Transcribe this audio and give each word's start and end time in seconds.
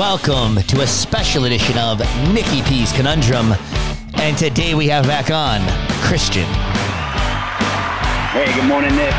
welcome 0.00 0.56
to 0.62 0.80
a 0.80 0.86
special 0.86 1.44
edition 1.44 1.76
of 1.76 1.98
Nikki 2.32 2.62
P's 2.62 2.90
Conundrum. 2.90 3.52
And 4.14 4.34
today 4.34 4.74
we 4.74 4.88
have 4.88 5.04
back 5.04 5.30
on 5.30 5.60
Christian. 6.06 6.46
Hey, 8.32 8.50
good 8.54 8.64
morning, 8.66 8.96
Nick. 8.96 9.12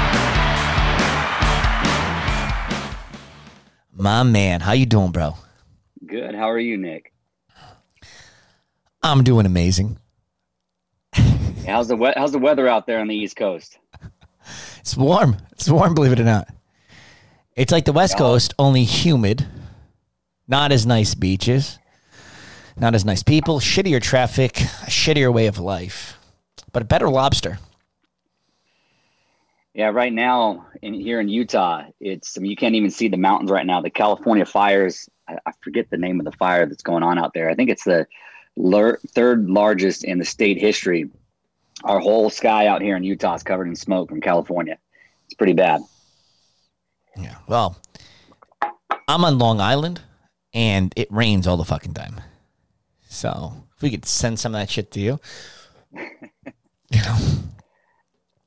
My 3.94 4.23
man, 4.23 4.62
how 4.62 4.71
you 4.71 4.88
doing, 4.88 5.12
bro? 5.12 5.36
Good. 6.04 6.34
How 6.34 6.49
are 6.49 6.57
you, 6.57 6.77
Nick? 6.77 7.13
I'm 9.04 9.23
doing 9.23 9.45
amazing. 9.45 10.00
How's 11.68 11.89
the 11.89 11.95
we- 11.95 12.13
how's 12.18 12.32
the 12.32 12.39
weather 12.39 12.68
out 12.68 12.88
there 12.88 13.00
on 13.00 13.07
the 13.07 13.16
East 13.16 13.36
Coast? 13.36 13.77
It's 14.79 14.98
warm. 14.98 15.38
It's 15.52 15.70
warm, 15.70 15.93
believe 15.93 16.13
it 16.13 16.20
or 16.20 16.23
not. 16.23 16.48
It's 17.55 17.71
like 17.71 17.86
the 17.86 17.93
West 17.93 18.18
Coast, 18.18 18.55
only 18.57 18.84
humid. 18.84 19.45
Not 20.48 20.72
as 20.72 20.86
nice 20.86 21.16
beaches. 21.16 21.80
Not 22.77 22.95
as 22.95 23.05
nice 23.05 23.23
people. 23.23 23.59
Shittier 23.59 24.02
traffic. 24.02 24.59
A 24.62 24.90
shittier 24.90 25.34
way 25.34 25.48
of 25.48 25.59
life. 25.59 26.18
But 26.72 26.82
a 26.84 26.86
better 26.86 27.09
lobster. 27.09 27.59
Yeah, 29.73 29.90
right 29.90 30.12
now 30.12 30.66
in 30.82 30.94
here 30.94 31.22
in 31.22 31.30
Utah, 31.30 31.84
it's 31.99 32.38
I 32.38 32.41
mean, 32.41 32.52
you 32.52 32.58
can't 32.58 32.76
even 32.76 32.91
see 32.91 33.08
the 33.08 33.18
mountains 33.18 33.49
right 33.49 33.66
now. 33.66 33.82
The 33.82 33.90
California 33.90 34.46
fires. 34.46 35.09
I, 35.27 35.38
I 35.46 35.52
forget 35.62 35.90
the 35.90 35.98
name 35.98 36.20
of 36.20 36.26
the 36.26 36.32
fire 36.34 36.66
that's 36.66 36.84
going 36.84 37.04
on 37.04 37.18
out 37.18 37.34
there. 37.34 37.49
I 37.49 37.55
think 37.55 37.70
it's 37.70 37.85
the 37.85 38.05
lar- 38.58 38.99
third 39.10 39.49
largest 39.49 40.04
in 40.04 40.20
the 40.20 40.26
state 40.26 40.58
history. 40.58 41.10
Our 41.85 41.99
whole 41.99 42.30
sky 42.30 42.68
out 42.68 42.82
here 42.82 42.98
in 42.98 43.04
Utah 43.04 43.35
is 43.35 43.44
covered 43.44 43.68
in 43.68 43.76
smoke 43.76 44.10
from 44.10 44.20
California. 44.20 44.77
It's 45.26 45.35
pretty 45.35 45.54
bad. 45.54 45.82
Yeah. 47.16 47.35
Well, 47.48 47.77
I'm 49.08 49.23
on 49.23 49.38
Long 49.38 49.62
Island 49.62 50.02
and 50.54 50.94
it 50.96 51.12
rains 51.12 51.48
all 51.48 51.57
the 51.57 51.66
fucking 51.66 51.94
time. 51.94 52.21
So 53.10 53.54
if 53.76 53.82
we 53.82 53.91
could 53.91 54.05
send 54.05 54.40
some 54.40 54.54
of 54.55 54.62
that 54.62 54.70
shit 54.70 54.91
to 54.91 54.99
you, 54.99 55.20
you 55.93 57.02
know, 57.04 57.18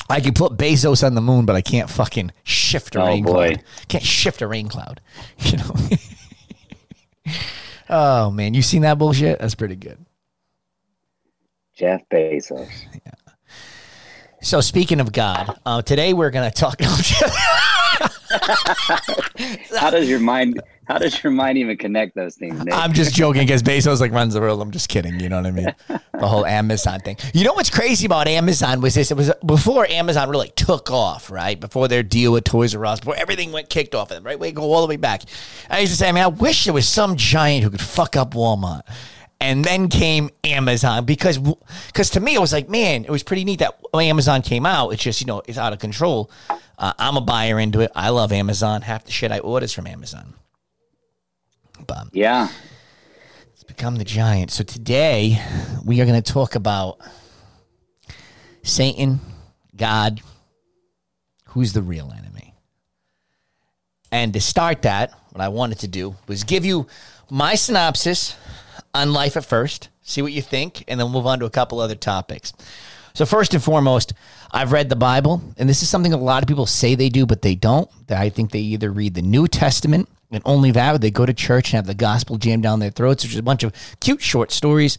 I 0.09 0.21
could 0.21 0.35
put 0.35 0.57
Bezos 0.57 1.05
on 1.07 1.15
the 1.15 1.21
moon, 1.21 1.47
but 1.47 1.57
I 1.57 1.63
can't 1.63 1.89
fucking 1.91 2.31
shift 2.43 2.95
a 2.95 3.03
Oh, 3.03 3.07
rain 3.07 3.25
boy. 3.25 3.55
cloud. 3.55 3.65
Can't 3.89 4.05
shift 4.05 4.43
a 4.43 4.47
rain 4.47 4.69
cloud. 4.69 5.01
You 5.39 5.57
know. 5.59 5.75
oh 7.89 8.31
man, 8.31 8.53
you 8.55 8.61
seen 8.63 8.83
that 8.83 8.99
bullshit? 8.99 9.39
That's 9.39 9.55
pretty 9.55 9.77
good. 9.77 9.99
Jeff 11.75 12.03
Bezos. 12.11 12.69
Yeah. 13.05 13.13
So 14.43 14.61
speaking 14.61 15.01
of 15.01 15.11
God, 15.13 15.59
uh, 15.65 15.81
today 15.83 16.13
we're 16.13 16.31
gonna 16.31 16.51
talk. 16.51 16.79
How 19.79 19.91
does 19.91 20.09
your 20.09 20.21
mind? 20.21 20.61
How 20.87 20.99
does 20.99 21.23
your 21.23 21.33
mind 21.33 21.59
even 21.59 21.77
connect 21.77 22.15
those 22.15 22.37
things, 22.37 22.63
Nick? 22.63 22.75
I'm 22.75 22.93
just 22.93 23.15
joking 23.15 23.43
because 23.43 23.63
Bezos 23.63 24.01
like 24.01 24.13
runs 24.13 24.35
the 24.35 24.41
world. 24.41 24.61
I'm 24.61 24.71
just 24.71 24.89
kidding. 24.89 25.19
You 25.19 25.29
know 25.29 25.37
what 25.37 25.47
I 25.47 25.51
mean? 25.51 25.75
The 25.89 26.29
whole 26.29 26.45
Amazon 26.45 27.01
thing. 27.01 27.17
You 27.33 27.45
know 27.45 27.55
what's 27.55 27.71
crazy 27.71 28.07
about 28.07 28.29
Amazon 28.29 28.81
was 28.81 28.95
this? 28.95 29.11
It 29.11 29.17
was 29.17 29.33
before 29.45 29.87
Amazon 29.87 30.29
really 30.29 30.51
took 30.51 30.91
off, 30.91 31.31
right? 31.31 31.59
Before 31.59 31.89
their 31.89 32.03
deal 32.03 32.33
with 32.33 32.45
Toys 32.45 32.75
R 32.75 32.85
Us, 32.87 33.01
before 33.01 33.17
everything 33.17 33.53
went 33.53 33.69
kicked 33.71 33.95
off 33.95 34.11
of 34.11 34.17
them, 34.17 34.25
right? 34.25 34.39
We 34.39 34.53
go 34.53 34.63
all 34.63 34.83
the 34.83 34.89
way 34.89 34.97
back. 34.97 35.23
I 35.71 35.81
used 35.81 35.93
to 35.93 35.99
say, 35.99 36.09
I 36.09 36.13
mean, 36.13 36.23
I 36.23 36.29
wish 36.29 36.65
there 36.65 36.75
was 36.75 36.89
some 36.89 37.17
giant 37.17 37.65
who 37.65 37.71
could 37.71 37.81
fuck 37.81 38.17
up 38.17 38.35
Walmart. 38.35 38.83
And 39.41 39.65
then 39.65 39.89
came 39.89 40.31
Amazon 40.45 41.05
because 41.05 41.39
because 41.89 42.09
to 42.11 42.21
me 42.21 42.35
it 42.35 42.41
was 42.41 42.53
like 42.53 42.71
man 42.71 43.05
it 43.05 43.11
was 43.11 43.23
pretty 43.23 43.45
neat 43.45 43.59
that 43.59 43.79
Amazon 43.93 44.41
came 44.41 44.65
out 44.65 44.91
it's 44.91 45.03
just 45.03 45.21
you 45.21 45.27
know 45.27 45.43
it's 45.47 45.59
out 45.59 45.73
of 45.75 45.81
control. 45.81 46.31
Uh, 46.79 46.93
I'm 46.99 47.17
a 47.17 47.21
buyer 47.21 47.59
into 47.59 47.81
it. 47.81 47.91
I 47.95 48.09
love 48.09 48.33
Amazon. 48.33 48.83
Half 48.83 49.05
the 49.05 49.13
shit 49.13 49.33
I 49.33 49.41
order 49.41 49.65
is 49.65 49.73
from 49.73 49.87
Amazon. 49.87 50.35
But 51.87 52.09
yeah, 52.13 52.49
it's 53.53 53.65
become 53.65 53.97
the 53.97 54.05
giant. 54.05 54.51
So 54.51 54.65
today 54.65 55.41
we 55.85 56.01
are 56.01 56.07
going 56.07 56.21
to 56.21 56.33
talk 56.33 56.55
about 56.55 56.99
Satan, 58.63 59.21
God, 59.77 60.21
who's 61.49 61.73
the 61.73 61.83
real 61.83 62.13
enemy. 62.17 62.55
And 64.11 64.33
to 64.35 64.41
start 64.41 64.83
that, 64.83 65.13
what 65.31 65.41
I 65.41 65.49
wanted 65.49 65.81
to 65.81 65.89
do 65.89 66.15
was 66.29 66.45
give 66.45 66.65
you 66.65 66.87
my 67.31 67.57
synopsis 67.57 68.37
on 68.95 69.13
life 69.13 69.37
at 69.37 69.45
first, 69.45 69.89
see 70.03 70.23
what 70.23 70.33
you 70.33 70.41
think, 70.41 70.85
and 70.87 71.01
then 71.01 71.11
move 71.11 71.27
on 71.27 71.41
to 71.41 71.47
a 71.47 71.51
couple 71.51 71.81
other 71.81 71.97
topics. 71.97 72.53
So 73.15 73.27
first 73.27 73.55
and 73.55 73.63
foremost, 73.63 74.13
I've 74.53 74.73
read 74.73 74.89
the 74.89 74.97
Bible, 74.97 75.43
and 75.57 75.69
this 75.69 75.83
is 75.83 75.89
something 75.89 76.13
a 76.13 76.17
lot 76.17 76.43
of 76.43 76.49
people 76.49 76.67
say 76.67 76.95
they 76.95 77.09
do, 77.09 77.27
but 77.27 77.43
they 77.43 77.55
don't. 77.55 77.91
I 78.09 78.29
think 78.29 78.53
they 78.53 78.61
either 78.61 78.91
read 78.91 79.15
the 79.15 79.23
New 79.23 79.49
Testament 79.49 80.09
and 80.31 80.43
only 80.45 80.71
that, 80.73 80.95
or 80.95 80.99
they 80.99 81.11
go 81.11 81.27
to 81.27 81.35
church 81.35 81.69
and 81.73 81.77
have 81.77 81.87
the 81.87 81.95
gospel 81.95 82.37
jammed 82.37 82.63
down 82.63 82.81
their 82.81 82.91
throats, 82.91 83.25
which 83.25 83.33
is 83.33 83.39
a 83.39 83.43
bunch 83.43 83.63
of 83.63 83.73
cute 84.01 84.23
short 84.23 84.51
stories 84.51 84.99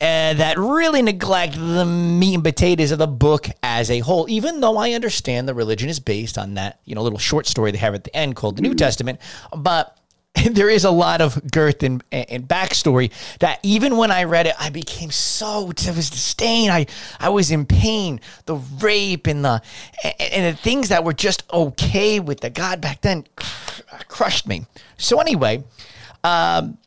uh, 0.00 0.34
that 0.34 0.58
really 0.58 1.02
neglect 1.02 1.54
the 1.54 1.84
meat 1.84 2.34
and 2.34 2.44
potatoes 2.44 2.90
of 2.90 2.98
the 2.98 3.06
book 3.06 3.48
as 3.62 3.90
a 3.90 4.00
whole. 4.00 4.28
Even 4.28 4.60
though 4.60 4.76
I 4.76 4.92
understand 4.92 5.48
the 5.48 5.54
religion 5.54 5.88
is 5.88 6.00
based 6.00 6.36
on 6.36 6.54
that, 6.54 6.80
you 6.84 6.94
know, 6.94 7.02
little 7.02 7.18
short 7.18 7.46
story 7.46 7.70
they 7.70 7.78
have 7.78 7.94
at 7.94 8.04
the 8.04 8.14
end 8.14 8.36
called 8.36 8.56
the 8.56 8.62
New 8.62 8.74
Testament, 8.74 9.20
but 9.56 9.96
there 10.50 10.68
is 10.68 10.84
a 10.84 10.90
lot 10.90 11.20
of 11.20 11.50
girth 11.50 11.82
and, 11.82 12.02
and 12.10 12.48
backstory 12.48 13.12
that 13.38 13.60
even 13.62 13.96
when 13.96 14.10
I 14.10 14.24
read 14.24 14.46
it, 14.46 14.54
I 14.58 14.70
became 14.70 15.10
so 15.10 15.72
devastated. 15.72 16.70
I, 16.70 16.86
I 17.20 17.28
was 17.28 17.50
in 17.50 17.66
pain. 17.66 18.20
The 18.46 18.56
rape 18.56 19.26
and 19.26 19.44
the 19.44 19.62
and 20.18 20.54
the 20.54 20.60
things 20.60 20.88
that 20.88 21.04
were 21.04 21.12
just 21.12 21.44
okay 21.52 22.20
with 22.20 22.40
the 22.40 22.50
God 22.50 22.80
back 22.80 23.00
then 23.02 23.26
crushed 24.08 24.48
me. 24.48 24.66
So 24.98 25.20
anyway, 25.20 25.62
um, 26.24 26.78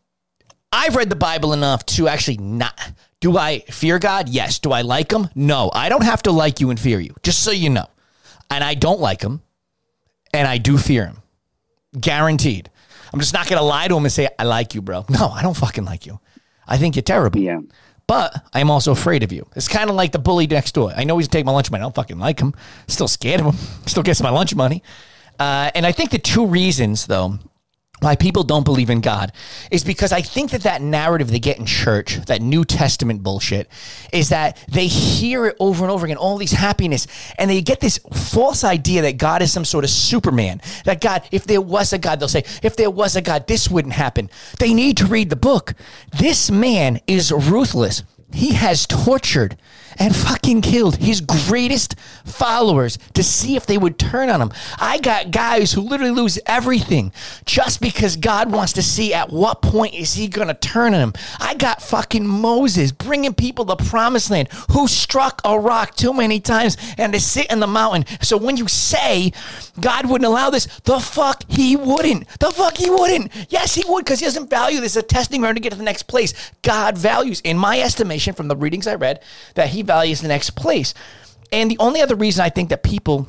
I've 0.71 0.95
read 0.95 1.09
the 1.09 1.15
Bible 1.15 1.53
enough 1.53 1.85
to 1.87 2.07
actually 2.07 2.37
not. 2.37 2.91
Do 3.19 3.37
I 3.37 3.59
fear 3.59 3.97
God? 3.97 4.29
Yes. 4.29 4.59
Do 4.59 4.71
I 4.71 4.81
like 4.81 5.11
him? 5.11 5.29
No. 5.35 5.71
I 5.73 5.89
don't 5.89 6.03
have 6.03 6.21
to 6.23 6.31
like 6.31 6.59
you 6.59 6.69
and 6.69 6.79
fear 6.79 6.99
you, 6.99 7.15
just 7.23 7.43
so 7.43 7.51
you 7.51 7.69
know. 7.69 7.87
And 8.49 8.63
I 8.63 8.75
don't 8.75 8.99
like 8.99 9.21
him, 9.21 9.41
and 10.33 10.47
I 10.47 10.57
do 10.57 10.77
fear 10.77 11.07
him. 11.07 11.17
Guaranteed. 11.99 12.69
I'm 13.17 13.21
just 13.21 13.33
not 13.33 13.47
going 13.49 13.57
to 13.57 13.65
lie 13.65 13.87
to 13.87 13.97
him 13.97 14.05
and 14.05 14.11
say, 14.11 14.29
I 14.37 14.43
like 14.43 14.75
you, 14.75 14.81
bro. 14.83 15.03
No, 15.09 15.29
I 15.29 15.41
don't 15.41 15.57
fucking 15.57 15.85
like 15.85 16.05
you. 16.05 16.19
I 16.67 16.77
think 16.77 16.95
you're 16.95 17.01
terrible. 17.01 17.39
yeah. 17.39 17.61
But 18.05 18.45
I'm 18.53 18.69
also 18.69 18.91
afraid 18.91 19.23
of 19.23 19.31
you. 19.31 19.47
It's 19.55 19.67
kind 19.67 19.89
of 19.89 19.95
like 19.95 20.11
the 20.11 20.19
bully 20.19 20.45
next 20.45 20.73
door. 20.73 20.93
I 20.95 21.03
know 21.03 21.17
he's 21.17 21.27
taking 21.27 21.47
my 21.47 21.51
lunch 21.51 21.71
money. 21.71 21.81
I 21.81 21.85
don't 21.85 21.95
fucking 21.95 22.19
like 22.19 22.39
him. 22.39 22.53
Still 22.87 23.07
scared 23.07 23.39
of 23.41 23.47
him. 23.47 23.55
Still 23.87 24.03
gets 24.03 24.21
my 24.21 24.29
lunch 24.29 24.53
money. 24.53 24.83
Uh, 25.39 25.71
and 25.73 25.83
I 25.83 25.91
think 25.91 26.11
the 26.11 26.19
two 26.19 26.45
reasons, 26.45 27.07
though, 27.07 27.39
why 27.99 28.15
people 28.15 28.43
don't 28.43 28.63
believe 28.63 28.91
in 28.91 29.01
God 29.01 29.31
is 29.71 29.83
because 29.83 30.11
I 30.11 30.21
think 30.21 30.51
that 30.51 30.61
that 30.63 30.81
narrative 30.81 31.31
they 31.31 31.39
get 31.39 31.57
in 31.57 31.65
church, 31.65 32.17
that 32.27 32.41
New 32.41 32.63
Testament 32.63 33.23
bullshit, 33.23 33.67
is 34.13 34.29
that 34.29 34.63
they 34.67 34.85
hear 34.85 35.47
it 35.47 35.57
over 35.59 35.83
and 35.83 35.91
over 35.91 36.05
again, 36.05 36.17
all 36.17 36.37
these 36.37 36.51
happiness, 36.51 37.07
and 37.39 37.49
they 37.49 37.61
get 37.61 37.79
this 37.79 37.99
false 38.13 38.63
idea 38.63 39.01
that 39.01 39.17
God 39.17 39.41
is 39.41 39.51
some 39.51 39.65
sort 39.65 39.83
of 39.83 39.89
Superman. 39.89 40.61
That 40.85 41.01
God, 41.01 41.27
if 41.31 41.45
there 41.45 41.61
was 41.61 41.91
a 41.91 41.97
God, 41.97 42.19
they'll 42.19 42.27
say, 42.27 42.45
if 42.61 42.75
there 42.75 42.91
was 42.91 43.15
a 43.15 43.21
God, 43.21 43.47
this 43.47 43.67
wouldn't 43.69 43.95
happen. 43.95 44.29
They 44.59 44.73
need 44.73 44.97
to 44.97 45.07
read 45.07 45.31
the 45.31 45.35
book. 45.35 45.73
This 46.17 46.51
man 46.51 46.99
is 47.07 47.31
ruthless. 47.31 48.03
He 48.31 48.53
has 48.53 48.85
tortured 48.85 49.57
and 49.99 50.15
fucking 50.15 50.61
killed 50.61 50.97
his 50.97 51.21
greatest 51.21 51.97
followers 52.25 52.97
to 53.13 53.23
see 53.23 53.55
if 53.55 53.65
they 53.65 53.77
would 53.77 53.97
turn 53.97 54.29
on 54.29 54.41
him. 54.41 54.51
I 54.79 54.99
got 54.99 55.31
guys 55.31 55.71
who 55.71 55.81
literally 55.81 56.11
lose 56.11 56.39
everything 56.45 57.11
just 57.45 57.81
because 57.81 58.15
God 58.15 58.51
wants 58.51 58.73
to 58.73 58.83
see 58.83 59.13
at 59.13 59.31
what 59.31 59.61
point 59.61 59.93
is 59.93 60.13
he 60.13 60.27
going 60.27 60.47
to 60.47 60.53
turn 60.53 60.93
on 60.93 61.01
him. 61.01 61.13
I 61.39 61.55
got 61.55 61.81
fucking 61.81 62.27
Moses 62.27 62.91
bringing 62.91 63.33
people 63.33 63.65
to 63.65 63.75
promised 63.75 64.29
land 64.29 64.49
who 64.71 64.87
struck 64.87 65.41
a 65.45 65.59
rock 65.59 65.95
too 65.95 66.13
many 66.13 66.39
times 66.39 66.77
and 66.97 67.13
to 67.13 67.19
sit 67.19 67.51
in 67.51 67.59
the 67.59 67.67
mountain. 67.67 68.05
So 68.21 68.37
when 68.37 68.57
you 68.57 68.67
say 68.67 69.31
God 69.79 70.09
wouldn't 70.09 70.27
allow 70.27 70.49
this, 70.49 70.65
the 70.83 70.99
fuck 70.99 71.43
he 71.47 71.75
wouldn't. 71.75 72.27
The 72.39 72.51
fuck 72.51 72.77
he 72.77 72.89
wouldn't. 72.89 73.31
Yes, 73.49 73.75
he 73.75 73.83
would 73.87 74.05
because 74.05 74.19
he 74.19 74.25
doesn't 74.25 74.49
value 74.49 74.81
this 74.81 74.95
as 74.97 75.03
a 75.03 75.07
testing 75.07 75.41
ground 75.41 75.57
to 75.57 75.61
get 75.61 75.71
to 75.71 75.77
the 75.77 75.83
next 75.83 76.03
place. 76.03 76.51
God 76.61 76.97
values, 76.97 77.41
in 77.41 77.57
my 77.57 77.79
estimation 77.79 78.33
from 78.33 78.47
the 78.47 78.55
readings 78.55 78.87
I 78.87 78.95
read, 78.95 79.23
that 79.55 79.69
he 79.69 79.83
values 79.87 80.21
the 80.21 80.27
next 80.27 80.51
place. 80.51 80.93
And 81.51 81.71
the 81.71 81.77
only 81.79 82.01
other 82.01 82.15
reason 82.15 82.43
I 82.43 82.49
think 82.49 82.69
that 82.69 82.83
people 82.83 83.27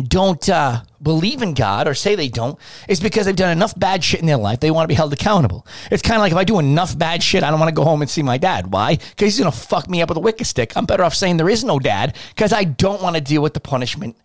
don't 0.00 0.48
uh, 0.48 0.82
believe 1.02 1.42
in 1.42 1.54
God 1.54 1.86
or 1.88 1.94
say 1.94 2.14
they 2.14 2.28
don't 2.28 2.58
is 2.88 3.00
because 3.00 3.26
they've 3.26 3.36
done 3.36 3.50
enough 3.50 3.78
bad 3.78 4.02
shit 4.02 4.20
in 4.20 4.26
their 4.26 4.36
life. 4.36 4.60
They 4.60 4.70
want 4.70 4.84
to 4.84 4.88
be 4.88 4.94
held 4.94 5.12
accountable. 5.12 5.66
It's 5.90 6.02
kind 6.02 6.16
of 6.16 6.20
like 6.20 6.32
if 6.32 6.38
I 6.38 6.44
do 6.44 6.58
enough 6.58 6.96
bad 6.96 7.22
shit, 7.22 7.42
I 7.42 7.50
don't 7.50 7.60
want 7.60 7.68
to 7.68 7.74
go 7.74 7.84
home 7.84 8.00
and 8.00 8.10
see 8.10 8.22
my 8.22 8.38
dad. 8.38 8.72
Why? 8.72 8.96
Because 8.96 9.34
he's 9.34 9.38
going 9.38 9.50
to 9.50 9.56
fuck 9.56 9.88
me 9.88 10.00
up 10.02 10.08
with 10.08 10.18
a 10.18 10.20
wicked 10.20 10.46
stick. 10.46 10.76
I'm 10.76 10.86
better 10.86 11.04
off 11.04 11.14
saying 11.14 11.36
there 11.36 11.48
is 11.48 11.64
no 11.64 11.78
dad 11.78 12.16
because 12.30 12.52
I 12.52 12.64
don't 12.64 13.02
want 13.02 13.16
to 13.16 13.22
deal 13.22 13.42
with 13.42 13.54
the 13.54 13.60
punishment 13.60 14.16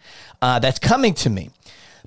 uh, 0.42 0.60
that's 0.60 0.80
coming 0.80 1.14
to 1.16 1.30
me. 1.30 1.50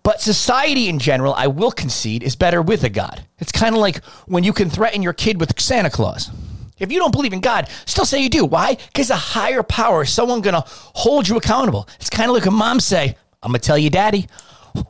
But 0.03 0.21
society 0.21 0.89
in 0.89 0.99
general, 0.99 1.35
I 1.35 1.49
will 1.49 1.73
concede, 1.73 2.23
is 2.23 2.37
better 2.37 2.63
with 2.63 2.85
a 2.85 2.89
God. 2.89 3.27
It's 3.39 3.53
kind 3.53 3.75
of 3.75 3.81
like 3.81 4.03
when 4.27 4.45
you 4.45 4.53
can 4.53 4.71
threaten 4.71 5.03
your 5.03 5.13
kid 5.13 5.41
with 5.41 5.61
Santa 5.61 5.91
Claus. 5.91 6.31
If 6.79 6.93
you 6.93 6.99
don't 6.99 7.13
believe 7.13 7.33
in 7.33 7.41
God, 7.41 7.69
still 7.87 8.05
say 8.05 8.23
you 8.23 8.29
do. 8.29 8.45
Why? 8.45 8.75
Because 8.75 9.11
a 9.11 9.17
higher 9.17 9.63
power, 9.63 10.05
someone 10.05 10.41
gonna 10.41 10.65
hold 10.67 11.29
you 11.29 11.37
accountable. 11.37 11.89
It's 12.01 12.11
kind 12.11 12.31
of 12.31 12.35
like 12.35 12.47
a 12.47 12.51
mom 12.51 12.81
say, 12.81 13.17
I'm 13.43 13.51
gonna 13.51 13.59
tell 13.59 13.79
you, 13.79 13.91
daddy. 13.91 14.27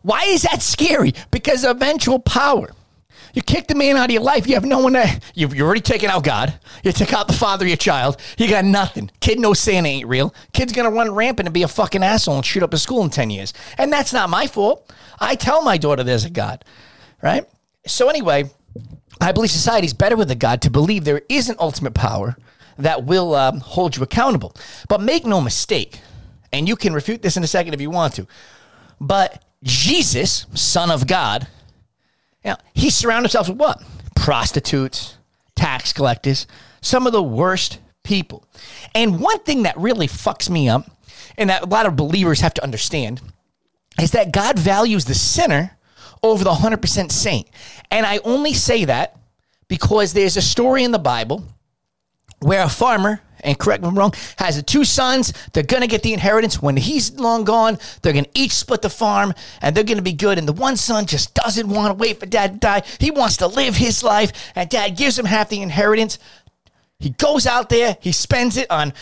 Why 0.02 0.24
is 0.24 0.42
that 0.42 0.62
scary? 0.62 1.14
Because 1.30 1.64
eventual 1.64 2.18
power. 2.18 2.72
You 3.34 3.42
kick 3.42 3.68
the 3.68 3.74
man 3.74 3.96
out 3.96 4.06
of 4.06 4.10
your 4.10 4.22
life. 4.22 4.46
You 4.46 4.54
have 4.54 4.64
no 4.64 4.80
one 4.80 4.94
to. 4.94 5.20
You've, 5.34 5.54
you 5.54 5.64
already 5.64 5.80
taken 5.80 6.10
out 6.10 6.24
God. 6.24 6.58
You 6.82 6.92
took 6.92 7.12
out 7.12 7.28
the 7.28 7.34
father 7.34 7.64
of 7.64 7.68
your 7.68 7.76
child. 7.76 8.16
You 8.36 8.48
got 8.48 8.64
nothing. 8.64 9.10
Kid 9.20 9.38
knows 9.38 9.58
Santa 9.60 9.88
ain't 9.88 10.08
real. 10.08 10.34
Kid's 10.52 10.72
gonna 10.72 10.90
run 10.90 11.14
rampant 11.14 11.46
and 11.46 11.54
be 11.54 11.62
a 11.62 11.68
fucking 11.68 12.02
asshole 12.02 12.36
and 12.36 12.44
shoot 12.44 12.62
up 12.62 12.74
a 12.74 12.78
school 12.78 13.02
in 13.02 13.10
ten 13.10 13.30
years. 13.30 13.52
And 13.76 13.92
that's 13.92 14.12
not 14.12 14.30
my 14.30 14.46
fault. 14.46 14.92
I 15.20 15.34
tell 15.34 15.62
my 15.62 15.78
daughter 15.78 16.02
there's 16.02 16.24
a 16.24 16.30
God, 16.30 16.64
right? 17.22 17.44
So 17.86 18.08
anyway, 18.08 18.50
I 19.20 19.32
believe 19.32 19.50
society 19.50 19.86
is 19.86 19.94
better 19.94 20.16
with 20.16 20.30
a 20.30 20.34
God 20.34 20.62
to 20.62 20.70
believe 20.70 21.04
there 21.04 21.22
is 21.28 21.48
an 21.48 21.56
ultimate 21.58 21.94
power 21.94 22.36
that 22.78 23.04
will 23.04 23.34
um, 23.34 23.60
hold 23.60 23.96
you 23.96 24.02
accountable. 24.02 24.54
But 24.88 25.00
make 25.02 25.26
no 25.26 25.40
mistake, 25.40 26.00
and 26.52 26.68
you 26.68 26.76
can 26.76 26.92
refute 26.92 27.22
this 27.22 27.36
in 27.36 27.44
a 27.44 27.48
second 27.48 27.74
if 27.74 27.80
you 27.80 27.90
want 27.90 28.14
to. 28.14 28.26
But 29.00 29.44
Jesus, 29.62 30.46
Son 30.54 30.90
of 30.90 31.06
God, 31.06 31.48
you 32.44 32.50
know, 32.50 32.56
he 32.74 32.90
surrounded 32.90 33.30
himself 33.30 33.48
with 33.48 33.58
what? 33.58 33.82
Prostitutes, 34.14 35.16
tax 35.56 35.92
collectors, 35.92 36.46
some 36.80 37.06
of 37.06 37.12
the 37.12 37.22
worst 37.22 37.80
people. 38.04 38.44
And 38.94 39.20
one 39.20 39.40
thing 39.40 39.64
that 39.64 39.76
really 39.76 40.06
fucks 40.06 40.48
me 40.48 40.68
up, 40.68 40.88
and 41.36 41.50
that 41.50 41.62
a 41.62 41.66
lot 41.66 41.86
of 41.86 41.96
believers 41.96 42.40
have 42.40 42.54
to 42.54 42.62
understand, 42.62 43.20
is 44.00 44.12
that 44.12 44.32
God 44.32 44.58
values 44.58 45.04
the 45.04 45.14
sinner 45.14 45.76
over 46.22 46.44
the 46.44 46.52
100% 46.52 47.12
saint. 47.12 47.48
And 47.90 48.06
I 48.06 48.18
only 48.24 48.54
say 48.54 48.84
that 48.84 49.16
because 49.68 50.12
there's 50.12 50.36
a 50.36 50.42
story 50.42 50.84
in 50.84 50.92
the 50.92 50.98
Bible 50.98 51.44
where 52.40 52.62
a 52.62 52.68
farmer, 52.68 53.20
and 53.40 53.58
correct 53.58 53.82
me 53.82 53.88
if 53.88 53.92
I'm 53.92 53.98
wrong, 53.98 54.14
has 54.36 54.56
the 54.56 54.62
two 54.62 54.84
sons. 54.84 55.32
They're 55.52 55.62
going 55.62 55.82
to 55.82 55.88
get 55.88 56.02
the 56.02 56.12
inheritance. 56.12 56.60
When 56.60 56.76
he's 56.76 57.12
long 57.18 57.44
gone, 57.44 57.78
they're 58.02 58.12
going 58.12 58.24
to 58.24 58.30
each 58.34 58.52
split 58.52 58.82
the 58.82 58.90
farm 58.90 59.34
and 59.60 59.76
they're 59.76 59.84
going 59.84 59.98
to 59.98 60.02
be 60.02 60.12
good. 60.12 60.38
And 60.38 60.48
the 60.48 60.52
one 60.52 60.76
son 60.76 61.06
just 61.06 61.34
doesn't 61.34 61.68
want 61.68 61.90
to 61.90 61.94
wait 61.94 62.20
for 62.20 62.26
dad 62.26 62.54
to 62.54 62.58
die. 62.58 62.82
He 62.98 63.10
wants 63.10 63.38
to 63.38 63.46
live 63.46 63.76
his 63.76 64.02
life, 64.02 64.52
and 64.54 64.68
dad 64.68 64.96
gives 64.96 65.18
him 65.18 65.24
half 65.24 65.48
the 65.48 65.62
inheritance. 65.62 66.18
He 66.98 67.10
goes 67.10 67.46
out 67.46 67.68
there, 67.68 67.96
he 68.00 68.10
spends 68.10 68.56
it 68.56 68.70
on 68.70 68.92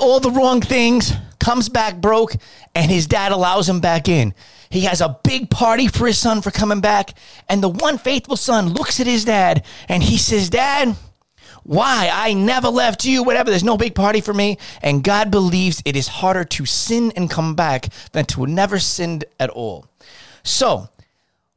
all 0.00 0.20
the 0.20 0.30
wrong 0.30 0.60
things, 0.60 1.12
comes 1.38 1.68
back 1.68 2.00
broke, 2.00 2.36
and 2.74 2.90
his 2.90 3.06
dad 3.06 3.32
allows 3.32 3.68
him 3.68 3.80
back 3.80 4.08
in. 4.08 4.34
He 4.70 4.82
has 4.82 5.00
a 5.00 5.18
big 5.22 5.50
party 5.50 5.88
for 5.88 6.06
his 6.06 6.18
son 6.18 6.42
for 6.42 6.50
coming 6.50 6.80
back, 6.80 7.14
and 7.48 7.62
the 7.62 7.68
one 7.68 7.98
faithful 7.98 8.36
son 8.36 8.70
looks 8.70 9.00
at 9.00 9.06
his 9.06 9.24
dad 9.24 9.64
and 9.88 10.02
he 10.02 10.18
says, 10.18 10.50
Dad, 10.50 10.96
why? 11.66 12.08
I 12.12 12.32
never 12.32 12.68
left 12.68 13.04
you, 13.04 13.24
whatever. 13.24 13.50
There's 13.50 13.64
no 13.64 13.76
big 13.76 13.96
party 13.96 14.20
for 14.20 14.32
me. 14.32 14.58
And 14.82 15.02
God 15.02 15.32
believes 15.32 15.82
it 15.84 15.96
is 15.96 16.06
harder 16.06 16.44
to 16.44 16.64
sin 16.64 17.12
and 17.16 17.28
come 17.28 17.56
back 17.56 17.88
than 18.12 18.24
to 18.26 18.46
never 18.46 18.78
sinned 18.78 19.24
at 19.40 19.50
all. 19.50 19.86
So, 20.44 20.88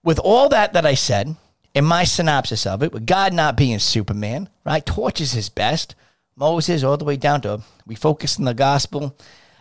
with 0.03 0.17
all 0.17 0.49
that 0.49 0.73
that 0.73 0.85
I 0.85 0.95
said, 0.95 1.35
in 1.75 1.85
my 1.85 2.03
synopsis 2.03 2.65
of 2.65 2.81
it, 2.81 2.91
with 2.91 3.05
God 3.05 3.33
not 3.33 3.55
being 3.55 3.77
Superman, 3.77 4.49
right? 4.65 4.83
Torches 4.83 5.33
his 5.33 5.49
best. 5.49 5.93
Moses, 6.35 6.83
all 6.83 6.97
the 6.97 7.05
way 7.05 7.17
down 7.17 7.41
to 7.41 7.61
we 7.85 7.93
focus 7.93 8.39
on 8.39 8.45
the 8.45 8.53
gospel. 8.55 9.15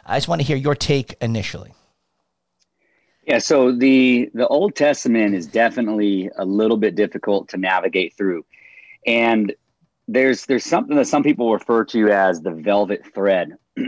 I 0.07 0.17
just 0.17 0.29
want 0.29 0.41
to 0.41 0.47
hear 0.47 0.57
your 0.57 0.75
take 0.75 1.15
initially. 1.21 1.73
Yeah, 3.29 3.39
so 3.41 3.73
the 3.73 4.31
the 4.33 4.49
Old 4.49 4.75
Testament 4.75 5.35
is 5.35 5.47
definitely 5.47 6.31
a 6.39 6.47
little 6.47 6.79
bit 6.79 6.95
difficult 6.95 7.51
to 7.51 7.59
navigate 7.59 8.17
through. 8.17 8.47
And 9.07 9.55
there's 10.09 10.47
there's 10.47 10.65
something 10.65 10.97
that 10.97 11.09
some 11.09 11.23
people 11.23 11.53
refer 11.53 11.85
to 11.85 12.09
as 12.09 12.41
the 12.41 12.53
velvet 12.53 13.03
thread. 13.15 13.53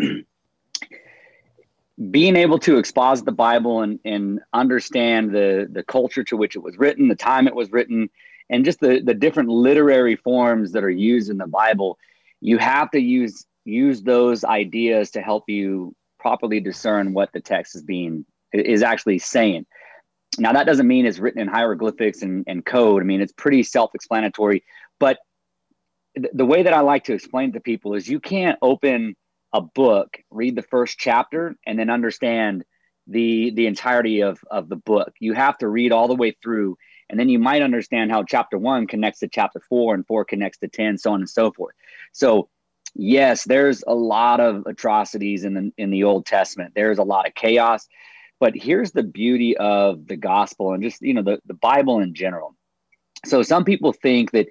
Being 2.11 2.37
able 2.37 2.59
to 2.59 2.77
exposit 2.77 3.25
the 3.25 3.33
Bible 3.33 3.81
and, 3.81 3.99
and 4.05 4.41
understand 4.53 5.31
the 5.31 5.67
the 5.73 5.85
culture 5.85 6.25
to 6.25 6.37
which 6.37 6.55
it 6.55 6.63
was 6.63 6.77
written, 6.77 7.09
the 7.09 7.15
time 7.15 7.49
it 7.49 7.55
was 7.55 7.73
written, 7.73 8.11
and 8.51 8.63
just 8.63 8.81
the, 8.81 9.01
the 9.01 9.15
different 9.15 9.49
literary 9.49 10.17
forms 10.17 10.73
that 10.73 10.85
are 10.85 10.91
used 10.91 11.31
in 11.31 11.39
the 11.39 11.47
Bible, 11.47 11.99
you 12.43 12.59
have 12.59 12.91
to 12.91 13.01
use 13.01 13.47
use 13.65 14.03
those 14.03 14.45
ideas 14.45 15.11
to 15.13 15.23
help 15.23 15.45
you 15.49 15.97
properly 16.19 16.61
discern 16.61 17.15
what 17.15 17.33
the 17.33 17.41
text 17.41 17.75
is 17.75 17.83
being 17.83 18.27
is 18.53 18.83
actually 18.83 19.19
saying. 19.19 19.67
Now 20.39 20.53
that 20.53 20.67
doesn't 20.67 20.87
mean 20.87 21.07
it's 21.07 21.19
written 21.19 21.41
in 21.41 21.49
hieroglyphics 21.49 22.23
and, 22.23 22.45
and 22.47 22.65
code. 22.65 23.03
I 23.03 23.05
mean 23.05 23.21
it's 23.21 23.33
pretty 23.33 23.63
self-explanatory, 23.63 24.65
but 24.99 25.19
the 26.33 26.47
way 26.47 26.63
that 26.63 26.73
I 26.73 26.81
like 26.81 27.05
to 27.05 27.15
explain 27.15 27.53
to 27.53 27.61
people 27.61 27.95
is 27.95 28.09
you 28.09 28.21
can't 28.21 28.59
open 28.63 29.17
a 29.53 29.61
book, 29.61 30.19
read 30.31 30.57
the 30.57 30.63
first 30.63 30.99
chapter, 30.99 31.57
and 31.67 31.79
then 31.79 31.91
understand 31.91 32.65
the 33.07 33.51
the 33.51 33.67
entirety 33.67 34.23
of 34.23 34.39
of 34.51 34.69
the 34.69 34.77
book. 34.77 35.13
You 35.21 35.35
have 35.35 35.59
to 35.59 35.69
read 35.69 35.93
all 35.93 36.09
the 36.09 36.15
way 36.15 36.37
through, 36.43 36.77
and 37.09 37.19
then 37.19 37.29
you 37.29 37.39
might 37.39 37.63
understand 37.63 38.11
how 38.11 38.23
chapter 38.23 38.59
one 38.59 38.87
connects 38.87 39.21
to 39.21 39.29
chapter 39.29 39.61
four, 39.69 39.95
and 39.95 40.07
four 40.07 40.25
connects 40.25 40.59
to 40.59 40.69
ten, 40.69 40.99
so 40.99 41.13
on 41.13 41.21
and 41.21 41.29
so 41.29 41.51
forth. 41.53 41.75
So, 42.13 42.49
yes, 42.95 43.45
there's 43.45 43.83
a 43.87 43.95
lot 43.95 44.41
of 44.41 44.67
atrocities 44.67 45.45
in 45.45 45.55
the 45.55 45.73
in 45.77 45.91
the 45.91 46.05
Old 46.05 46.27
Testament. 46.27 46.73
There's 46.75 46.99
a 46.99 47.05
lot 47.05 47.27
of 47.27 47.35
chaos, 47.35 47.89
but 48.41 48.55
here's 48.57 48.91
the 48.91 49.03
beauty 49.03 49.57
of 49.59 50.07
the 50.07 50.17
gospel 50.17 50.73
and 50.73 50.83
just 50.83 51.03
you 51.03 51.15
know 51.15 51.23
the 51.23 51.39
the 51.47 51.55
Bible 51.55 52.01
in 52.01 52.15
general. 52.15 52.57
So 53.27 53.43
some 53.43 53.65
people 53.65 53.93
think 53.93 54.33
that 54.33 54.49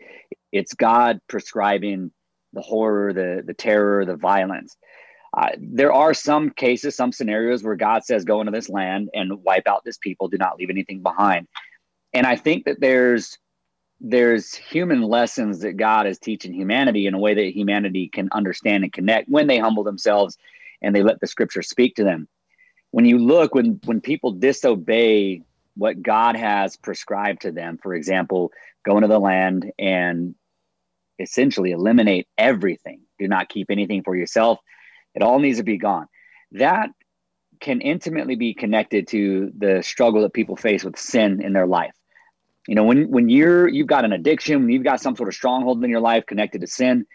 it's 0.52 0.74
God 0.74 1.20
prescribing 1.28 2.12
the 2.54 2.62
horror, 2.62 3.12
the 3.12 3.44
the 3.46 3.54
terror, 3.54 4.06
the 4.06 4.16
violence. 4.16 4.78
Uh, 5.36 5.50
there 5.60 5.94
are 5.94 6.14
some 6.14 6.50
cases, 6.50 6.96
some 6.96 7.12
scenarios 7.12 7.64
where 7.64 7.76
God 7.76 8.04
says, 8.04 8.24
"Go 8.24 8.40
into 8.40 8.52
this 8.52 8.70
land 8.70 9.10
and 9.14 9.44
wipe 9.44 9.68
out 9.68 9.84
this 9.84 9.98
people. 9.98 10.28
Do 10.28 10.38
not 10.38 10.58
leave 10.58 10.70
anything 10.70 11.02
behind." 11.02 11.48
And 12.14 12.26
I 12.26 12.36
think 12.36 12.66
that 12.66 12.80
there's 12.80 13.38
there's 14.02 14.54
human 14.56 15.02
lessons 15.02 15.60
that 15.60 15.74
God 15.74 16.08
is 16.08 16.20
teaching 16.20 16.54
humanity 16.54 17.06
in 17.06 17.14
a 17.14 17.20
way 17.20 17.34
that 17.34 17.54
humanity 17.54 18.08
can 18.08 18.30
understand 18.32 18.84
and 18.84 18.94
connect 18.94 19.28
when 19.30 19.48
they 19.48 19.58
humble 19.58 19.84
themselves 19.84 20.38
and 20.82 20.96
they 20.96 21.04
let 21.04 21.20
the 21.20 21.28
Scripture 21.28 21.62
speak 21.62 21.96
to 21.96 22.04
them. 22.04 22.28
When 22.92 23.06
you 23.06 23.18
look, 23.18 23.54
when 23.54 23.80
when 23.86 24.02
people 24.02 24.32
disobey 24.32 25.44
what 25.76 26.02
God 26.02 26.36
has 26.36 26.76
prescribed 26.76 27.44
to 27.44 27.52
them, 27.52 27.78
for 27.82 27.94
example, 27.94 28.52
go 28.86 28.98
into 28.98 29.08
the 29.08 29.20
land 29.20 29.72
and 29.78 30.36
essentially 31.20 31.72
eliminate 31.72 32.28
everything. 32.38 33.02
Do 33.20 33.28
not 33.28 33.50
keep 33.50 33.70
anything 33.70 34.04
for 34.04 34.16
yourself. 34.16 34.60
It 35.16 35.22
all 35.22 35.40
needs 35.40 35.58
to 35.58 35.64
be 35.64 35.78
gone. 35.78 36.08
That 36.54 36.90
can 37.60 37.82
intimately 37.82 38.36
be 38.36 38.54
connected 38.54 39.08
to 39.10 39.52
the 39.58 39.82
struggle 39.84 40.22
that 40.22 40.34
people 40.34 40.56
face 40.56 40.84
with 40.84 40.98
sin 40.98 41.42
in 41.44 41.54
their 41.54 41.68
life. 41.68 41.92
You 42.68 42.76
know, 42.76 42.84
when 42.84 43.10
when 43.10 43.30
you're 43.30 43.68
you've 43.68 43.88
got 43.88 44.06
an 44.06 44.14
addiction, 44.14 44.62
when 44.62 44.70
you've 44.70 44.84
got 44.84 45.02
some 45.02 45.16
sort 45.16 45.30
of 45.30 45.36
stronghold 45.36 45.84
in 45.84 45.90
your 45.90 46.02
life 46.02 46.26
connected 46.26 46.62
to 46.62 46.68
sin, 46.68 47.06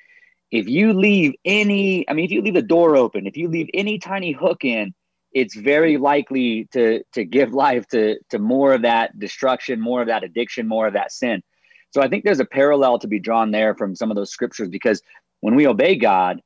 if 0.50 0.68
you 0.68 0.92
leave 0.92 1.34
any, 1.44 2.08
I 2.08 2.12
mean, 2.12 2.25
if 2.25 2.30
you 2.30 2.42
leave 2.42 2.54
the 2.54 2.62
door 2.62 2.96
open, 2.96 3.26
if 3.26 3.37
you 3.37 3.49
leave 3.49 3.68
any 3.72 3.99
tiny 3.99 4.32
hook 4.32 4.64
in, 4.64 4.94
it's 5.34 5.54
very 5.54 5.98
likely 5.98 6.68
to 6.72 7.02
to 7.12 7.24
give 7.24 7.52
life 7.66 7.86
to 7.88 8.16
to 8.30 8.38
more 8.38 8.72
of 8.72 8.82
that 8.82 9.18
destruction, 9.18 9.80
more 9.80 10.00
of 10.00 10.08
that 10.08 10.24
addiction, 10.24 10.66
more 10.66 10.86
of 10.86 10.94
that 10.94 11.12
sin. 11.12 11.42
So 11.90 12.02
I 12.02 12.08
think 12.08 12.24
there's 12.24 12.40
a 12.40 12.44
parallel 12.44 12.98
to 13.00 13.08
be 13.08 13.20
drawn 13.20 13.50
there 13.50 13.74
from 13.74 13.94
some 13.94 14.10
of 14.10 14.16
those 14.16 14.30
scriptures 14.30 14.68
because 14.68 15.00
when 15.40 15.54
we 15.54 15.66
obey 15.68 15.94
God, 15.94 16.40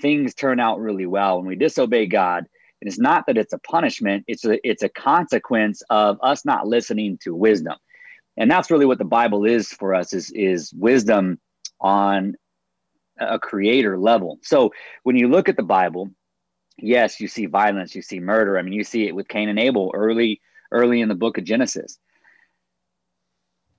things 0.00 0.34
turn 0.34 0.60
out 0.60 0.78
really 0.78 1.06
well. 1.06 1.38
When 1.38 1.46
we 1.46 1.56
disobey 1.56 2.06
God, 2.06 2.44
and 2.80 2.88
it's 2.88 2.98
not 2.98 3.26
that 3.26 3.38
it's 3.38 3.52
a 3.52 3.58
punishment, 3.58 4.24
it's 4.28 4.44
a 4.44 4.58
it's 4.68 4.82
a 4.82 4.88
consequence 4.88 5.82
of 5.90 6.18
us 6.22 6.44
not 6.44 6.66
listening 6.66 7.18
to 7.22 7.34
wisdom. 7.34 7.76
And 8.36 8.50
that's 8.50 8.70
really 8.70 8.86
what 8.86 8.98
the 8.98 9.04
Bible 9.04 9.44
is 9.44 9.68
for 9.68 9.94
us 9.94 10.12
is 10.12 10.30
is 10.32 10.72
wisdom 10.74 11.40
on 11.80 12.34
a 13.18 13.38
creator 13.38 13.96
level. 13.98 14.38
So 14.42 14.72
when 15.04 15.16
you 15.16 15.28
look 15.28 15.48
at 15.48 15.56
the 15.56 15.62
Bible, 15.62 16.10
yes, 16.78 17.20
you 17.20 17.28
see 17.28 17.46
violence, 17.46 17.94
you 17.94 18.02
see 18.02 18.20
murder. 18.20 18.58
I 18.58 18.62
mean, 18.62 18.72
you 18.74 18.84
see 18.84 19.06
it 19.06 19.14
with 19.14 19.28
Cain 19.28 19.48
and 19.48 19.58
Abel 19.58 19.90
early 19.94 20.40
early 20.72 21.00
in 21.00 21.08
the 21.08 21.14
book 21.14 21.38
of 21.38 21.44
Genesis. 21.44 21.98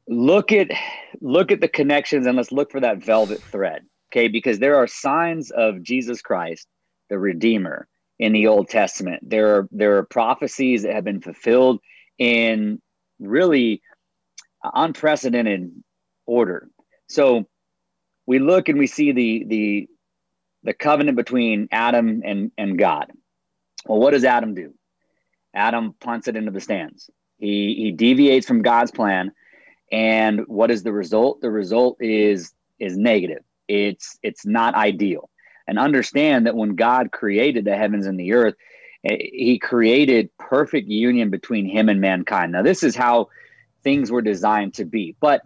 Look 0.08 0.52
at 0.52 0.70
look 1.22 1.52
at 1.52 1.62
the 1.62 1.68
connections 1.68 2.28
and 2.28 2.38
let's 2.38 2.52
look 2.52 2.72
for 2.72 2.80
that 2.80 3.04
velvet 3.04 3.42
thread 3.52 3.86
okay? 4.12 4.28
Because 4.28 4.60
there 4.60 4.75
are 4.75 4.88
signs 4.88 5.52
of 5.52 5.82
jesus 5.82 6.22
christ 6.22 6.68
the 7.10 7.20
redeemer 7.20 7.88
in 8.18 8.32
the 8.32 8.48
old 8.48 8.70
testament. 8.70 9.22
There 9.28 9.56
are 9.56 9.70
there 9.72 9.98
are 9.98 10.04
prophecies 10.04 10.84
that 10.84 10.94
have 10.94 11.04
been 11.04 11.22
fulfilled 11.22 11.80
in 12.18 12.82
really 13.20 13.82
unprecedented 14.64 15.72
order. 16.25 16.70
So 17.08 17.46
we 18.25 18.40
look 18.40 18.70
and 18.70 18.80
we 18.80 18.88
see 18.88 19.12
the 19.12 19.46
the 19.48 19.88
the 20.65 20.74
covenant 20.74 21.15
between 21.15 21.69
adam 21.72 22.22
and 22.25 22.51
and 22.57 22.77
god. 22.77 23.12
Well 23.86 24.00
what 24.00 24.12
does 24.12 24.25
adam 24.25 24.53
do? 24.53 24.74
Adam 25.53 25.95
punts 26.01 26.27
it 26.27 26.36
into 26.36 26.51
the 26.51 26.60
stands. 26.60 27.10
He 27.38 27.75
he 27.75 27.91
deviates 27.91 28.48
from 28.48 28.63
god's 28.63 28.91
plan. 28.91 29.31
And 29.91 30.41
what 30.48 30.72
is 30.72 30.84
the 30.84 30.91
result? 30.91 31.39
The 31.41 31.51
result 31.51 31.98
is 32.01 32.51
is 32.79 32.98
negative. 32.98 33.43
It's 33.67 34.17
it's 34.24 34.45
not 34.45 34.74
ideal. 34.75 35.29
And 35.67 35.79
understand 35.79 36.48
that 36.48 36.55
when 36.55 36.75
god 36.75 37.12
created 37.12 37.63
the 37.63 37.77
heavens 37.77 38.07
and 38.07 38.19
the 38.19 38.34
earth 38.34 38.55
eh, 39.05 39.17
he 39.19 39.60
created 39.60 40.36
perfect 40.39 40.89
union 40.89 41.29
between 41.29 41.65
him 41.67 41.89
and 41.89 42.01
mankind. 42.01 42.51
Now 42.51 42.63
this 42.63 42.81
is 42.81 42.95
how 42.95 43.29
things 43.84 44.12
were 44.12 44.24
designed 44.24 44.74
to 44.74 44.86
be. 44.86 45.15
But 45.19 45.43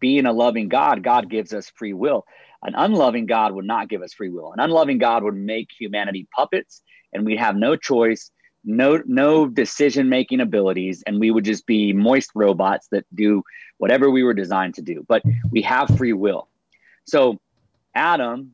being 0.00 0.26
a 0.26 0.32
loving 0.32 0.68
God, 0.68 1.02
God 1.02 1.28
gives 1.28 1.52
us 1.54 1.70
free 1.70 1.92
will. 1.92 2.26
An 2.62 2.74
unloving 2.74 3.26
God 3.26 3.54
would 3.54 3.64
not 3.64 3.88
give 3.88 4.02
us 4.02 4.14
free 4.14 4.30
will. 4.30 4.52
An 4.52 4.60
unloving 4.60 4.98
God 4.98 5.22
would 5.22 5.34
make 5.36 5.70
humanity 5.78 6.26
puppets 6.34 6.82
and 7.12 7.24
we'd 7.24 7.38
have 7.38 7.56
no 7.56 7.76
choice, 7.76 8.30
no 8.64 9.02
no 9.06 9.46
decision 9.46 10.08
making 10.08 10.40
abilities 10.40 11.02
and 11.06 11.20
we 11.20 11.30
would 11.30 11.44
just 11.44 11.66
be 11.66 11.92
moist 11.92 12.30
robots 12.34 12.88
that 12.90 13.04
do 13.14 13.42
whatever 13.78 14.10
we 14.10 14.22
were 14.22 14.34
designed 14.34 14.74
to 14.74 14.82
do. 14.82 15.04
But 15.06 15.22
we 15.50 15.62
have 15.62 15.96
free 15.96 16.12
will. 16.12 16.48
So 17.04 17.38
Adam 17.94 18.52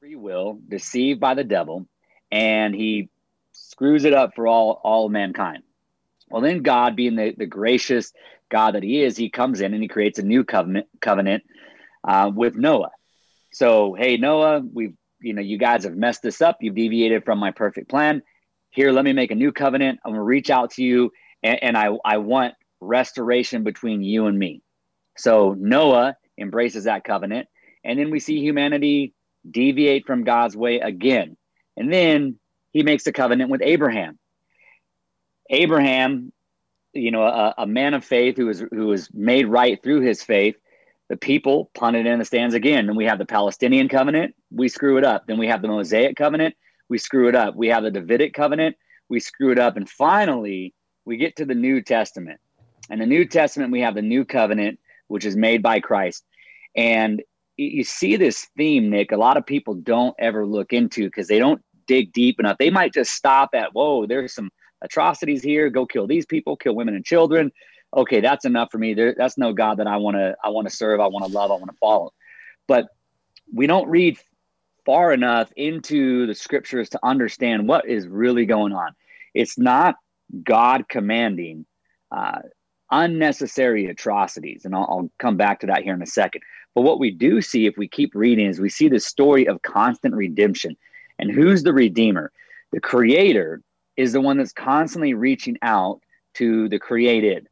free 0.00 0.16
will 0.16 0.58
deceived 0.68 1.20
by 1.20 1.34
the 1.34 1.44
devil 1.44 1.86
and 2.30 2.74
he 2.74 3.08
screws 3.52 4.04
it 4.04 4.14
up 4.14 4.34
for 4.34 4.46
all 4.46 4.80
all 4.82 5.08
mankind. 5.08 5.62
Well, 6.30 6.42
then 6.42 6.62
God, 6.62 6.96
being 6.96 7.14
the, 7.14 7.34
the 7.36 7.46
gracious 7.46 8.12
God 8.48 8.74
that 8.74 8.82
He 8.82 9.02
is, 9.02 9.16
He 9.16 9.28
comes 9.28 9.60
in 9.60 9.74
and 9.74 9.82
He 9.82 9.88
creates 9.88 10.18
a 10.18 10.22
new 10.22 10.44
covenant 10.44 10.86
covenant 11.00 11.44
uh, 12.04 12.30
with 12.34 12.56
Noah. 12.56 12.90
So, 13.52 13.94
hey 13.94 14.16
Noah, 14.16 14.60
we've 14.60 14.94
you 15.20 15.34
know 15.34 15.42
you 15.42 15.58
guys 15.58 15.84
have 15.84 15.94
messed 15.94 16.22
this 16.22 16.40
up. 16.40 16.58
You've 16.60 16.74
deviated 16.74 17.24
from 17.24 17.38
my 17.38 17.50
perfect 17.50 17.88
plan. 17.88 18.22
Here, 18.70 18.90
let 18.92 19.04
me 19.04 19.12
make 19.12 19.30
a 19.30 19.36
new 19.36 19.52
covenant. 19.52 20.00
I'm 20.04 20.12
gonna 20.12 20.22
reach 20.22 20.50
out 20.50 20.72
to 20.72 20.82
you, 20.82 21.12
and, 21.42 21.62
and 21.62 21.76
I 21.76 21.90
I 22.04 22.18
want 22.18 22.54
restoration 22.80 23.62
between 23.62 24.02
you 24.02 24.26
and 24.26 24.38
me. 24.38 24.62
So 25.16 25.54
Noah 25.58 26.16
embraces 26.38 26.84
that 26.84 27.04
covenant, 27.04 27.48
and 27.84 27.98
then 27.98 28.10
we 28.10 28.20
see 28.20 28.40
humanity 28.40 29.14
deviate 29.48 30.06
from 30.06 30.24
God's 30.24 30.56
way 30.56 30.80
again. 30.80 31.36
And 31.76 31.92
then 31.92 32.38
he 32.72 32.82
makes 32.82 33.06
a 33.06 33.12
covenant 33.12 33.50
with 33.50 33.62
Abraham. 33.62 34.18
Abraham, 35.50 36.32
you 36.92 37.10
know, 37.10 37.22
a, 37.22 37.54
a 37.58 37.66
man 37.66 37.94
of 37.94 38.04
faith 38.04 38.36
who 38.36 38.46
was 38.46 38.60
who 38.60 38.86
was 38.86 39.10
made 39.12 39.46
right 39.46 39.82
through 39.82 40.00
his 40.00 40.22
faith. 40.22 40.56
The 41.12 41.18
people 41.18 41.70
punted 41.74 42.06
in 42.06 42.18
the 42.18 42.24
stands 42.24 42.54
again. 42.54 42.88
And 42.88 42.96
we 42.96 43.04
have 43.04 43.18
the 43.18 43.26
Palestinian 43.26 43.86
covenant, 43.86 44.34
we 44.50 44.66
screw 44.66 44.96
it 44.96 45.04
up. 45.04 45.26
Then 45.26 45.36
we 45.36 45.46
have 45.46 45.60
the 45.60 45.68
Mosaic 45.68 46.16
covenant, 46.16 46.54
we 46.88 46.96
screw 46.96 47.28
it 47.28 47.34
up. 47.34 47.54
We 47.54 47.68
have 47.68 47.82
the 47.82 47.90
Davidic 47.90 48.32
covenant, 48.32 48.76
we 49.10 49.20
screw 49.20 49.52
it 49.52 49.58
up. 49.58 49.76
And 49.76 49.86
finally, 49.86 50.72
we 51.04 51.18
get 51.18 51.36
to 51.36 51.44
the 51.44 51.54
New 51.54 51.82
Testament. 51.82 52.40
And 52.88 52.98
the 52.98 53.04
New 53.04 53.26
Testament, 53.26 53.72
we 53.72 53.82
have 53.82 53.94
the 53.94 54.00
new 54.00 54.24
covenant, 54.24 54.78
which 55.08 55.26
is 55.26 55.36
made 55.36 55.62
by 55.62 55.80
Christ. 55.80 56.24
And 56.74 57.22
you 57.58 57.84
see 57.84 58.16
this 58.16 58.48
theme, 58.56 58.88
Nick, 58.88 59.12
a 59.12 59.18
lot 59.18 59.36
of 59.36 59.44
people 59.44 59.74
don't 59.74 60.14
ever 60.18 60.46
look 60.46 60.72
into 60.72 61.04
because 61.04 61.28
they 61.28 61.38
don't 61.38 61.60
dig 61.86 62.14
deep 62.14 62.40
enough. 62.40 62.56
They 62.56 62.70
might 62.70 62.94
just 62.94 63.12
stop 63.12 63.50
at, 63.52 63.74
whoa, 63.74 64.06
there's 64.06 64.32
some 64.32 64.48
atrocities 64.80 65.42
here. 65.42 65.68
Go 65.68 65.84
kill 65.84 66.06
these 66.06 66.24
people, 66.24 66.56
kill 66.56 66.74
women 66.74 66.94
and 66.94 67.04
children. 67.04 67.52
Okay, 67.94 68.20
that's 68.20 68.44
enough 68.44 68.70
for 68.70 68.78
me. 68.78 68.94
There, 68.94 69.14
that's 69.16 69.36
no 69.36 69.52
God 69.52 69.78
that 69.78 69.86
I 69.86 69.96
want 69.98 70.16
to 70.16 70.36
I 70.42 70.48
want 70.48 70.68
to 70.68 70.74
serve, 70.74 71.00
I 71.00 71.06
want 71.06 71.26
to 71.26 71.32
love, 71.32 71.50
I 71.50 71.54
want 71.54 71.70
to 71.70 71.76
follow. 71.78 72.12
But 72.66 72.86
we 73.52 73.66
don't 73.66 73.88
read 73.88 74.18
far 74.86 75.12
enough 75.12 75.52
into 75.56 76.26
the 76.26 76.34
scriptures 76.34 76.88
to 76.90 77.00
understand 77.02 77.68
what 77.68 77.86
is 77.86 78.08
really 78.08 78.46
going 78.46 78.72
on. 78.72 78.94
It's 79.34 79.58
not 79.58 79.96
God 80.42 80.88
commanding 80.88 81.66
uh, 82.10 82.40
unnecessary 82.90 83.86
atrocities, 83.86 84.64
and 84.64 84.74
I'll, 84.74 84.86
I'll 84.88 85.10
come 85.18 85.36
back 85.36 85.60
to 85.60 85.66
that 85.66 85.82
here 85.82 85.94
in 85.94 86.02
a 86.02 86.06
second. 86.06 86.42
But 86.74 86.82
what 86.82 86.98
we 86.98 87.10
do 87.10 87.42
see 87.42 87.66
if 87.66 87.76
we 87.76 87.88
keep 87.88 88.14
reading 88.14 88.46
is 88.46 88.60
we 88.60 88.70
see 88.70 88.88
the 88.88 89.00
story 89.00 89.46
of 89.46 89.60
constant 89.62 90.14
redemption. 90.14 90.76
And 91.18 91.30
who's 91.30 91.62
the 91.62 91.72
redeemer? 91.72 92.32
The 92.72 92.80
creator 92.80 93.62
is 93.96 94.12
the 94.12 94.20
one 94.20 94.38
that's 94.38 94.52
constantly 94.52 95.14
reaching 95.14 95.58
out 95.62 96.00
to 96.34 96.68
the 96.70 96.78
created, 96.78 97.48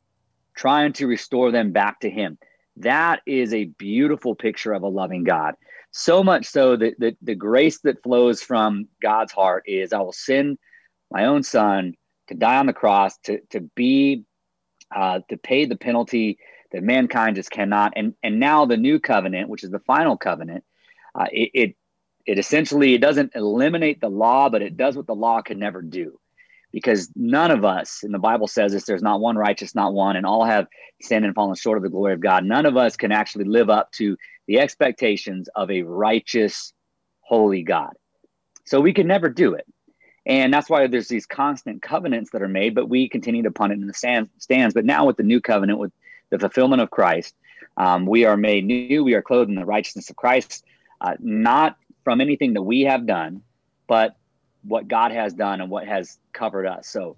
trying 0.54 0.92
to 0.94 1.06
restore 1.06 1.50
them 1.50 1.72
back 1.72 2.00
to 2.00 2.10
him. 2.10 2.38
That 2.76 3.20
is 3.26 3.52
a 3.52 3.64
beautiful 3.64 4.34
picture 4.34 4.72
of 4.72 4.82
a 4.82 4.88
loving 4.88 5.24
God. 5.24 5.54
So 5.90 6.22
much 6.22 6.46
so 6.46 6.76
that, 6.76 7.16
the 7.20 7.34
grace 7.34 7.80
that 7.80 8.02
flows 8.02 8.42
from 8.42 8.88
God's 9.02 9.32
heart 9.32 9.64
is 9.66 9.92
I 9.92 9.98
will 9.98 10.12
send 10.12 10.58
my 11.10 11.26
own 11.26 11.42
son 11.42 11.94
to 12.28 12.34
die 12.34 12.58
on 12.58 12.66
the 12.66 12.72
cross, 12.72 13.18
to, 13.24 13.40
to 13.50 13.60
be, 13.74 14.24
uh, 14.94 15.20
to 15.28 15.36
pay 15.36 15.64
the 15.64 15.76
penalty 15.76 16.38
that 16.72 16.82
mankind 16.82 17.36
just 17.36 17.50
cannot. 17.50 17.92
And 17.96 18.14
and 18.22 18.38
now 18.38 18.66
the 18.66 18.76
new 18.76 19.00
covenant, 19.00 19.48
which 19.48 19.64
is 19.64 19.70
the 19.70 19.80
final 19.80 20.16
covenant, 20.16 20.64
uh, 21.14 21.26
it, 21.32 21.50
it 21.54 21.76
it 22.26 22.38
essentially 22.38 22.94
it 22.94 23.00
doesn't 23.00 23.32
eliminate 23.34 24.00
the 24.00 24.08
law, 24.08 24.48
but 24.48 24.62
it 24.62 24.76
does 24.76 24.96
what 24.96 25.06
the 25.06 25.14
law 25.14 25.42
could 25.42 25.58
never 25.58 25.82
do. 25.82 26.19
Because 26.72 27.10
none 27.16 27.50
of 27.50 27.64
us, 27.64 28.02
and 28.02 28.14
the 28.14 28.18
Bible 28.18 28.46
says 28.46 28.72
this, 28.72 28.84
there's 28.84 29.02
not 29.02 29.20
one 29.20 29.36
righteous, 29.36 29.74
not 29.74 29.92
one, 29.92 30.16
and 30.16 30.24
all 30.24 30.44
have 30.44 30.68
sinned 31.02 31.24
and 31.24 31.34
fallen 31.34 31.56
short 31.56 31.78
of 31.78 31.82
the 31.82 31.90
glory 31.90 32.12
of 32.12 32.20
God. 32.20 32.44
None 32.44 32.66
of 32.66 32.76
us 32.76 32.96
can 32.96 33.10
actually 33.10 33.46
live 33.46 33.70
up 33.70 33.90
to 33.92 34.16
the 34.46 34.60
expectations 34.60 35.48
of 35.56 35.70
a 35.70 35.82
righteous, 35.82 36.72
holy 37.22 37.62
God. 37.62 37.92
So 38.64 38.80
we 38.80 38.92
can 38.92 39.08
never 39.08 39.28
do 39.28 39.54
it. 39.54 39.66
And 40.26 40.52
that's 40.52 40.70
why 40.70 40.86
there's 40.86 41.08
these 41.08 41.26
constant 41.26 41.82
covenants 41.82 42.30
that 42.30 42.42
are 42.42 42.48
made, 42.48 42.74
but 42.74 42.88
we 42.88 43.08
continue 43.08 43.42
to 43.42 43.50
punt 43.50 43.72
it 43.72 43.80
in 43.80 43.86
the 43.86 44.28
stands. 44.38 44.74
But 44.74 44.84
now 44.84 45.06
with 45.06 45.16
the 45.16 45.22
new 45.24 45.40
covenant, 45.40 45.78
with 45.78 45.92
the 46.30 46.38
fulfillment 46.38 46.80
of 46.80 46.90
Christ. 46.90 47.34
Um, 47.76 48.06
we 48.06 48.24
are 48.24 48.36
made 48.36 48.64
new. 48.64 49.04
We 49.04 49.14
are 49.14 49.22
clothed 49.22 49.50
in 49.50 49.56
the 49.56 49.64
righteousness 49.66 50.10
of 50.10 50.16
Christ, 50.16 50.64
uh, 51.00 51.14
not 51.20 51.76
from 52.04 52.20
anything 52.20 52.54
that 52.54 52.62
we 52.62 52.82
have 52.82 53.06
done, 53.06 53.42
but 53.86 54.16
what 54.62 54.88
God 54.88 55.12
has 55.12 55.32
done 55.32 55.60
and 55.60 55.70
what 55.70 55.86
has 55.86 56.18
covered 56.32 56.66
us. 56.66 56.88
So 56.88 57.16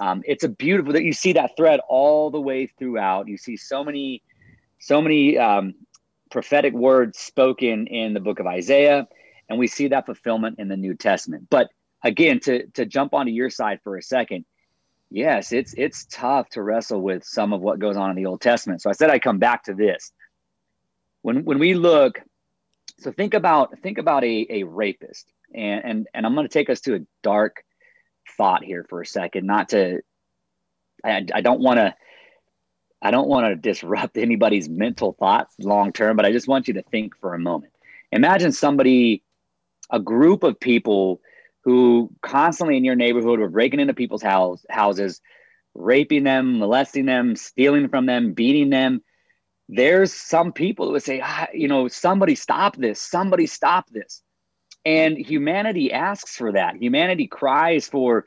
um, 0.00 0.22
it's 0.26 0.44
a 0.44 0.48
beautiful 0.48 0.92
that 0.92 1.04
you 1.04 1.12
see 1.12 1.32
that 1.34 1.56
thread 1.56 1.80
all 1.88 2.30
the 2.30 2.40
way 2.40 2.66
throughout. 2.66 3.28
You 3.28 3.36
see 3.36 3.56
so 3.56 3.84
many, 3.84 4.22
so 4.80 5.00
many 5.00 5.38
um, 5.38 5.74
prophetic 6.30 6.74
words 6.74 7.18
spoken 7.18 7.86
in 7.86 8.12
the 8.12 8.20
book 8.20 8.40
of 8.40 8.46
Isaiah, 8.46 9.06
and 9.48 9.58
we 9.58 9.66
see 9.66 9.88
that 9.88 10.06
fulfillment 10.06 10.58
in 10.58 10.68
the 10.68 10.76
New 10.76 10.94
Testament. 10.94 11.46
But 11.48 11.70
again, 12.02 12.40
to 12.40 12.66
to 12.68 12.84
jump 12.84 13.14
onto 13.14 13.30
your 13.30 13.50
side 13.50 13.80
for 13.84 13.96
a 13.96 14.02
second, 14.02 14.44
yes, 15.10 15.52
it's 15.52 15.74
it's 15.74 16.06
tough 16.10 16.48
to 16.50 16.62
wrestle 16.62 17.00
with 17.00 17.24
some 17.24 17.52
of 17.52 17.60
what 17.60 17.78
goes 17.78 17.96
on 17.96 18.10
in 18.10 18.16
the 18.16 18.26
Old 18.26 18.40
Testament. 18.40 18.82
So 18.82 18.90
I 18.90 18.94
said 18.94 19.10
I 19.10 19.18
come 19.18 19.38
back 19.38 19.64
to 19.64 19.74
this. 19.74 20.12
When 21.22 21.44
when 21.44 21.60
we 21.60 21.74
look, 21.74 22.20
so 22.98 23.12
think 23.12 23.34
about 23.34 23.78
think 23.78 23.98
about 23.98 24.24
a, 24.24 24.46
a 24.50 24.62
rapist, 24.64 25.32
and 25.54 25.84
and 25.84 26.08
and 26.14 26.26
I'm 26.26 26.34
going 26.34 26.46
to 26.46 26.52
take 26.52 26.70
us 26.70 26.80
to 26.82 26.96
a 26.96 27.00
dark 27.22 27.64
thought 28.36 28.64
here 28.64 28.84
for 28.88 29.00
a 29.00 29.06
second. 29.06 29.46
Not 29.46 29.70
to, 29.70 30.00
I, 31.04 31.20
don't 31.20 31.60
want 31.60 31.78
to. 31.78 31.94
I 33.02 33.10
don't 33.10 33.28
want 33.28 33.46
to 33.46 33.56
disrupt 33.56 34.16
anybody's 34.16 34.68
mental 34.68 35.12
thoughts 35.18 35.54
long 35.58 35.92
term, 35.92 36.16
but 36.16 36.24
I 36.24 36.32
just 36.32 36.48
want 36.48 36.68
you 36.68 36.74
to 36.74 36.82
think 36.82 37.16
for 37.20 37.34
a 37.34 37.38
moment. 37.38 37.72
Imagine 38.12 38.52
somebody, 38.52 39.22
a 39.90 40.00
group 40.00 40.42
of 40.42 40.58
people 40.58 41.20
who 41.64 42.10
constantly 42.22 42.76
in 42.76 42.84
your 42.84 42.94
neighborhood 42.94 43.40
were 43.40 43.48
breaking 43.48 43.80
into 43.80 43.94
people's 43.94 44.22
house, 44.22 44.64
houses, 44.68 45.20
raping 45.74 46.24
them, 46.24 46.58
molesting 46.58 47.06
them, 47.06 47.36
stealing 47.36 47.88
from 47.88 48.06
them, 48.06 48.32
beating 48.32 48.70
them. 48.70 49.02
There's 49.68 50.12
some 50.12 50.52
people 50.52 50.86
who 50.86 50.92
would 50.92 51.02
say, 51.02 51.20
ah, 51.24 51.48
you 51.52 51.68
know, 51.68 51.88
somebody 51.88 52.34
stop 52.34 52.76
this, 52.76 53.00
somebody 53.00 53.46
stop 53.46 53.88
this. 53.90 54.22
And 54.84 55.16
humanity 55.16 55.92
asks 55.92 56.36
for 56.36 56.52
that. 56.52 56.76
Humanity 56.76 57.26
cries 57.26 57.88
for 57.88 58.26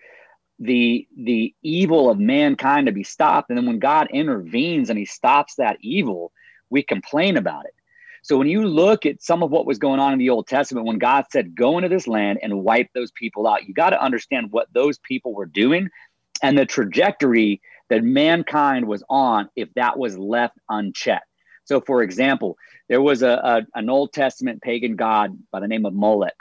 the 0.59 1.07
the 1.15 1.53
evil 1.61 2.09
of 2.09 2.19
mankind 2.19 2.87
to 2.87 2.91
be 2.91 3.03
stopped. 3.03 3.49
And 3.49 3.57
then 3.57 3.67
when 3.67 3.79
God 3.79 4.07
intervenes 4.11 4.89
and 4.89 4.97
he 4.97 5.05
stops 5.05 5.55
that 5.55 5.77
evil, 5.81 6.31
we 6.69 6.81
complain 6.81 7.37
about 7.37 7.65
it. 7.65 7.73
So 8.23 8.37
when 8.37 8.47
you 8.47 8.67
look 8.67 9.05
at 9.05 9.21
some 9.21 9.43
of 9.43 9.51
what 9.51 9.65
was 9.65 9.77
going 9.77 9.99
on 9.99 10.13
in 10.13 10.19
the 10.19 10.31
Old 10.31 10.47
Testament, 10.47 10.85
when 10.85 10.97
God 10.97 11.25
said, 11.31 11.55
go 11.55 11.77
into 11.77 11.89
this 11.89 12.07
land 12.07 12.39
and 12.41 12.63
wipe 12.63 12.89
those 12.93 13.11
people 13.11 13.47
out, 13.47 13.67
you 13.67 13.73
got 13.73 13.91
to 13.91 14.03
understand 14.03 14.51
what 14.51 14.67
those 14.73 14.97
people 14.97 15.33
were 15.33 15.45
doing 15.45 15.89
and 16.41 16.57
the 16.57 16.65
trajectory 16.65 17.61
that 17.89 18.03
mankind 18.03 18.85
was 18.85 19.03
on 19.09 19.49
if 19.55 19.73
that 19.75 19.97
was 19.97 20.17
left 20.17 20.57
unchecked. 20.69 21.25
So, 21.63 21.81
for 21.81 22.01
example, 22.01 22.57
there 22.89 23.01
was 23.01 23.21
a, 23.21 23.29
a 23.29 23.61
an 23.75 23.89
Old 23.89 24.13
Testament 24.13 24.61
pagan 24.61 24.95
god 24.95 25.37
by 25.51 25.59
the 25.59 25.67
name 25.67 25.85
of 25.85 25.93
Molech, 25.93 26.35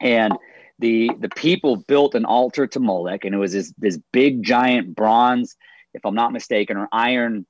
and 0.00 0.34
the 0.78 1.10
the 1.20 1.28
people 1.30 1.76
built 1.76 2.14
an 2.14 2.24
altar 2.24 2.66
to 2.66 2.80
Molech, 2.80 3.24
and 3.24 3.34
it 3.34 3.38
was 3.38 3.52
this 3.52 3.72
this 3.78 3.98
big 4.12 4.42
giant 4.42 4.94
bronze, 4.94 5.56
if 5.94 6.04
I'm 6.04 6.14
not 6.14 6.32
mistaken, 6.32 6.76
or 6.76 6.88
iron 6.92 7.46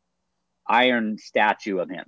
iron 0.69 1.19
statue 1.19 1.79
of 1.79 1.91
him 1.91 2.05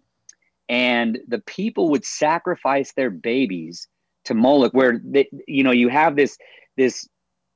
and 0.69 1.19
the 1.29 1.39
people 1.41 1.91
would 1.91 2.05
sacrifice 2.05 2.93
their 2.93 3.11
babies 3.11 3.89
to 4.25 4.35
Moloch, 4.35 4.73
where 4.73 5.01
they, 5.05 5.29
you 5.47 5.63
know 5.63 5.71
you 5.71 5.89
have 5.89 6.17
this 6.17 6.37
this 6.77 7.09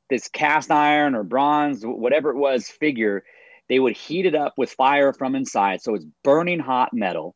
this 0.09 0.29
cast 0.29 0.71
iron 0.71 1.15
or 1.15 1.23
bronze, 1.23 1.83
whatever 1.85 2.31
it 2.31 2.37
was, 2.37 2.69
figure. 2.69 3.25
They 3.69 3.79
would 3.79 3.97
heat 3.97 4.27
it 4.27 4.35
up 4.35 4.55
with 4.57 4.73
fire 4.73 5.13
from 5.13 5.35
inside, 5.35 5.81
so 5.81 5.95
it's 5.95 6.07
burning 6.25 6.59
hot 6.59 6.93
metal, 6.93 7.35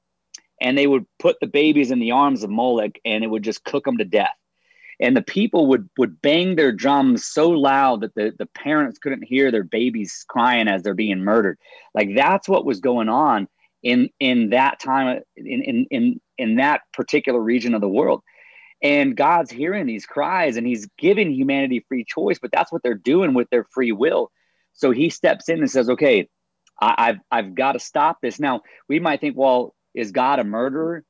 and 0.60 0.76
they 0.76 0.86
would 0.86 1.06
put 1.18 1.36
the 1.40 1.46
babies 1.46 1.90
in 1.90 2.00
the 2.00 2.10
arms 2.12 2.42
of 2.42 2.50
Moloch, 2.50 2.96
and 3.04 3.22
it 3.22 3.28
would 3.28 3.44
just 3.44 3.64
cook 3.64 3.84
them 3.84 3.98
to 3.98 4.04
death. 4.04 4.34
And 5.00 5.16
the 5.16 5.22
people 5.22 5.66
would 5.66 5.88
would 5.98 6.20
bang 6.22 6.56
their 6.56 6.72
drums 6.72 7.26
so 7.26 7.50
loud 7.50 8.00
that 8.00 8.14
the, 8.14 8.32
the 8.38 8.46
parents 8.46 8.98
couldn't 8.98 9.24
hear 9.24 9.50
their 9.50 9.64
babies 9.64 10.24
crying 10.28 10.68
as 10.68 10.82
they're 10.82 10.94
being 10.94 11.22
murdered. 11.22 11.58
Like 11.94 12.14
that's 12.14 12.48
what 12.48 12.64
was 12.64 12.80
going 12.80 13.08
on 13.08 13.48
in 13.82 14.08
in 14.20 14.50
that 14.50 14.80
time 14.80 15.20
in 15.36 15.62
in 15.62 15.86
in, 15.90 16.20
in 16.38 16.56
that 16.56 16.82
particular 16.92 17.40
region 17.40 17.74
of 17.74 17.80
the 17.80 17.88
world. 17.88 18.22
And 18.82 19.16
god's 19.16 19.50
hearing 19.50 19.86
these 19.86 20.06
cries 20.06 20.56
and 20.56 20.66
he's 20.66 20.88
giving 20.98 21.32
humanity 21.32 21.84
free 21.88 22.04
choice 22.04 22.38
but 22.38 22.50
that's 22.52 22.72
what 22.72 22.82
they're 22.82 22.94
doing 22.94 23.34
with 23.34 23.48
their 23.50 23.64
free 23.64 23.92
will. 23.92 24.30
So 24.72 24.90
he 24.90 25.10
steps 25.10 25.48
in 25.48 25.60
and 25.60 25.70
says 25.70 25.88
okay 25.90 26.28
I, 26.80 27.06
have 27.06 27.18
I've 27.30 27.54
got 27.54 27.72
to 27.72 27.78
stop 27.78 28.18
this. 28.20 28.40
Now 28.40 28.62
we 28.88 29.00
might 29.00 29.20
think 29.20 29.36
well 29.36 29.74
is 29.94 30.12
god 30.12 30.38
a 30.38 30.44
murderer? 30.44 31.04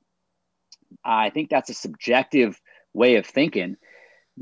I 1.04 1.30
think 1.30 1.50
that's 1.50 1.70
a 1.70 1.74
subjective 1.74 2.60
way 2.94 3.16
of 3.16 3.26
thinking. 3.26 3.76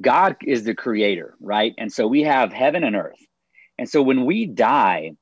God 0.00 0.37
is 0.44 0.64
the 0.64 0.75
creator, 0.75 1.35
right? 1.40 1.75
And 1.76 1.92
so 1.92 2.06
we 2.06 2.23
have 2.23 2.52
heaven 2.52 2.85
and 2.85 2.97
earth. 2.97 3.18
And 3.78 3.88
so 3.88 4.02
when 4.02 4.25
we 4.25 4.47
die, 4.47 5.12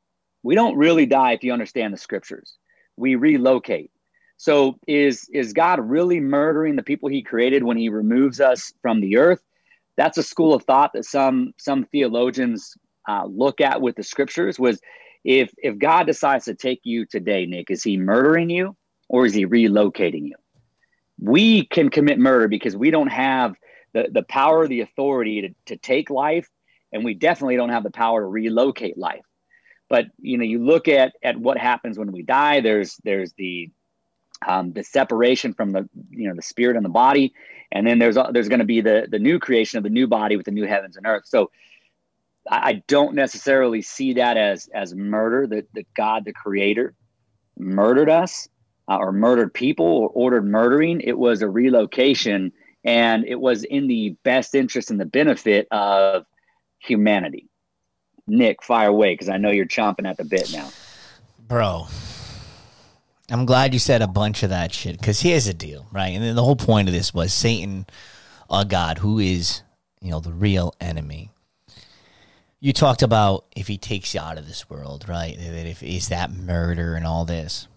we 0.42 0.54
don't 0.54 0.76
really 0.76 1.06
die 1.06 1.32
if 1.32 1.42
you 1.42 1.52
understand 1.52 1.92
the 1.92 1.98
scriptures. 1.98 2.56
We 2.96 3.14
relocate. 3.14 3.90
So 4.36 4.78
is 4.86 5.28
is 5.32 5.52
God 5.52 5.80
really 5.80 6.18
murdering 6.18 6.76
the 6.76 6.82
people 6.82 7.08
he 7.08 7.22
created 7.22 7.62
when 7.62 7.76
he 7.76 7.88
removes 7.88 8.40
us 8.40 8.72
from 8.80 9.00
the 9.00 9.18
earth? 9.18 9.42
That's 9.96 10.18
a 10.18 10.22
school 10.22 10.54
of 10.54 10.64
thought 10.64 10.92
that 10.94 11.04
some 11.04 11.52
some 11.58 11.84
theologians 11.84 12.74
uh, 13.08 13.26
look 13.26 13.60
at 13.60 13.82
with 13.82 13.96
the 13.96 14.02
scriptures 14.02 14.58
was 14.58 14.80
if 15.24 15.52
if 15.58 15.78
God 15.78 16.06
decides 16.06 16.46
to 16.46 16.54
take 16.54 16.80
you 16.84 17.04
today, 17.04 17.44
Nick, 17.44 17.70
is 17.70 17.82
he 17.82 17.98
murdering 17.98 18.48
you 18.48 18.76
or 19.08 19.26
is 19.26 19.34
he 19.34 19.46
relocating 19.46 20.28
you? 20.28 20.36
We 21.20 21.66
can 21.66 21.90
commit 21.90 22.18
murder 22.18 22.48
because 22.48 22.76
we 22.76 22.90
don't 22.90 23.08
have 23.08 23.54
the, 23.92 24.08
the 24.10 24.22
power, 24.22 24.66
the 24.66 24.80
authority 24.80 25.42
to, 25.42 25.54
to 25.66 25.76
take 25.76 26.10
life, 26.10 26.48
and 26.92 27.04
we 27.04 27.14
definitely 27.14 27.56
don't 27.56 27.70
have 27.70 27.82
the 27.82 27.90
power 27.90 28.22
to 28.22 28.26
relocate 28.26 28.96
life. 28.96 29.24
But 29.88 30.06
you 30.18 30.38
know, 30.38 30.44
you 30.44 30.64
look 30.64 30.88
at 30.88 31.12
at 31.22 31.36
what 31.36 31.58
happens 31.58 31.98
when 31.98 32.12
we 32.12 32.22
die. 32.22 32.60
There's 32.60 32.96
there's 33.04 33.32
the 33.34 33.70
um, 34.46 34.72
the 34.72 34.84
separation 34.84 35.52
from 35.52 35.72
the 35.72 35.88
you 36.10 36.28
know 36.28 36.34
the 36.34 36.42
spirit 36.42 36.76
and 36.76 36.84
the 36.84 36.90
body, 36.90 37.34
and 37.72 37.86
then 37.86 37.98
there's 37.98 38.16
there's 38.32 38.48
going 38.48 38.60
to 38.60 38.64
be 38.64 38.80
the 38.80 39.08
the 39.10 39.18
new 39.18 39.38
creation 39.38 39.78
of 39.78 39.84
the 39.84 39.90
new 39.90 40.06
body 40.06 40.36
with 40.36 40.46
the 40.46 40.52
new 40.52 40.66
heavens 40.66 40.96
and 40.96 41.06
earth. 41.06 41.24
So 41.26 41.50
I, 42.48 42.56
I 42.56 42.82
don't 42.86 43.14
necessarily 43.14 43.82
see 43.82 44.14
that 44.14 44.36
as 44.36 44.68
as 44.72 44.94
murder. 44.94 45.48
That 45.48 45.66
that 45.74 45.92
God, 45.94 46.24
the 46.24 46.32
Creator, 46.32 46.94
murdered 47.58 48.08
us 48.08 48.48
uh, 48.90 48.96
or 48.96 49.12
murdered 49.12 49.54
people 49.54 49.86
or 49.86 50.08
ordered 50.08 50.44
murdering. 50.44 51.00
It 51.00 51.16
was 51.16 51.42
a 51.42 51.48
relocation 51.48 52.52
and 52.84 53.24
it 53.24 53.40
was 53.40 53.62
in 53.62 53.86
the 53.86 54.16
best 54.24 54.54
interest 54.54 54.90
and 54.90 55.00
the 55.00 55.06
benefit 55.06 55.68
of 55.70 56.26
humanity. 56.78 57.48
Nick, 58.26 58.62
fire 58.62 58.88
away 58.88 59.14
because 59.14 59.28
I 59.28 59.36
know 59.36 59.50
you're 59.50 59.66
chomping 59.66 60.08
at 60.08 60.16
the 60.16 60.24
bit 60.24 60.52
now. 60.52 60.70
Bro, 61.38 61.86
I'm 63.28 63.46
glad 63.46 63.72
you 63.72 63.78
said 63.78 64.02
a 64.02 64.06
bunch 64.08 64.42
of 64.42 64.50
that 64.50 64.72
shit 64.72 64.98
because 64.98 65.20
here's 65.20 65.46
the 65.46 65.54
deal, 65.54 65.86
right? 65.92 66.08
And 66.08 66.22
then 66.22 66.34
the 66.34 66.44
whole 66.44 66.56
point 66.56 66.88
of 66.88 66.94
this 66.94 67.14
was 67.14 67.32
Satan, 67.32 67.86
a 68.50 68.64
God, 68.64 68.98
who 68.98 69.18
is, 69.18 69.62
you 70.00 70.10
know, 70.10 70.20
the 70.20 70.32
real 70.32 70.74
enemy. 70.80 71.30
You 72.60 72.72
talked 72.72 73.02
about 73.02 73.46
if 73.56 73.68
he 73.68 73.78
takes 73.78 74.14
you 74.14 74.20
out 74.20 74.38
of 74.38 74.46
this 74.46 74.68
world, 74.68 75.08
right? 75.08 75.36
That 75.36 75.66
if 75.66 75.82
is 75.82 76.08
that 76.08 76.30
murder 76.30 76.94
and 76.94 77.06
all 77.06 77.24
this. 77.24 77.68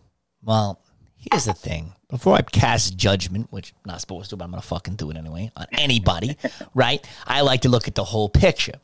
Well, 0.43 0.82
Here's 1.31 1.45
the 1.45 1.53
thing. 1.53 1.93
Before 2.09 2.35
I 2.35 2.41
cast 2.41 2.97
judgment, 2.97 3.47
which 3.51 3.73
I'm 3.83 3.91
not 3.91 4.01
supposed 4.01 4.29
to, 4.31 4.37
but 4.37 4.45
I'm 4.45 4.51
going 4.51 4.61
to 4.61 4.67
fucking 4.67 4.95
do 4.95 5.09
it 5.09 5.17
anyway, 5.17 5.51
on 5.55 5.67
anybody, 5.73 6.37
right? 6.75 7.05
I 7.25 7.41
like 7.41 7.61
to 7.61 7.69
look 7.69 7.87
at 7.87 7.95
the 7.95 8.03
whole 8.03 8.29
picture. 8.29 8.79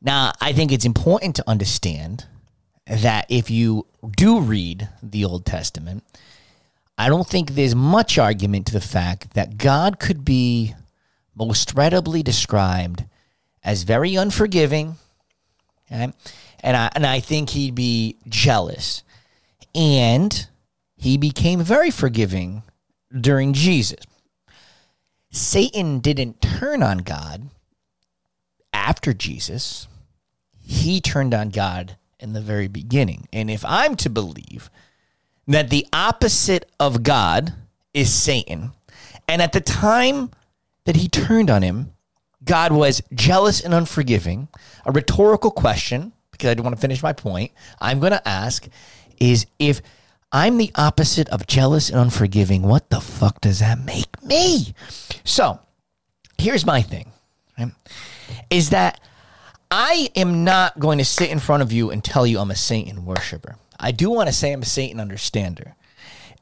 Now, 0.00 0.32
I 0.40 0.52
think 0.52 0.72
it's 0.72 0.84
important 0.84 1.36
to 1.36 1.44
understand 1.48 2.26
that 2.86 3.26
if 3.28 3.50
you 3.50 3.86
do 4.16 4.40
read 4.40 4.88
the 5.02 5.24
Old 5.24 5.46
Testament, 5.46 6.04
I 6.98 7.08
don't 7.08 7.26
think 7.26 7.52
there's 7.52 7.74
much 7.74 8.18
argument 8.18 8.66
to 8.66 8.72
the 8.72 8.80
fact 8.80 9.34
that 9.34 9.58
God 9.58 9.98
could 9.98 10.24
be 10.24 10.74
most 11.34 11.74
readily 11.74 12.22
described 12.22 13.04
as 13.64 13.84
very 13.84 14.16
unforgiving. 14.16 14.96
Okay? 15.90 16.12
And 16.60 16.76
I, 16.76 16.90
and 16.94 17.06
I 17.06 17.20
think 17.20 17.50
he'd 17.50 17.74
be 17.74 18.16
jealous. 18.28 19.02
And 19.74 20.46
he 21.02 21.16
became 21.16 21.60
very 21.60 21.90
forgiving 21.90 22.62
during 23.20 23.52
Jesus. 23.52 23.98
Satan 25.32 25.98
didn't 25.98 26.40
turn 26.40 26.80
on 26.80 26.98
God 26.98 27.50
after 28.72 29.12
Jesus, 29.12 29.88
he 30.60 31.00
turned 31.00 31.34
on 31.34 31.48
God 31.48 31.96
in 32.20 32.34
the 32.34 32.40
very 32.40 32.68
beginning. 32.68 33.26
And 33.32 33.50
if 33.50 33.64
I'm 33.64 33.96
to 33.96 34.08
believe 34.08 34.70
that 35.48 35.70
the 35.70 35.88
opposite 35.92 36.70
of 36.78 37.02
God 37.02 37.52
is 37.92 38.14
Satan, 38.14 38.70
and 39.26 39.42
at 39.42 39.52
the 39.52 39.60
time 39.60 40.30
that 40.84 40.94
he 40.94 41.08
turned 41.08 41.50
on 41.50 41.62
him, 41.62 41.94
God 42.44 42.70
was 42.70 43.02
jealous 43.12 43.60
and 43.60 43.74
unforgiving, 43.74 44.46
a 44.86 44.92
rhetorical 44.92 45.50
question, 45.50 46.12
because 46.30 46.50
I 46.50 46.54
don't 46.54 46.64
want 46.64 46.76
to 46.76 46.80
finish 46.80 47.02
my 47.02 47.12
point, 47.12 47.50
I'm 47.80 47.98
going 47.98 48.12
to 48.12 48.28
ask 48.28 48.68
is 49.18 49.46
if 49.58 49.82
I'm 50.32 50.56
the 50.56 50.72
opposite 50.74 51.28
of 51.28 51.46
jealous 51.46 51.90
and 51.90 52.00
unforgiving. 52.00 52.62
What 52.62 52.88
the 52.88 53.00
fuck 53.00 53.40
does 53.42 53.58
that 53.58 53.78
make 53.78 54.22
me? 54.22 54.74
So 55.24 55.60
here's 56.38 56.64
my 56.64 56.80
thing 56.80 57.12
right? 57.58 57.72
is 58.50 58.70
that 58.70 58.98
I 59.70 60.10
am 60.16 60.44
not 60.44 60.78
going 60.78 60.98
to 60.98 61.04
sit 61.04 61.30
in 61.30 61.38
front 61.38 61.62
of 61.62 61.70
you 61.70 61.90
and 61.90 62.02
tell 62.02 62.26
you 62.26 62.38
I'm 62.38 62.50
a 62.50 62.56
Satan 62.56 63.04
worshiper. 63.04 63.56
I 63.78 63.92
do 63.92 64.10
want 64.10 64.28
to 64.28 64.32
say 64.32 64.52
I'm 64.52 64.62
a 64.62 64.66
Satan 64.66 65.00
understander. 65.00 65.74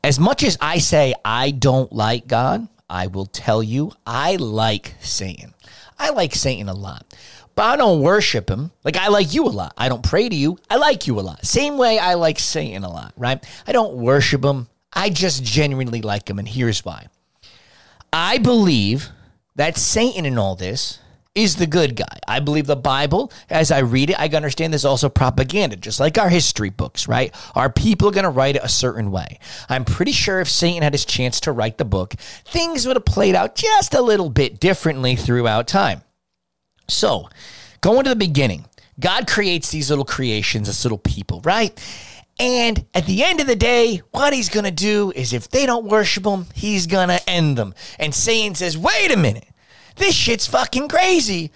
As 0.04 0.18
much 0.18 0.44
as 0.44 0.56
I 0.60 0.78
say 0.78 1.14
I 1.24 1.50
don't 1.50 1.92
like 1.92 2.28
God, 2.28 2.68
I 2.88 3.08
will 3.08 3.26
tell 3.26 3.62
you 3.62 3.92
I 4.06 4.36
like 4.36 4.94
Satan. 5.00 5.54
I 5.98 6.10
like 6.10 6.34
Satan 6.34 6.68
a 6.68 6.74
lot 6.74 7.04
but 7.54 7.64
I 7.64 7.76
don't 7.76 8.00
worship 8.00 8.48
him. 8.48 8.70
Like 8.84 8.96
I 8.96 9.08
like 9.08 9.34
you 9.34 9.44
a 9.46 9.48
lot. 9.48 9.74
I 9.76 9.88
don't 9.88 10.02
pray 10.02 10.28
to 10.28 10.34
you. 10.34 10.58
I 10.68 10.76
like 10.76 11.06
you 11.06 11.18
a 11.18 11.22
lot. 11.22 11.44
Same 11.44 11.76
way 11.76 11.98
I 11.98 12.14
like 12.14 12.38
Satan 12.38 12.84
a 12.84 12.90
lot, 12.90 13.12
right? 13.16 13.44
I 13.66 13.72
don't 13.72 13.94
worship 13.94 14.44
him. 14.44 14.68
I 14.92 15.10
just 15.10 15.44
genuinely 15.44 16.02
like 16.02 16.28
him. 16.28 16.38
And 16.38 16.48
here's 16.48 16.84
why 16.84 17.06
I 18.12 18.38
believe 18.38 19.08
that 19.56 19.76
Satan 19.76 20.26
in 20.26 20.38
all 20.38 20.56
this 20.56 20.98
is 21.34 21.56
the 21.56 21.66
good 21.66 21.94
guy. 21.94 22.18
I 22.26 22.40
believe 22.40 22.66
the 22.66 22.76
Bible, 22.76 23.32
as 23.48 23.70
I 23.70 23.78
read 23.78 24.10
it, 24.10 24.18
I 24.18 24.26
understand 24.28 24.72
there's 24.72 24.84
also 24.84 25.08
propaganda, 25.08 25.76
just 25.76 26.00
like 26.00 26.18
our 26.18 26.28
history 26.28 26.70
books, 26.70 27.06
right? 27.06 27.34
Are 27.54 27.70
people 27.70 28.10
going 28.10 28.24
to 28.24 28.30
write 28.30 28.56
it 28.56 28.64
a 28.64 28.68
certain 28.68 29.12
way? 29.12 29.38
I'm 29.68 29.84
pretty 29.84 30.12
sure 30.12 30.40
if 30.40 30.50
Satan 30.50 30.82
had 30.82 30.92
his 30.92 31.04
chance 31.04 31.40
to 31.40 31.52
write 31.52 31.78
the 31.78 31.84
book, 31.84 32.14
things 32.44 32.86
would 32.86 32.96
have 32.96 33.04
played 33.04 33.36
out 33.36 33.54
just 33.54 33.94
a 33.94 34.02
little 34.02 34.28
bit 34.28 34.58
differently 34.58 35.14
throughout 35.14 35.68
time. 35.68 36.02
So, 36.90 37.28
going 37.80 38.04
to 38.04 38.10
the 38.10 38.16
beginning, 38.16 38.66
God 38.98 39.26
creates 39.26 39.70
these 39.70 39.90
little 39.90 40.04
creations, 40.04 40.66
this 40.66 40.84
little 40.84 40.98
people, 40.98 41.40
right? 41.42 41.78
And 42.38 42.86
at 42.94 43.06
the 43.06 43.22
end 43.22 43.40
of 43.40 43.46
the 43.46 43.56
day, 43.56 43.98
what 44.12 44.32
he's 44.32 44.48
going 44.48 44.64
to 44.64 44.70
do 44.70 45.12
is 45.14 45.32
if 45.32 45.50
they 45.50 45.66
don't 45.66 45.86
worship 45.86 46.24
him, 46.24 46.46
he's 46.54 46.86
going 46.86 47.08
to 47.08 47.28
end 47.28 47.58
them. 47.58 47.74
And 47.98 48.14
Satan 48.14 48.54
says, 48.54 48.78
wait 48.78 49.12
a 49.12 49.16
minute, 49.16 49.46
this 49.96 50.14
shit's 50.14 50.46
fucking 50.46 50.88
crazy. 50.88 51.50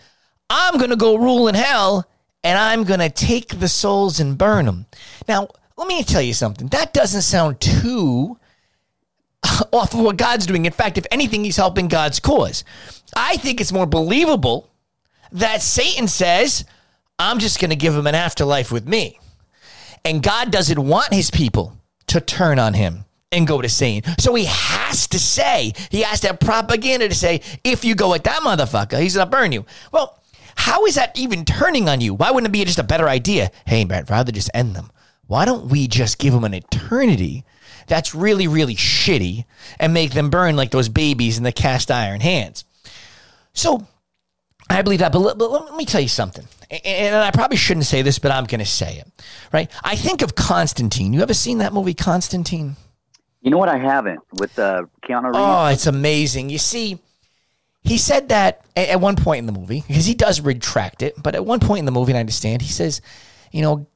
I'm 0.50 0.76
going 0.76 0.90
to 0.90 0.96
go 0.96 1.16
rule 1.16 1.48
in 1.48 1.54
hell 1.54 2.06
and 2.42 2.58
I'm 2.58 2.84
going 2.84 3.00
to 3.00 3.08
take 3.08 3.58
the 3.60 3.68
souls 3.68 4.20
and 4.20 4.36
burn 4.36 4.66
them. 4.66 4.84
Now, 5.26 5.48
let 5.78 5.88
me 5.88 6.04
tell 6.04 6.20
you 6.20 6.34
something. 6.34 6.68
That 6.68 6.92
doesn't 6.92 7.22
sound 7.22 7.60
too 7.60 8.38
off 9.72 9.94
of 9.94 10.00
what 10.00 10.18
God's 10.18 10.44
doing. 10.44 10.66
In 10.66 10.72
fact, 10.72 10.98
if 10.98 11.06
anything, 11.10 11.44
he's 11.44 11.56
helping 11.56 11.88
God's 11.88 12.20
cause. 12.20 12.62
I 13.16 13.38
think 13.38 13.60
it's 13.60 13.72
more 13.72 13.86
believable 13.86 14.68
that 15.34 15.62
Satan 15.62 16.08
says, 16.08 16.64
I'm 17.18 17.38
just 17.38 17.60
going 17.60 17.70
to 17.70 17.76
give 17.76 17.94
him 17.94 18.06
an 18.06 18.14
afterlife 18.14 18.72
with 18.72 18.88
me. 18.88 19.18
And 20.04 20.22
God 20.22 20.50
doesn't 20.50 20.80
want 20.80 21.12
his 21.12 21.30
people 21.30 21.76
to 22.08 22.20
turn 22.20 22.58
on 22.58 22.74
him 22.74 23.04
and 23.32 23.46
go 23.46 23.60
to 23.60 23.68
Satan. 23.68 24.14
So 24.18 24.34
he 24.34 24.44
has 24.46 25.08
to 25.08 25.18
say, 25.18 25.72
he 25.90 26.02
has 26.02 26.20
to 26.20 26.28
have 26.28 26.40
propaganda 26.40 27.08
to 27.08 27.14
say, 27.14 27.42
if 27.64 27.84
you 27.84 27.94
go 27.94 28.10
with 28.10 28.24
that 28.24 28.42
motherfucker, 28.42 29.00
he's 29.00 29.16
going 29.16 29.26
to 29.26 29.30
burn 29.30 29.52
you. 29.52 29.64
Well, 29.92 30.20
how 30.56 30.86
is 30.86 30.94
that 30.94 31.18
even 31.18 31.44
turning 31.44 31.88
on 31.88 32.00
you? 32.00 32.14
Why 32.14 32.30
wouldn't 32.30 32.48
it 32.48 32.52
be 32.52 32.64
just 32.64 32.78
a 32.78 32.84
better 32.84 33.08
idea? 33.08 33.50
Hey, 33.66 33.84
man, 33.84 33.98
I'd 33.98 34.10
rather 34.10 34.30
just 34.30 34.50
end 34.54 34.76
them. 34.76 34.90
Why 35.26 35.44
don't 35.44 35.68
we 35.68 35.88
just 35.88 36.18
give 36.18 36.32
them 36.32 36.44
an 36.44 36.54
eternity 36.54 37.44
that's 37.86 38.14
really, 38.14 38.46
really 38.46 38.76
shitty 38.76 39.46
and 39.80 39.92
make 39.92 40.12
them 40.12 40.30
burn 40.30 40.54
like 40.54 40.70
those 40.70 40.88
babies 40.88 41.38
in 41.38 41.44
the 41.44 41.52
cast 41.52 41.90
iron 41.90 42.20
hands? 42.20 42.64
So 43.52 43.86
I 44.70 44.82
believe 44.82 45.00
that, 45.00 45.12
but, 45.12 45.38
but 45.38 45.50
let 45.50 45.74
me 45.76 45.84
tell 45.84 46.00
you 46.00 46.08
something. 46.08 46.46
And 46.84 47.14
I 47.14 47.30
probably 47.30 47.56
shouldn't 47.56 47.86
say 47.86 48.02
this, 48.02 48.18
but 48.18 48.32
I'm 48.32 48.44
going 48.44 48.60
to 48.60 48.66
say 48.66 48.96
it, 48.96 49.10
right? 49.52 49.70
I 49.82 49.94
think 49.94 50.22
of 50.22 50.34
Constantine. 50.34 51.12
You 51.12 51.20
ever 51.20 51.34
seen 51.34 51.58
that 51.58 51.72
movie, 51.72 51.94
Constantine? 51.94 52.76
You 53.42 53.50
know 53.50 53.58
what? 53.58 53.68
I 53.68 53.76
haven't 53.76 54.20
with 54.32 54.58
uh, 54.58 54.84
Keanu 55.04 55.26
Reeves. 55.26 55.36
Oh, 55.38 55.66
it's 55.66 55.86
amazing. 55.86 56.48
You 56.48 56.58
see, 56.58 56.98
he 57.82 57.98
said 57.98 58.30
that 58.30 58.64
at 58.74 59.00
one 59.00 59.16
point 59.16 59.40
in 59.40 59.46
the 59.46 59.52
movie, 59.52 59.84
because 59.86 60.06
he 60.06 60.14
does 60.14 60.40
retract 60.40 61.02
it, 61.02 61.14
but 61.22 61.34
at 61.34 61.44
one 61.44 61.60
point 61.60 61.80
in 61.80 61.84
the 61.84 61.92
movie, 61.92 62.12
and 62.12 62.16
I 62.16 62.20
understand, 62.20 62.62
he 62.62 62.72
says, 62.72 63.02
you 63.52 63.60
know, 63.60 63.86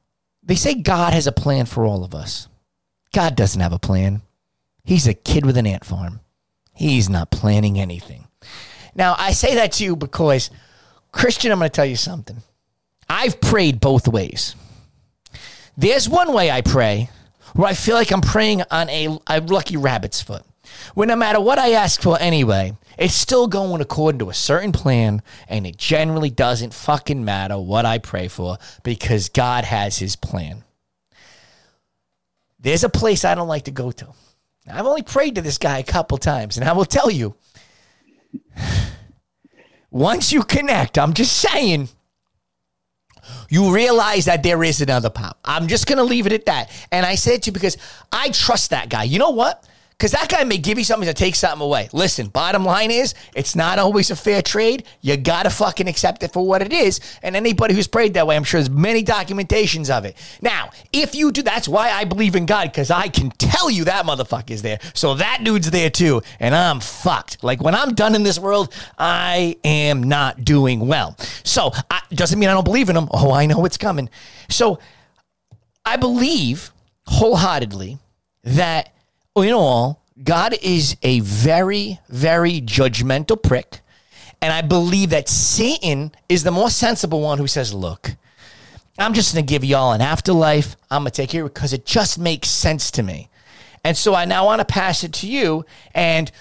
they 0.43 0.55
say 0.55 0.75
God 0.75 1.13
has 1.13 1.25
a 1.25 1.31
plan 1.31 1.65
for 1.65 1.83
all 1.83 2.03
of 2.03 2.13
us. 2.13 2.47
God 3.11 3.35
doesn't 3.35 3.59
have 3.59 3.73
a 3.73 3.79
plan. 3.79 4.21
He's 4.83 5.07
a 5.07 5.15
kid 5.15 5.45
with 5.45 5.57
an 5.57 5.67
ant 5.67 5.83
farm. 5.83 6.21
He's 6.73 7.09
not 7.09 7.31
planning 7.31 7.79
anything. 7.79 8.27
Now, 8.95 9.15
I 9.17 9.31
say 9.31 9.55
that 9.55 9.73
to 9.73 9.83
you 9.83 9.95
because, 9.95 10.49
Christian, 11.11 11.51
I'm 11.51 11.59
going 11.59 11.69
to 11.69 11.75
tell 11.75 11.85
you 11.85 11.95
something. 11.95 12.37
I've 13.09 13.41
prayed 13.41 13.79
both 13.79 14.07
ways. 14.07 14.55
There's 15.77 16.09
one 16.09 16.33
way 16.33 16.51
I 16.51 16.61
pray 16.61 17.09
where 17.53 17.67
I 17.67 17.73
feel 17.73 17.95
like 17.95 18.11
I'm 18.11 18.21
praying 18.21 18.63
on 18.69 18.89
a, 18.89 19.17
a 19.27 19.41
lucky 19.41 19.77
rabbit's 19.77 20.21
foot, 20.21 20.43
where 20.93 21.07
no 21.07 21.15
matter 21.15 21.39
what 21.39 21.57
I 21.57 21.71
ask 21.71 22.01
for 22.01 22.19
anyway, 22.19 22.73
it's 22.97 23.13
still 23.13 23.47
going 23.47 23.81
according 23.81 24.19
to 24.19 24.29
a 24.29 24.33
certain 24.33 24.71
plan, 24.71 25.21
and 25.47 25.65
it 25.65 25.77
generally 25.77 26.29
doesn't 26.29 26.73
fucking 26.73 27.23
matter 27.23 27.57
what 27.57 27.85
I 27.85 27.97
pray 27.97 28.27
for 28.27 28.57
because 28.83 29.29
God 29.29 29.63
has 29.63 29.97
his 29.97 30.15
plan. 30.15 30.63
There's 32.59 32.83
a 32.83 32.89
place 32.89 33.23
I 33.23 33.35
don't 33.35 33.47
like 33.47 33.63
to 33.63 33.71
go 33.71 33.91
to. 33.91 34.07
I've 34.71 34.85
only 34.85 35.01
prayed 35.01 35.35
to 35.35 35.41
this 35.41 35.57
guy 35.57 35.79
a 35.79 35.83
couple 35.83 36.17
times, 36.17 36.57
and 36.57 36.67
I 36.67 36.73
will 36.73 36.85
tell 36.85 37.09
you 37.09 37.35
once 39.91 40.31
you 40.31 40.43
connect, 40.43 40.97
I'm 40.97 41.13
just 41.13 41.37
saying, 41.37 41.89
you 43.49 43.73
realize 43.73 44.25
that 44.25 44.43
there 44.43 44.63
is 44.63 44.81
another 44.81 45.09
pop. 45.09 45.39
I'm 45.45 45.67
just 45.67 45.87
going 45.87 45.97
to 45.97 46.03
leave 46.03 46.25
it 46.25 46.33
at 46.33 46.45
that. 46.45 46.71
And 46.91 47.05
I 47.05 47.15
said 47.15 47.43
to 47.43 47.47
you 47.47 47.51
because 47.51 47.77
I 48.11 48.29
trust 48.29 48.71
that 48.71 48.89
guy. 48.89 49.03
You 49.03 49.19
know 49.19 49.31
what? 49.31 49.67
Because 49.99 50.13
that 50.13 50.29
guy 50.29 50.45
may 50.45 50.57
give 50.57 50.77
you 50.77 50.85
something 50.85 51.07
to 51.07 51.13
take 51.13 51.35
something 51.35 51.59
away. 51.59 51.89
Listen, 51.91 52.27
bottom 52.27 52.63
line 52.63 52.89
is, 52.89 53.13
it's 53.35 53.53
not 53.53 53.79
always 53.79 54.09
a 54.11 54.15
fair 54.15 54.41
trade. 54.41 54.85
You 55.01 55.17
got 55.17 55.43
to 55.43 55.49
fucking 55.49 55.89
accept 55.89 56.23
it 56.23 56.31
for 56.31 56.47
what 56.47 56.61
it 56.61 56.71
is. 56.71 57.01
And 57.21 57.35
anybody 57.35 57.73
who's 57.73 57.87
prayed 57.87 58.13
that 58.13 58.25
way, 58.25 58.37
I'm 58.37 58.45
sure 58.45 58.61
there's 58.61 58.69
many 58.69 59.03
documentations 59.03 59.89
of 59.89 60.05
it. 60.05 60.15
Now, 60.41 60.69
if 60.93 61.15
you 61.15 61.33
do, 61.33 61.41
that's 61.41 61.67
why 61.67 61.91
I 61.91 62.05
believe 62.05 62.37
in 62.37 62.45
God, 62.45 62.71
because 62.71 62.89
I 62.89 63.09
can 63.09 63.29
tell 63.31 63.69
you 63.69 63.83
that 63.83 64.05
motherfucker's 64.05 64.61
there. 64.61 64.79
So 64.93 65.15
that 65.15 65.41
dude's 65.43 65.69
there 65.69 65.89
too. 65.89 66.21
And 66.39 66.55
I'm 66.55 66.79
fucked. 66.79 67.43
Like 67.43 67.61
when 67.61 67.75
I'm 67.75 67.93
done 67.93 68.15
in 68.15 68.23
this 68.23 68.39
world, 68.39 68.73
I 68.97 69.57
am 69.65 70.03
not 70.03 70.45
doing 70.45 70.79
well. 70.79 71.17
So 71.43 71.71
I, 71.91 71.99
doesn't 72.11 72.39
mean 72.39 72.47
I 72.47 72.53
don't 72.53 72.63
believe 72.63 72.87
in 72.87 72.95
him. 72.95 73.09
Oh, 73.11 73.33
I 73.33 73.47
know 73.47 73.65
it's 73.65 73.77
coming. 73.77 74.09
So 74.47 74.79
I 75.83 75.97
believe 75.97 76.71
wholeheartedly 77.05 77.97
that 78.45 78.93
in 79.37 79.53
all, 79.53 80.03
God 80.21 80.55
is 80.61 80.97
a 81.01 81.21
very, 81.21 81.99
very 82.09 82.61
judgmental 82.61 83.41
prick. 83.41 83.81
And 84.41 84.53
I 84.53 84.61
believe 84.61 85.09
that 85.09 85.29
Satan 85.29 86.11
is 86.27 86.43
the 86.43 86.51
more 86.51 86.69
sensible 86.69 87.21
one 87.21 87.37
who 87.37 87.47
says, 87.47 87.73
look, 87.73 88.15
I'm 88.97 89.13
just 89.13 89.33
going 89.33 89.45
to 89.45 89.49
give 89.49 89.63
y'all 89.63 89.93
an 89.93 90.01
afterlife. 90.01 90.75
I'm 90.91 91.03
going 91.03 91.11
to 91.11 91.15
take 91.15 91.29
care 91.29 91.43
of 91.43 91.47
it 91.47 91.53
because 91.53 91.73
it 91.73 91.85
just 91.85 92.19
makes 92.19 92.49
sense 92.49 92.91
to 92.91 93.03
me. 93.03 93.29
And 93.83 93.95
so 93.95 94.13
I 94.13 94.25
now 94.25 94.45
want 94.45 94.59
to 94.59 94.65
pass 94.65 95.03
it 95.03 95.13
to 95.13 95.27
you. 95.27 95.65
And 95.93 96.31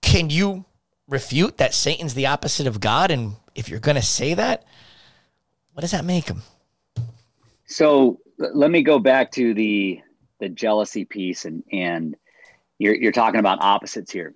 can 0.00 0.30
you 0.30 0.64
refute 1.08 1.58
that 1.58 1.74
Satan's 1.74 2.14
the 2.14 2.26
opposite 2.26 2.66
of 2.66 2.80
God? 2.80 3.10
And 3.10 3.34
if 3.54 3.68
you're 3.68 3.80
going 3.80 3.96
to 3.96 4.02
say 4.02 4.34
that, 4.34 4.64
what 5.72 5.82
does 5.82 5.90
that 5.90 6.04
make 6.04 6.28
him? 6.28 6.42
So 7.66 8.20
let 8.38 8.70
me 8.70 8.82
go 8.82 8.98
back 8.98 9.30
to 9.32 9.54
the 9.54 10.02
the 10.42 10.48
jealousy 10.48 11.04
piece 11.04 11.44
and 11.44 11.62
and 11.72 12.16
you're 12.78 12.96
you're 12.96 13.12
talking 13.12 13.38
about 13.38 13.62
opposites 13.62 14.10
here. 14.10 14.34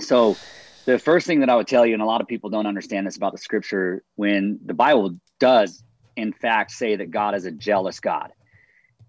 So 0.00 0.40
the 0.86 0.98
first 0.98 1.26
thing 1.26 1.40
that 1.40 1.50
I 1.50 1.56
would 1.56 1.66
tell 1.66 1.84
you, 1.84 1.92
and 1.92 2.02
a 2.02 2.06
lot 2.06 2.22
of 2.22 2.26
people 2.26 2.48
don't 2.48 2.66
understand 2.66 3.06
this 3.06 3.18
about 3.18 3.32
the 3.32 3.38
scripture, 3.38 4.02
when 4.14 4.58
the 4.64 4.72
Bible 4.72 5.16
does 5.38 5.82
in 6.16 6.32
fact 6.32 6.70
say 6.70 6.96
that 6.96 7.10
God 7.10 7.34
is 7.34 7.44
a 7.44 7.50
jealous 7.50 8.00
God. 8.00 8.32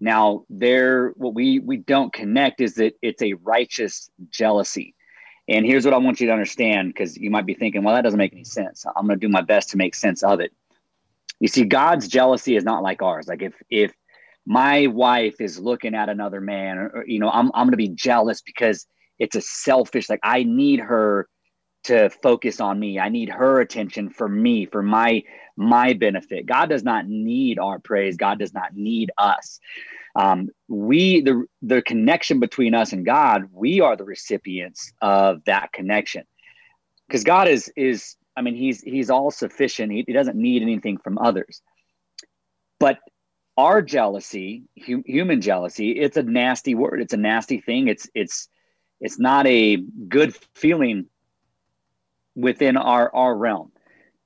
Now, 0.00 0.44
there 0.50 1.14
what 1.16 1.34
we 1.34 1.60
we 1.60 1.78
don't 1.78 2.12
connect 2.12 2.60
is 2.60 2.74
that 2.74 2.92
it's 3.00 3.22
a 3.22 3.32
righteous 3.32 4.10
jealousy. 4.28 4.94
And 5.48 5.64
here's 5.64 5.86
what 5.86 5.94
I 5.94 5.98
want 5.98 6.20
you 6.20 6.26
to 6.26 6.32
understand 6.34 6.88
because 6.88 7.16
you 7.16 7.30
might 7.30 7.46
be 7.46 7.54
thinking, 7.54 7.82
well, 7.82 7.94
that 7.94 8.02
doesn't 8.02 8.18
make 8.18 8.34
any 8.34 8.44
sense. 8.44 8.84
I'm 8.84 9.06
going 9.06 9.18
to 9.18 9.26
do 9.26 9.32
my 9.32 9.40
best 9.40 9.70
to 9.70 9.78
make 9.78 9.94
sense 9.94 10.22
of 10.22 10.40
it. 10.40 10.52
You 11.40 11.48
see, 11.48 11.64
God's 11.64 12.06
jealousy 12.06 12.54
is 12.54 12.64
not 12.64 12.82
like 12.82 13.00
ours. 13.00 13.28
Like 13.28 13.40
if 13.40 13.54
if 13.70 13.94
my 14.50 14.86
wife 14.86 15.40
is 15.40 15.58
looking 15.58 15.94
at 15.94 16.08
another 16.08 16.40
man 16.40 16.78
or, 16.78 17.04
you 17.06 17.18
know 17.18 17.30
i'm, 17.30 17.50
I'm 17.54 17.66
going 17.66 17.72
to 17.72 17.76
be 17.76 17.88
jealous 17.88 18.40
because 18.42 18.86
it's 19.18 19.36
a 19.36 19.40
selfish 19.40 20.08
like 20.08 20.20
i 20.22 20.42
need 20.42 20.80
her 20.80 21.28
to 21.84 22.10
focus 22.10 22.60
on 22.60 22.78
me. 22.78 22.98
I 22.98 23.08
need 23.08 23.30
her 23.30 23.60
attention 23.60 24.10
for 24.10 24.28
me 24.28 24.66
for 24.66 24.82
my 24.82 25.22
my 25.56 25.94
benefit. 25.94 26.46
God 26.46 26.68
does 26.68 26.84
not 26.84 27.08
need 27.08 27.58
our 27.58 27.78
praise. 27.78 28.16
God 28.16 28.38
does 28.38 28.54
not 28.54 28.74
need 28.74 29.10
us. 29.18 29.58
Um, 30.14 30.48
we 30.68 31.22
the 31.22 31.44
the 31.62 31.82
connection 31.82 32.40
between 32.40 32.74
us 32.74 32.92
and 32.92 33.06
god 33.06 33.44
we 33.52 33.80
are 33.80 33.96
the 33.96 34.04
recipients 34.04 34.92
of 35.00 35.44
that 35.46 35.72
connection. 35.72 36.24
Because 37.06 37.24
god 37.24 37.48
is 37.48 37.72
is 37.76 38.16
i 38.36 38.42
mean 38.42 38.54
he's 38.54 38.82
he's 38.82 39.10
all 39.10 39.30
sufficient. 39.30 39.92
He, 39.92 40.04
he 40.06 40.12
doesn't 40.12 40.36
need 40.36 40.62
anything 40.62 40.98
from 40.98 41.18
others. 41.18 41.62
But 42.80 42.98
our 43.58 43.82
jealousy 43.82 44.62
hu- 44.86 45.02
human 45.04 45.40
jealousy 45.40 45.90
it's 45.90 46.16
a 46.16 46.22
nasty 46.22 46.76
word. 46.76 47.02
It's 47.02 47.12
a 47.12 47.18
nasty 47.18 47.60
thing. 47.60 47.88
It's 47.88 48.08
it's 48.14 48.48
it's 49.00 49.18
not 49.18 49.46
a 49.48 49.76
good 49.76 50.34
feeling 50.54 51.06
within 52.36 52.76
our 52.76 53.12
our 53.14 53.36
realm. 53.36 53.72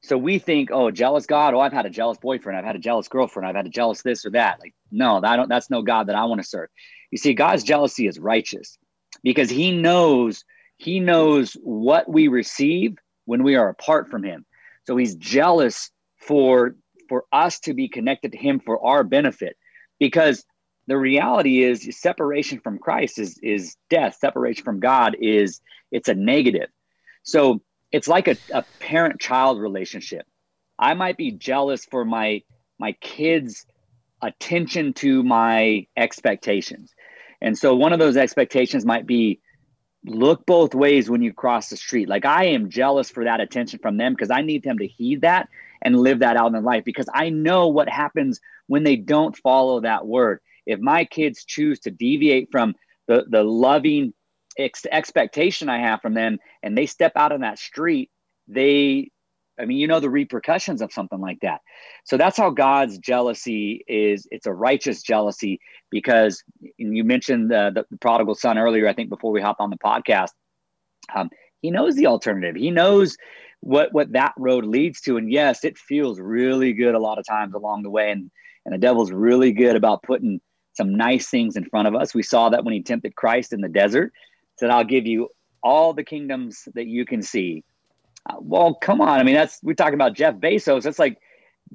So 0.03 0.19
we 0.19 0.39
think 0.39 0.69
oh 0.71 0.91
jealous 0.91 1.25
god 1.25 1.55
oh 1.55 1.61
i've 1.61 1.73
had 1.73 1.87
a 1.87 1.91
jealous 1.91 2.19
boyfriend 2.19 2.59
i've 2.59 2.65
had 2.65 2.77
a 2.77 2.81
jealous 2.81 3.09
girlfriend 3.09 3.49
i've 3.49 3.57
had 3.57 3.67
a 3.67 3.71
jealous 3.71 4.03
this 4.03 4.27
or 4.27 4.31
that. 4.31 4.61
Like 4.61 4.75
no 4.91 5.23
that 5.23 5.37
don't 5.37 5.49
that's 5.49 5.71
no 5.71 5.81
god 5.81 6.09
that 6.09 6.15
i 6.17 6.27
want 6.27 6.43
to 6.43 6.47
serve. 6.47 6.69
You 7.11 7.17
see 7.17 7.33
god's 7.33 7.65
jealousy 7.65 8.07
is 8.07 8.19
righteous 8.19 8.77
because 9.23 9.49
he 9.49 9.73
knows 9.73 10.45
he 10.77 11.01
knows 11.01 11.55
what 11.63 12.07
we 12.07 12.29
receive 12.29 12.99
when 13.25 13.43
we 13.45 13.55
are 13.55 13.71
apart 13.71 14.11
from 14.11 14.25
him. 14.25 14.45
So 14.85 14.99
he's 14.99 15.15
jealous 15.15 15.91
for 16.19 16.77
for 17.13 17.27
us 17.31 17.61
to 17.61 17.75
be 17.75 17.89
connected 17.89 18.33
to 18.33 18.39
him 18.39 18.59
for 18.59 18.83
our 18.83 19.05
benefit. 19.05 19.59
Because 20.01 20.47
the 20.87 20.97
reality 20.97 21.63
is 21.63 21.87
separation 22.01 22.59
from 22.59 22.79
christ 22.79 23.19
is 23.19 23.39
is 23.43 23.77
death. 23.91 24.17
Separation 24.19 24.65
from 24.65 24.81
god 24.81 25.15
is 25.21 25.61
it's 25.91 26.09
a 26.09 26.15
negative. 26.15 26.71
So 27.23 27.61
it's 27.93 28.09
like 28.09 28.29
a, 28.29 28.37
a 28.55 28.65
parent 28.81 29.21
child 29.21 29.61
relationship. 29.61 30.25
I 30.79 30.95
might 30.95 31.19
be 31.19 31.33
jealous 31.33 31.85
for 31.85 32.07
my 32.07 32.45
my 32.79 32.93
kids 32.93 33.67
attention 34.23 34.95
to 34.95 35.23
my 35.23 35.87
expectations. 35.95 36.95
And 37.43 37.59
so 37.59 37.77
one 37.77 37.93
of 37.93 37.99
those 37.99 38.17
expectations 38.17 38.87
might 38.87 39.07
be 39.07 39.43
look 40.05 40.45
both 40.47 40.75
ways 40.75 41.09
when 41.09 41.23
you 41.23 41.33
cross 41.33 41.69
the 41.69 41.77
street 41.77 42.09
like 42.09 42.25
i 42.25 42.45
am 42.45 42.69
jealous 42.71 43.09
for 43.11 43.25
that 43.25 43.41
attention 43.41 43.79
from 43.79 43.97
them 43.97 44.13
because 44.13 44.31
i 44.31 44.43
need 44.43 44.63
them 44.63 44.79
to 44.79 44.87
heed 44.87 45.21
that 45.21 45.49
and 45.83 45.99
live 45.99 46.21
that 46.21 46.37
out 46.37 46.47
in 46.47 46.53
their 46.53 46.63
life 46.63 46.85
because 46.85 47.09
I 47.13 47.29
know 47.29 47.69
what 47.69 47.89
happens 47.89 48.41
when 48.69 48.85
they 48.85 48.97
don't 48.97 49.37
follow 49.37 49.81
that 49.81 50.07
word. 50.07 50.41
If 50.65 50.81
my 50.81 51.05
kids 51.05 51.45
choose 51.45 51.81
to 51.81 51.91
deviate 51.91 52.49
from 52.51 52.75
the, 53.09 53.25
the 53.29 53.43
loving 53.43 54.15
ex- 54.57 54.87
expectation 54.91 55.69
I 55.69 55.81
have 55.81 56.01
from 56.01 56.15
them 56.15 56.39
and 56.63 56.79
they 56.79 56.87
step 56.87 57.13
out 57.17 57.33
on 57.33 57.41
that 57.41 57.59
street, 57.59 58.11
they, 58.49 59.11
I 59.63 59.67
mean, 59.67 59.79
you 59.79 59.87
know, 59.87 60.01
the 60.01 60.11
repercussions 60.11 60.83
of 60.83 60.93
something 60.93 61.21
like 61.21 61.39
that. 61.43 61.61
So 62.05 62.17
that's 62.17 62.37
how 62.37 62.51
God's 62.51 62.99
jealousy 62.99 63.85
is. 63.87 64.27
It's 64.31 64.47
a 64.47 64.53
righteous 64.53 65.03
jealousy 65.03 65.61
because 65.91 66.43
you 66.77 67.05
mentioned 67.05 67.51
the, 67.51 67.85
the, 67.89 67.99
prodigal 67.99 68.35
son 68.35 68.59
earlier, 68.59 68.89
I 68.89 68.93
think 68.93 69.09
before 69.09 69.31
we 69.31 69.41
hop 69.41 69.57
on 69.61 69.71
the 69.71 69.79
podcast. 69.79 70.31
Um, 71.15 71.31
he 71.61 71.71
knows 71.71 71.95
the 71.95 72.07
alternative. 72.07 72.57
He 72.57 72.71
knows 72.71 73.17
what 73.61 73.93
what 73.93 74.13
that 74.13 74.33
road 74.37 74.65
leads 74.65 75.01
to. 75.03 75.17
And 75.17 75.31
yes, 75.31 75.65
it 75.65 75.79
feels 75.79 76.19
really 76.19 76.73
good 76.73 76.97
a 76.97 76.99
lot 76.99 77.19
of 77.19 77.25
times 77.25 77.55
along 77.55 77.83
the 77.83 77.91
way. 77.91 78.11
And 78.11 78.31
and 78.65 78.75
the 78.75 78.79
devil's 78.79 79.13
really 79.13 79.53
good 79.53 79.77
about 79.77 80.03
putting 80.03 80.41
some 80.75 80.97
nice 80.97 81.29
things 81.29 81.57
in 81.57 81.65
front 81.67 81.89
of 81.89 81.95
us. 81.95 82.15
We 82.15 82.23
saw 82.23 82.49
that 82.49 82.65
when 82.65 82.75
he 82.75 82.83
tempted 82.83 83.15
Christ 83.15 83.53
in 83.53 83.61
the 83.61 83.69
desert, 83.69 84.13
said, 84.59 84.71
"I'll 84.71 84.85
give 84.85 85.07
you 85.07 85.29
all 85.63 85.93
the 85.93 86.05
kingdoms 86.05 86.69
that 86.75 86.87
you 86.87 87.05
can 87.05 87.23
see." 87.23 87.65
Well, 88.41 88.75
come 88.75 89.01
on. 89.01 89.21
I 89.21 89.23
mean, 89.23 89.35
that's 89.35 89.59
we're 89.63 89.75
talking 89.75 89.95
about 89.95 90.15
Jeff 90.15 90.35
Bezos. 90.35 90.83
That's 90.83 90.99
like 90.99 91.19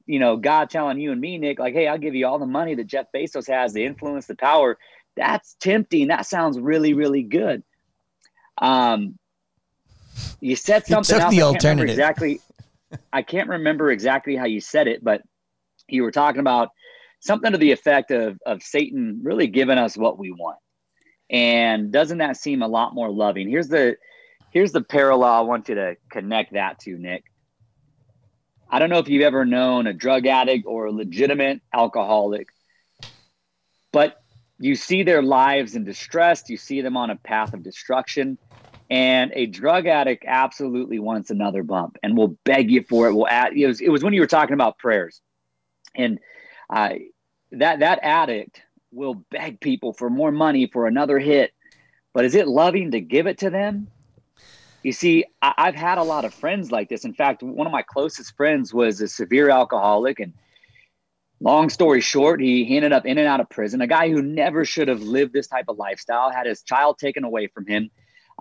you 0.05 0.19
know 0.19 0.37
God 0.37 0.69
telling 0.69 0.99
you 0.99 1.11
and 1.11 1.19
me, 1.19 1.37
Nick, 1.37 1.59
like, 1.59 1.73
"Hey, 1.73 1.87
I'll 1.87 1.97
give 1.97 2.15
you 2.15 2.27
all 2.27 2.39
the 2.39 2.45
money 2.45 2.75
that 2.75 2.87
Jeff 2.87 3.07
Bezos 3.13 3.47
has, 3.47 3.73
the 3.73 3.85
influence, 3.85 4.27
the 4.27 4.35
power." 4.35 4.77
That's 5.15 5.55
tempting. 5.59 6.07
That 6.07 6.25
sounds 6.25 6.59
really, 6.59 6.93
really 6.93 7.23
good. 7.23 7.63
Um, 8.59 9.17
you 10.39 10.55
said 10.55 10.85
something 10.85 11.15
you 11.15 11.21
else. 11.21 11.35
the 11.35 11.41
I 11.41 11.45
alternative. 11.45 11.89
exactly. 11.89 12.41
I 13.11 13.21
can't 13.21 13.49
remember 13.49 13.91
exactly 13.91 14.35
how 14.35 14.45
you 14.45 14.61
said 14.61 14.87
it, 14.87 15.03
but 15.03 15.21
you 15.89 16.03
were 16.03 16.11
talking 16.11 16.39
about 16.39 16.69
something 17.19 17.51
to 17.51 17.57
the 17.57 17.71
effect 17.71 18.11
of 18.11 18.39
of 18.45 18.63
Satan 18.63 19.19
really 19.23 19.47
giving 19.47 19.77
us 19.77 19.97
what 19.97 20.17
we 20.17 20.31
want. 20.31 20.59
And 21.29 21.91
doesn't 21.91 22.19
that 22.19 22.37
seem 22.37 22.61
a 22.61 22.67
lot 22.67 22.95
more 22.95 23.09
loving? 23.11 23.49
Here's 23.49 23.67
the 23.67 23.97
here's 24.57 24.71
the 24.71 24.81
parallel 24.81 25.31
I 25.31 25.41
want 25.41 25.69
you 25.69 25.75
to 25.75 25.97
connect 26.09 26.53
that 26.53 26.79
to, 26.79 26.97
Nick. 26.97 27.25
I 28.67 28.79
don't 28.79 28.89
know 28.89 28.97
if 28.97 29.07
you've 29.07 29.21
ever 29.21 29.45
known 29.45 29.85
a 29.85 29.93
drug 29.93 30.25
addict 30.25 30.65
or 30.65 30.85
a 30.85 30.91
legitimate 30.91 31.61
alcoholic, 31.71 32.47
but 33.91 34.19
you 34.57 34.73
see 34.73 35.03
their 35.03 35.21
lives 35.21 35.75
in 35.75 35.83
distress, 35.83 36.49
you 36.49 36.57
see 36.57 36.81
them 36.81 36.97
on 36.97 37.11
a 37.11 37.15
path 37.17 37.53
of 37.53 37.61
destruction. 37.61 38.39
And 38.89 39.31
a 39.35 39.45
drug 39.45 39.85
addict 39.85 40.25
absolutely 40.25 40.97
wants 40.97 41.29
another 41.29 41.61
bump 41.61 41.99
and 42.01 42.17
will 42.17 42.35
beg 42.43 42.71
you 42.71 42.81
for 42.81 43.07
it. 43.07 43.13
Will 43.13 43.27
add, 43.27 43.53
it 43.53 43.67
was, 43.67 43.79
it 43.79 43.89
was 43.89 44.03
when 44.03 44.13
you 44.13 44.21
were 44.21 44.27
talking 44.27 44.55
about 44.55 44.79
prayers. 44.79 45.21
And 45.93 46.17
uh, 46.67 46.93
that, 47.51 47.81
that 47.81 47.99
addict 48.01 48.63
will 48.91 49.23
beg 49.29 49.59
people 49.59 49.93
for 49.93 50.09
more 50.09 50.31
money 50.31 50.65
for 50.65 50.87
another 50.87 51.19
hit. 51.19 51.53
But 52.11 52.25
is 52.25 52.33
it 52.33 52.47
loving 52.47 52.91
to 52.91 53.01
give 53.01 53.27
it 53.27 53.37
to 53.39 53.51
them? 53.51 53.89
You 54.87 54.93
see, 54.93 55.25
I, 55.41 55.53
I've 55.57 55.75
had 55.75 55.97
a 55.97 56.03
lot 56.03 56.23
of 56.23 56.33
friends 56.33 56.71
like 56.71 56.87
this. 56.87 57.03
In 57.03 57.13
fact, 57.13 57.43
one 57.43 57.67
of 57.67 57.73
my 57.73 57.81
closest 57.81 58.37
friends 58.37 58.73
was 58.73 59.01
a 59.01 59.09
severe 59.09 59.49
alcoholic. 59.49 60.21
And 60.21 60.31
long 61.41 61.67
story 61.67 61.99
short, 61.99 62.39
he 62.39 62.73
ended 62.73 62.93
up 62.93 63.05
in 63.05 63.17
and 63.17 63.27
out 63.27 63.41
of 63.41 63.49
prison. 63.49 63.81
A 63.81 63.87
guy 63.87 64.09
who 64.09 64.21
never 64.21 64.63
should 64.63 64.87
have 64.87 65.01
lived 65.01 65.33
this 65.33 65.47
type 65.47 65.65
of 65.67 65.77
lifestyle, 65.77 66.31
had 66.31 66.45
his 66.45 66.63
child 66.63 66.99
taken 66.99 67.25
away 67.25 67.47
from 67.47 67.67
him, 67.67 67.89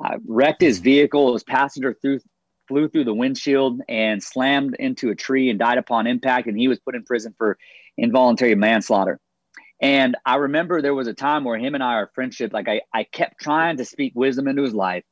uh, 0.00 0.18
wrecked 0.24 0.60
his 0.60 0.78
vehicle. 0.78 1.32
His 1.32 1.42
passenger 1.42 1.96
through, 2.00 2.20
flew 2.68 2.88
through 2.88 3.06
the 3.06 3.12
windshield 3.12 3.80
and 3.88 4.22
slammed 4.22 4.76
into 4.78 5.10
a 5.10 5.16
tree 5.16 5.50
and 5.50 5.58
died 5.58 5.78
upon 5.78 6.06
impact. 6.06 6.46
And 6.46 6.56
he 6.56 6.68
was 6.68 6.78
put 6.78 6.94
in 6.94 7.02
prison 7.02 7.34
for 7.36 7.58
involuntary 7.98 8.54
manslaughter. 8.54 9.18
And 9.80 10.16
I 10.24 10.36
remember 10.36 10.80
there 10.80 10.94
was 10.94 11.08
a 11.08 11.12
time 11.12 11.42
where 11.42 11.58
him 11.58 11.74
and 11.74 11.82
I, 11.82 11.94
our 11.94 12.10
friendship, 12.14 12.52
like 12.52 12.68
I, 12.68 12.82
I 12.94 13.02
kept 13.02 13.40
trying 13.40 13.78
to 13.78 13.84
speak 13.84 14.12
wisdom 14.14 14.46
into 14.46 14.62
his 14.62 14.74
life 14.74 15.02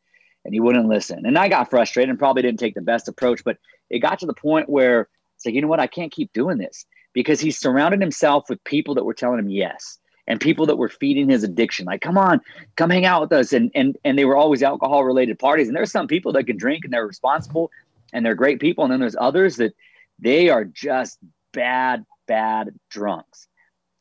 and 0.44 0.54
he 0.54 0.60
wouldn't 0.60 0.88
listen. 0.88 1.26
And 1.26 1.38
I 1.38 1.48
got 1.48 1.70
frustrated 1.70 2.10
and 2.10 2.18
probably 2.18 2.42
didn't 2.42 2.60
take 2.60 2.74
the 2.74 2.82
best 2.82 3.08
approach, 3.08 3.42
but 3.44 3.58
it 3.90 4.00
got 4.00 4.18
to 4.20 4.26
the 4.26 4.34
point 4.34 4.68
where 4.68 5.08
it's 5.36 5.46
like, 5.46 5.54
you 5.54 5.62
know 5.62 5.68
what? 5.68 5.80
I 5.80 5.86
can't 5.86 6.12
keep 6.12 6.32
doing 6.32 6.58
this 6.58 6.86
because 7.12 7.40
he 7.40 7.50
surrounded 7.50 8.00
himself 8.00 8.48
with 8.48 8.62
people 8.64 8.94
that 8.94 9.04
were 9.04 9.14
telling 9.14 9.38
him 9.38 9.48
yes 9.48 9.98
and 10.26 10.40
people 10.40 10.66
that 10.66 10.76
were 10.76 10.88
feeding 10.88 11.28
his 11.28 11.44
addiction. 11.44 11.86
Like, 11.86 12.00
come 12.00 12.18
on, 12.18 12.40
come 12.76 12.90
hang 12.90 13.04
out 13.04 13.22
with 13.22 13.32
us. 13.32 13.52
And 13.52 13.70
and 13.74 13.96
and 14.04 14.18
they 14.18 14.24
were 14.24 14.36
always 14.36 14.62
alcohol 14.62 15.04
related 15.04 15.38
parties. 15.38 15.68
And 15.68 15.76
there's 15.76 15.92
some 15.92 16.08
people 16.08 16.32
that 16.32 16.44
can 16.44 16.56
drink 16.56 16.84
and 16.84 16.92
they're 16.92 17.06
responsible 17.06 17.70
and 18.12 18.24
they're 18.24 18.34
great 18.34 18.60
people. 18.60 18.84
And 18.84 18.92
then 18.92 19.00
there's 19.00 19.16
others 19.18 19.56
that 19.56 19.74
they 20.18 20.48
are 20.48 20.64
just 20.64 21.18
bad, 21.52 22.04
bad 22.26 22.70
drunks. 22.90 23.48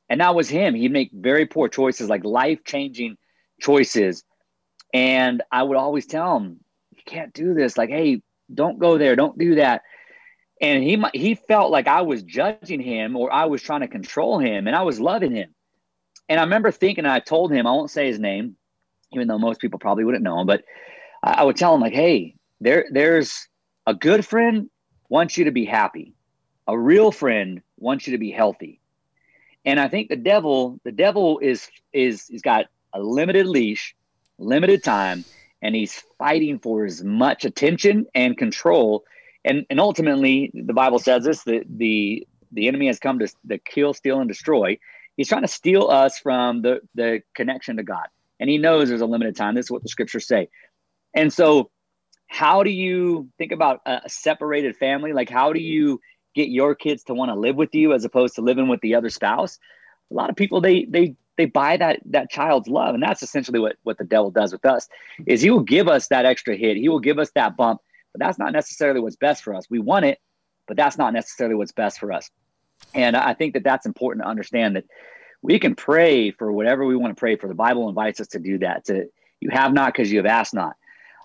And 0.09 0.21
that 0.21 0.35
was 0.35 0.49
him. 0.49 0.75
He'd 0.75 0.91
make 0.91 1.11
very 1.13 1.45
poor 1.45 1.67
choices, 1.67 2.09
like 2.09 2.23
life 2.23 2.59
changing 2.63 3.17
choices. 3.59 4.23
And 4.93 5.41
I 5.51 5.63
would 5.63 5.77
always 5.77 6.05
tell 6.05 6.37
him, 6.37 6.59
you 6.95 7.01
can't 7.05 7.33
do 7.33 7.53
this. 7.53 7.77
Like, 7.77 7.89
hey, 7.89 8.21
don't 8.53 8.79
go 8.79 8.97
there. 8.97 9.15
Don't 9.15 9.37
do 9.37 9.55
that. 9.55 9.81
And 10.61 10.83
he 10.83 11.03
he 11.13 11.35
felt 11.35 11.71
like 11.71 11.87
I 11.87 12.01
was 12.01 12.23
judging 12.23 12.79
him 12.79 13.15
or 13.17 13.33
I 13.33 13.45
was 13.45 13.61
trying 13.61 13.81
to 13.81 13.87
control 13.87 14.39
him, 14.39 14.67
and 14.67 14.75
I 14.75 14.83
was 14.83 14.99
loving 14.99 15.31
him. 15.31 15.53
And 16.29 16.39
I 16.39 16.43
remember 16.43 16.71
thinking, 16.71 17.05
I 17.05 17.19
told 17.19 17.51
him, 17.51 17.67
I 17.67 17.71
won't 17.71 17.91
say 17.91 18.07
his 18.07 18.19
name, 18.19 18.55
even 19.11 19.27
though 19.27 19.39
most 19.39 19.59
people 19.59 19.79
probably 19.79 20.05
wouldn't 20.05 20.23
know 20.23 20.39
him, 20.39 20.47
but 20.47 20.63
I 21.21 21.43
would 21.43 21.57
tell 21.57 21.73
him 21.73 21.81
like, 21.81 21.93
hey, 21.93 22.35
there 22.61 22.85
there's 22.91 23.47
a 23.85 23.93
good 23.93 24.25
friend 24.25 24.69
wants 25.09 25.37
you 25.37 25.45
to 25.45 25.51
be 25.51 25.65
happy. 25.65 26.13
A 26.67 26.77
real 26.77 27.11
friend 27.11 27.61
wants 27.77 28.07
you 28.07 28.11
to 28.11 28.17
be 28.17 28.31
healthy. 28.31 28.79
And 29.65 29.79
I 29.79 29.87
think 29.87 30.09
the 30.09 30.15
devil, 30.15 30.79
the 30.83 30.91
devil 30.91 31.39
is 31.39 31.69
is 31.91 32.27
he's 32.27 32.41
got 32.41 32.67
a 32.93 33.01
limited 33.01 33.47
leash, 33.47 33.95
limited 34.37 34.83
time, 34.83 35.25
and 35.61 35.75
he's 35.75 36.03
fighting 36.17 36.59
for 36.59 36.85
as 36.85 37.03
much 37.03 37.45
attention 37.45 38.05
and 38.13 38.37
control. 38.37 39.03
And 39.45 39.65
and 39.69 39.79
ultimately, 39.79 40.51
the 40.53 40.73
Bible 40.73 40.99
says 40.99 41.23
this: 41.23 41.43
that 41.43 41.65
the 41.67 42.27
the 42.51 42.67
enemy 42.67 42.87
has 42.87 42.99
come 42.99 43.19
to, 43.19 43.27
to 43.49 43.57
kill, 43.57 43.93
steal, 43.93 44.19
and 44.19 44.27
destroy. 44.27 44.77
He's 45.17 45.27
trying 45.27 45.41
to 45.43 45.47
steal 45.47 45.89
us 45.89 46.19
from 46.19 46.61
the 46.61 46.81
the 46.95 47.21
connection 47.35 47.77
to 47.77 47.83
God, 47.83 48.07
and 48.39 48.49
he 48.49 48.57
knows 48.57 48.89
there's 48.89 49.01
a 49.01 49.05
limited 49.05 49.35
time. 49.35 49.55
This 49.55 49.67
is 49.67 49.71
what 49.71 49.83
the 49.83 49.89
scriptures 49.89 50.27
say. 50.27 50.49
And 51.13 51.31
so, 51.31 51.69
how 52.27 52.63
do 52.63 52.71
you 52.71 53.29
think 53.37 53.51
about 53.51 53.81
a 53.85 54.01
separated 54.07 54.75
family? 54.77 55.13
Like, 55.13 55.29
how 55.29 55.53
do 55.53 55.59
you 55.59 55.99
get 56.33 56.49
your 56.49 56.73
kids 56.73 57.03
to 57.03 57.13
want 57.13 57.29
to 57.29 57.35
live 57.35 57.55
with 57.55 57.75
you 57.75 57.93
as 57.93 58.05
opposed 58.05 58.35
to 58.35 58.41
living 58.41 58.67
with 58.67 58.81
the 58.81 58.95
other 58.95 59.09
spouse 59.09 59.59
a 60.13 60.15
lot 60.15 60.29
of 60.29 60.35
people 60.35 60.61
they 60.61 60.85
they 60.85 61.15
they 61.37 61.45
buy 61.45 61.77
that 61.77 61.99
that 62.05 62.29
child's 62.29 62.67
love. 62.67 62.93
And 62.93 63.03
that's 63.03 63.23
essentially 63.23 63.59
what 63.59 63.75
what 63.83 63.97
the 63.97 64.03
devil 64.03 64.31
does 64.31 64.51
with 64.51 64.65
us 64.65 64.87
is 65.25 65.41
he 65.41 65.49
will 65.49 65.59
give 65.59 65.87
us 65.87 66.07
that 66.07 66.25
extra 66.25 66.55
hit. 66.55 66.77
He 66.77 66.89
will 66.89 66.99
give 66.99 67.19
us 67.19 67.31
that 67.35 67.57
bump 67.57 67.81
but 68.13 68.19
that's 68.19 68.37
not 68.37 68.53
necessarily 68.53 68.99
what's 68.99 69.15
best 69.15 69.43
for 69.43 69.53
us. 69.55 69.69
We 69.69 69.79
want 69.79 70.05
it 70.05 70.19
but 70.67 70.77
that's 70.77 70.97
not 70.97 71.13
necessarily 71.13 71.55
what's 71.55 71.73
best 71.73 71.99
for 71.99 72.11
us. 72.11 72.29
And 72.93 73.15
i 73.17 73.33
think 73.33 73.53
that 73.53 73.63
that's 73.63 73.85
important 73.85 74.23
to 74.23 74.29
understand 74.29 74.75
that 74.75 74.85
we 75.41 75.59
can 75.59 75.75
pray 75.75 76.31
for 76.31 76.51
whatever 76.51 76.85
we 76.85 76.95
want 76.95 77.15
to 77.15 77.19
pray 77.19 77.35
for. 77.35 77.47
The 77.47 77.55
bible 77.55 77.89
invites 77.89 78.21
us 78.21 78.27
to 78.29 78.39
do 78.39 78.59
that 78.59 78.85
to 78.85 79.07
you 79.39 79.49
have 79.51 79.73
not 79.73 79.93
because 79.93 80.11
you 80.11 80.19
have 80.19 80.25
asked 80.25 80.53
not. 80.53 80.75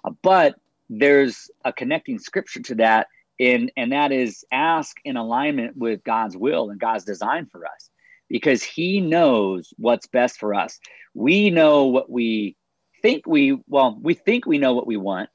Uh, 0.04 0.10
but 0.22 0.56
there's 0.90 1.50
a 1.64 1.72
connecting 1.72 2.18
scripture 2.18 2.62
to 2.62 2.74
that 2.76 3.08
in 3.38 3.70
and 3.76 3.92
that 3.92 4.10
is 4.10 4.44
ask 4.50 4.96
in 5.04 5.16
alignment 5.16 5.76
with 5.76 6.02
God's 6.02 6.36
will 6.36 6.70
and 6.70 6.80
God's 6.80 7.04
design 7.04 7.46
for 7.46 7.64
us 7.66 7.90
because 8.28 8.62
he 8.62 9.00
knows 9.00 9.72
what's 9.76 10.06
best 10.06 10.38
for 10.38 10.54
us. 10.54 10.78
We 11.14 11.50
know 11.50 11.86
what 11.86 12.10
we 12.10 12.56
think 13.02 13.26
we 13.26 13.58
well, 13.68 13.98
we 14.00 14.14
think 14.14 14.46
we 14.46 14.58
know 14.58 14.74
what 14.74 14.86
we 14.86 14.96
want, 14.96 15.30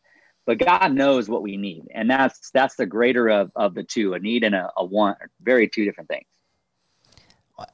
but 0.46 0.58
God 0.58 0.94
knows 0.94 1.30
what 1.30 1.42
we 1.42 1.58
need. 1.58 1.86
And 1.94 2.10
that's 2.10 2.50
that's 2.52 2.76
the 2.76 2.86
greater 2.86 3.30
of, 3.30 3.52
of 3.56 3.74
the 3.74 3.84
two, 3.84 4.14
a 4.14 4.20
need 4.20 4.44
and 4.44 4.56
a, 4.56 4.70
a 4.78 4.86
want, 4.86 5.18
very 5.42 5.68
two 5.68 5.86
different 5.86 6.10
things. 6.10 6.26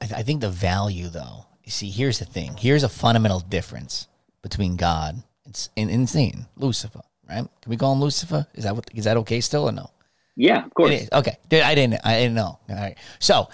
I 0.00 0.22
think 0.22 0.40
the 0.40 0.50
value 0.50 1.08
though, 1.08 1.46
you 1.64 1.70
see, 1.70 1.90
here's 1.90 2.18
the 2.18 2.24
thing. 2.24 2.56
Here's 2.58 2.82
a 2.82 2.88
fundamental 2.88 3.40
difference 3.40 4.08
between 4.42 4.76
God 4.76 5.22
and, 5.44 5.90
insane 5.90 6.46
Lucifer, 6.56 7.02
right? 7.28 7.48
Can 7.62 7.70
we 7.70 7.76
call 7.76 7.92
him 7.92 8.00
Lucifer? 8.00 8.46
Is 8.54 8.64
that 8.64 8.74
what 8.74 8.88
is 8.94 9.04
that 9.04 9.16
okay 9.18 9.40
still 9.40 9.64
or 9.64 9.72
no? 9.72 9.90
Yeah, 10.36 10.64
of 10.64 10.72
course. 10.74 11.08
Okay. 11.12 11.36
I 11.52 11.74
didn't 11.74 12.00
I 12.04 12.18
didn't 12.20 12.34
know. 12.34 12.58
All 12.68 12.76
right. 12.76 12.96
So 13.18 13.48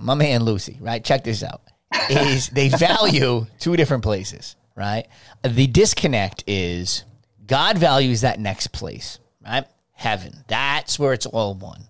my 0.00 0.14
man 0.14 0.44
Lucy, 0.44 0.78
right? 0.80 1.04
Check 1.04 1.24
this 1.24 1.42
out. 1.42 1.62
Is 2.10 2.48
they 2.52 2.68
value 2.68 3.46
two 3.58 3.76
different 3.76 4.02
places, 4.02 4.56
right? 4.76 5.06
The 5.42 5.66
disconnect 5.66 6.44
is 6.46 7.04
God 7.46 7.78
values 7.78 8.22
that 8.22 8.40
next 8.40 8.68
place, 8.68 9.18
right? 9.44 9.64
Heaven. 9.92 10.44
That's 10.48 10.98
where 10.98 11.12
it's 11.12 11.26
all 11.26 11.54
one. 11.54 11.84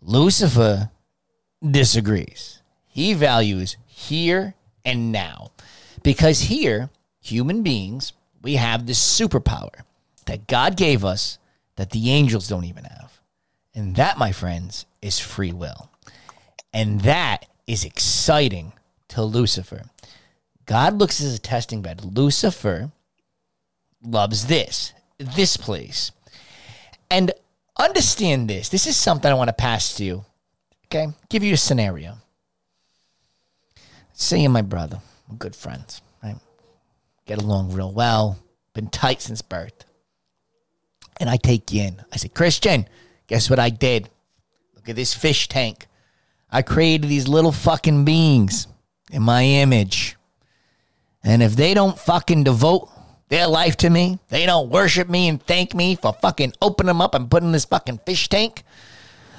Lucifer 0.00 0.90
disagrees. 1.62 2.62
He 2.86 3.14
values 3.14 3.76
here 3.86 4.54
and 4.84 5.12
now. 5.12 5.52
Because 6.02 6.40
here, 6.40 6.90
human 7.20 7.62
beings, 7.62 8.12
we 8.42 8.54
have 8.54 8.86
this 8.86 8.98
superpower 8.98 9.82
that 10.26 10.46
God 10.46 10.76
gave 10.76 11.04
us 11.04 11.38
that 11.76 11.90
the 11.90 12.10
angels 12.10 12.48
don't 12.48 12.64
even 12.64 12.84
have. 12.84 13.20
And 13.74 13.96
that, 13.96 14.18
my 14.18 14.32
friends, 14.32 14.86
is 15.02 15.18
free 15.18 15.52
will. 15.52 15.90
And 16.72 17.00
that 17.02 17.46
is 17.66 17.84
exciting 17.84 18.72
to 19.08 19.22
Lucifer. 19.22 19.82
God 20.66 20.98
looks 20.98 21.20
as 21.20 21.34
a 21.34 21.38
testing 21.38 21.82
bed. 21.82 22.04
Lucifer 22.04 22.90
loves 24.02 24.46
this, 24.46 24.92
this 25.18 25.56
place. 25.56 26.12
And 27.10 27.32
understand 27.78 28.48
this. 28.48 28.68
This 28.68 28.86
is 28.86 28.96
something 28.96 29.30
I 29.30 29.34
want 29.34 29.48
to 29.48 29.54
pass 29.54 29.94
to 29.94 30.04
you. 30.04 30.24
Okay? 30.86 31.08
Give 31.28 31.42
you 31.42 31.54
a 31.54 31.58
scenario. 31.58 32.18
Say 34.12 34.40
you're 34.40 34.50
my 34.50 34.62
brother. 34.62 35.00
We're 35.28 35.36
good 35.36 35.56
friends. 35.56 36.02
Right? 36.22 36.36
Get 37.26 37.42
along 37.42 37.72
real 37.72 37.92
well. 37.92 38.38
Been 38.74 38.88
tight 38.88 39.22
since 39.22 39.42
birth. 39.42 39.84
And 41.20 41.28
I 41.28 41.36
take 41.36 41.72
you 41.72 41.82
in. 41.82 42.02
I 42.12 42.16
say, 42.16 42.28
Christian, 42.28 42.86
guess 43.26 43.50
what 43.50 43.58
I 43.58 43.70
did? 43.70 44.08
Look 44.74 44.88
at 44.88 44.96
this 44.96 45.14
fish 45.14 45.48
tank. 45.48 45.87
I 46.50 46.62
created 46.62 47.08
these 47.08 47.28
little 47.28 47.52
fucking 47.52 48.04
beings 48.04 48.66
in 49.10 49.22
my 49.22 49.44
image. 49.44 50.16
And 51.22 51.42
if 51.42 51.56
they 51.56 51.74
don't 51.74 51.98
fucking 51.98 52.44
devote 52.44 52.88
their 53.28 53.46
life 53.46 53.76
to 53.78 53.90
me, 53.90 54.18
they 54.28 54.46
don't 54.46 54.70
worship 54.70 55.08
me 55.08 55.28
and 55.28 55.42
thank 55.42 55.74
me 55.74 55.94
for 55.94 56.12
fucking 56.12 56.54
opening 56.62 56.88
them 56.88 57.00
up 57.00 57.14
and 57.14 57.30
putting 57.30 57.52
this 57.52 57.66
fucking 57.66 58.00
fish 58.06 58.28
tank, 58.28 58.62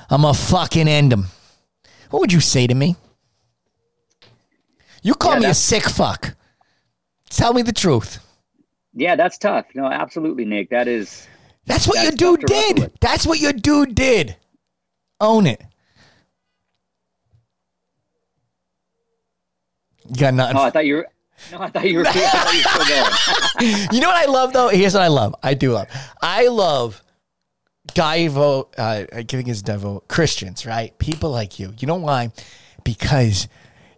I'm 0.10 0.22
gonna 0.22 0.34
fucking 0.34 0.88
end 0.88 1.12
them. 1.12 1.26
What 2.10 2.20
would 2.20 2.34
you 2.34 2.42
say 2.42 2.68
to 2.68 2.76
me? 2.76 2.96
You 5.02 5.14
call 5.14 5.34
yeah, 5.34 5.40
me 5.40 5.46
a 5.48 5.54
sick 5.54 5.84
fuck. 5.84 6.36
Tell 7.30 7.54
me 7.54 7.62
the 7.62 7.72
truth. 7.74 8.20
Yeah, 8.94 9.16
that's 9.16 9.38
tough. 9.38 9.66
No, 9.76 9.86
absolutely, 9.86 10.46
Nick. 10.46 10.70
That 10.72 10.88
is. 10.88 11.28
That's 11.66 11.88
what 11.88 11.96
that's 11.96 12.20
your 12.20 12.38
dude 12.38 12.46
did. 12.48 12.92
That's 13.00 13.26
what 13.26 13.40
your 13.40 13.54
dude 13.54 13.96
did. 13.96 14.36
Own 15.22 15.46
it. 15.46 15.62
You 20.10 20.16
got 20.16 20.34
nothing. 20.34 20.58
Oh, 20.58 20.62
I 20.62 20.70
thought 20.70 20.86
you 20.86 20.96
were. 20.96 21.08
No, 21.52 21.62
I 21.62 21.70
thought 21.70 21.90
you 21.90 22.00
were, 22.00 22.04
thought 22.06 23.62
you 23.62 23.66
were 23.66 23.94
you 23.94 24.02
know 24.02 24.10
what 24.10 24.18
I 24.18 24.26
love 24.26 24.54
though? 24.54 24.70
Here's 24.70 24.94
what 24.94 25.04
I 25.04 25.08
love. 25.08 25.36
I 25.42 25.54
do 25.54 25.72
love. 25.72 25.88
I 26.22 26.48
love 26.48 27.02
Divo. 27.94 28.68
Uh, 28.78 29.06
I 29.14 29.24
think 29.24 29.48
it's 29.48 29.62
Divo 29.62 30.08
Christians, 30.08 30.66
right? 30.66 30.98
People 31.00 31.32
like 31.32 31.60
you. 31.60 31.74
You 31.80 31.88
know 31.88 31.96
why? 31.96 32.32
Because 32.84 33.48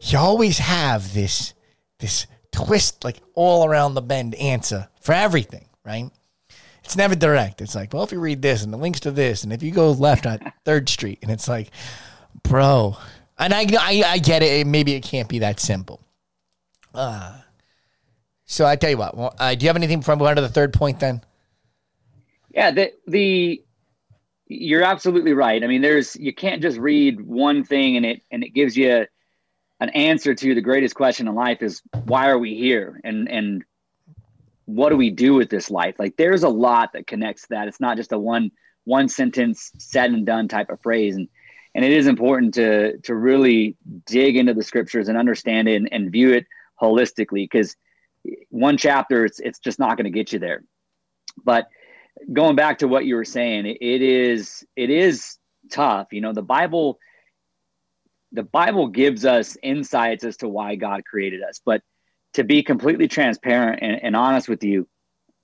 you 0.02 0.18
always 0.18 0.60
have 0.60 1.14
this 1.14 1.54
this 2.00 2.28
twist, 2.52 3.04
like 3.04 3.22
all 3.34 3.68
around 3.68 3.94
the 3.94 4.02
bend 4.02 4.36
answer 4.36 4.90
for 5.02 5.14
everything, 5.14 5.68
right? 5.86 6.10
It's 6.84 6.98
never 6.98 7.16
direct. 7.16 7.62
It's 7.62 7.76
like, 7.76 7.94
well, 7.94 8.04
if 8.04 8.12
you 8.12 8.20
read 8.20 8.42
this 8.42 8.64
and 8.64 8.74
the 8.74 8.78
links 8.78 9.00
to 9.02 9.12
this, 9.12 9.44
and 9.44 9.54
if 9.54 9.64
you 9.64 9.72
go 9.72 9.92
left 9.92 10.26
on 10.26 10.40
Third 10.66 10.90
Street, 10.90 11.20
and 11.22 11.32
it's 11.32 11.48
like, 11.48 11.72
bro, 12.44 12.98
and 13.42 13.54
I, 13.54 13.66
I, 13.80 14.04
I 14.06 14.18
get 14.20 14.44
it. 14.44 14.68
Maybe 14.68 14.94
it 14.94 15.02
can't 15.02 15.28
be 15.28 15.40
that 15.40 15.60
simple. 15.60 16.02
Uh, 16.94 17.40
so 18.46 18.66
I 18.66 18.76
tell 18.76 18.90
you 18.90 18.98
what. 18.98 19.18
Well, 19.18 19.36
uh, 19.40 19.56
do 19.56 19.64
you 19.64 19.70
have 19.70 19.76
anything 19.76 20.02
from 20.02 20.20
to 20.20 20.42
the 20.42 20.50
third 20.50 20.74
point 20.74 21.00
then? 21.00 21.22
Yeah, 22.54 22.72
the 22.72 22.94
the 23.08 23.64
you're 24.48 24.84
absolutely 24.84 25.34
right. 25.34 25.64
I 25.64 25.68
mean, 25.68 25.82
there's 25.82 26.16
you 26.18 26.34
can't 26.34 26.62
just 26.62 26.78
read 26.78 27.22
one 27.22 27.64
thing 27.64 27.98
and 27.98 28.06
it 28.06 28.22
and 28.30 28.44
it 28.44 28.50
gives 28.50 28.76
you 28.76 29.08
an 29.80 29.90
answer 29.90 30.36
to 30.36 30.56
the 30.56 30.62
greatest 30.62 30.94
question 30.96 31.28
in 31.28 31.34
life 31.34 31.64
is 31.64 31.82
why 32.06 32.30
are 32.30 32.38
we 32.38 32.56
here 32.56 33.00
and 33.04 33.30
and 33.30 33.64
what 34.66 34.90
do 34.90 34.98
we 34.98 35.10
do 35.10 35.34
with 35.34 35.50
this 35.50 35.72
life? 35.72 35.96
Like 35.98 36.18
there's 36.18 36.44
a 36.44 36.50
lot 36.50 36.94
that 36.94 37.08
connects 37.08 37.48
that. 37.48 37.68
It's 37.68 37.80
not 37.80 37.98
just 37.98 38.12
a 38.12 38.20
one 38.20 38.52
one 38.84 39.08
sentence 39.08 39.72
said 39.78 40.12
and 40.12 40.26
done 40.26 40.48
type 40.48 40.70
of 40.70 40.82
phrase 40.82 41.16
and 41.16 41.30
and 41.74 41.86
it 41.86 41.92
is 41.92 42.08
important 42.08 42.54
to 42.56 42.98
to 43.00 43.16
really 43.16 43.76
dig 44.06 44.38
into 44.38 44.54
the 44.54 44.64
scriptures 44.64 45.08
and 45.08 45.18
understand 45.18 45.68
it 45.68 45.76
and, 45.76 45.90
and 45.92 46.12
view 46.12 46.32
it 46.32 46.46
holistically 46.82 47.50
because 47.50 47.76
one 48.50 48.78
chapter 48.78 49.26
it's 49.26 49.40
it's 49.40 49.60
just 49.60 49.80
not 49.80 49.98
going 49.98 50.06
to 50.06 50.12
get 50.12 50.34
you 50.34 50.40
there. 50.40 50.64
But 51.44 51.68
going 52.32 52.56
back 52.56 52.80
to 52.80 52.88
what 52.88 53.06
you 53.06 53.16
were 53.16 53.26
saying 53.26 53.66
it, 53.66 53.78
it 53.82 54.02
is 54.02 54.66
it 54.76 54.90
is 54.90 55.38
tough 55.72 56.08
you 56.12 56.20
know 56.20 56.34
the 56.34 56.42
bible 56.42 57.00
the 58.34 58.44
bible 58.44 58.88
gives 58.88 59.26
us 59.26 59.56
insights 59.64 60.24
as 60.24 60.38
to 60.38 60.48
why 60.48 60.76
god 60.76 61.04
created 61.06 61.42
us. 61.42 61.62
But 61.66 61.82
to 62.34 62.44
be 62.44 62.64
completely 62.64 63.08
transparent 63.08 63.80
and, 63.82 64.02
and 64.04 64.16
honest 64.16 64.48
with 64.48 64.64
you 64.64 64.88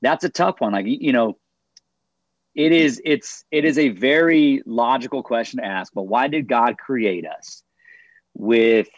that's 0.02 0.24
a 0.24 0.30
tough 0.30 0.62
one. 0.62 0.74
Like 0.74 0.86
you 0.88 1.12
know 1.12 1.38
it 2.58 2.72
is 2.72 3.00
it's 3.06 3.46
it 3.52 3.64
is 3.64 3.78
a 3.78 3.90
very 3.90 4.64
logical 4.66 5.22
question 5.22 5.60
to 5.60 5.66
ask 5.66 5.94
but 5.94 6.08
why 6.08 6.28
did 6.28 6.48
god 6.48 6.78
create 6.78 7.26
us? 7.26 7.64
With 8.34 8.90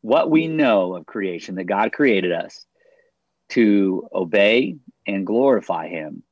what 0.00 0.30
we 0.30 0.48
know 0.48 0.96
of 0.96 1.06
creation 1.06 1.54
that 1.56 1.64
god 1.64 1.92
created 1.92 2.32
us 2.32 2.66
to 3.50 4.08
obey 4.12 4.76
and 5.06 5.26
glorify 5.26 5.88
him 5.88 6.22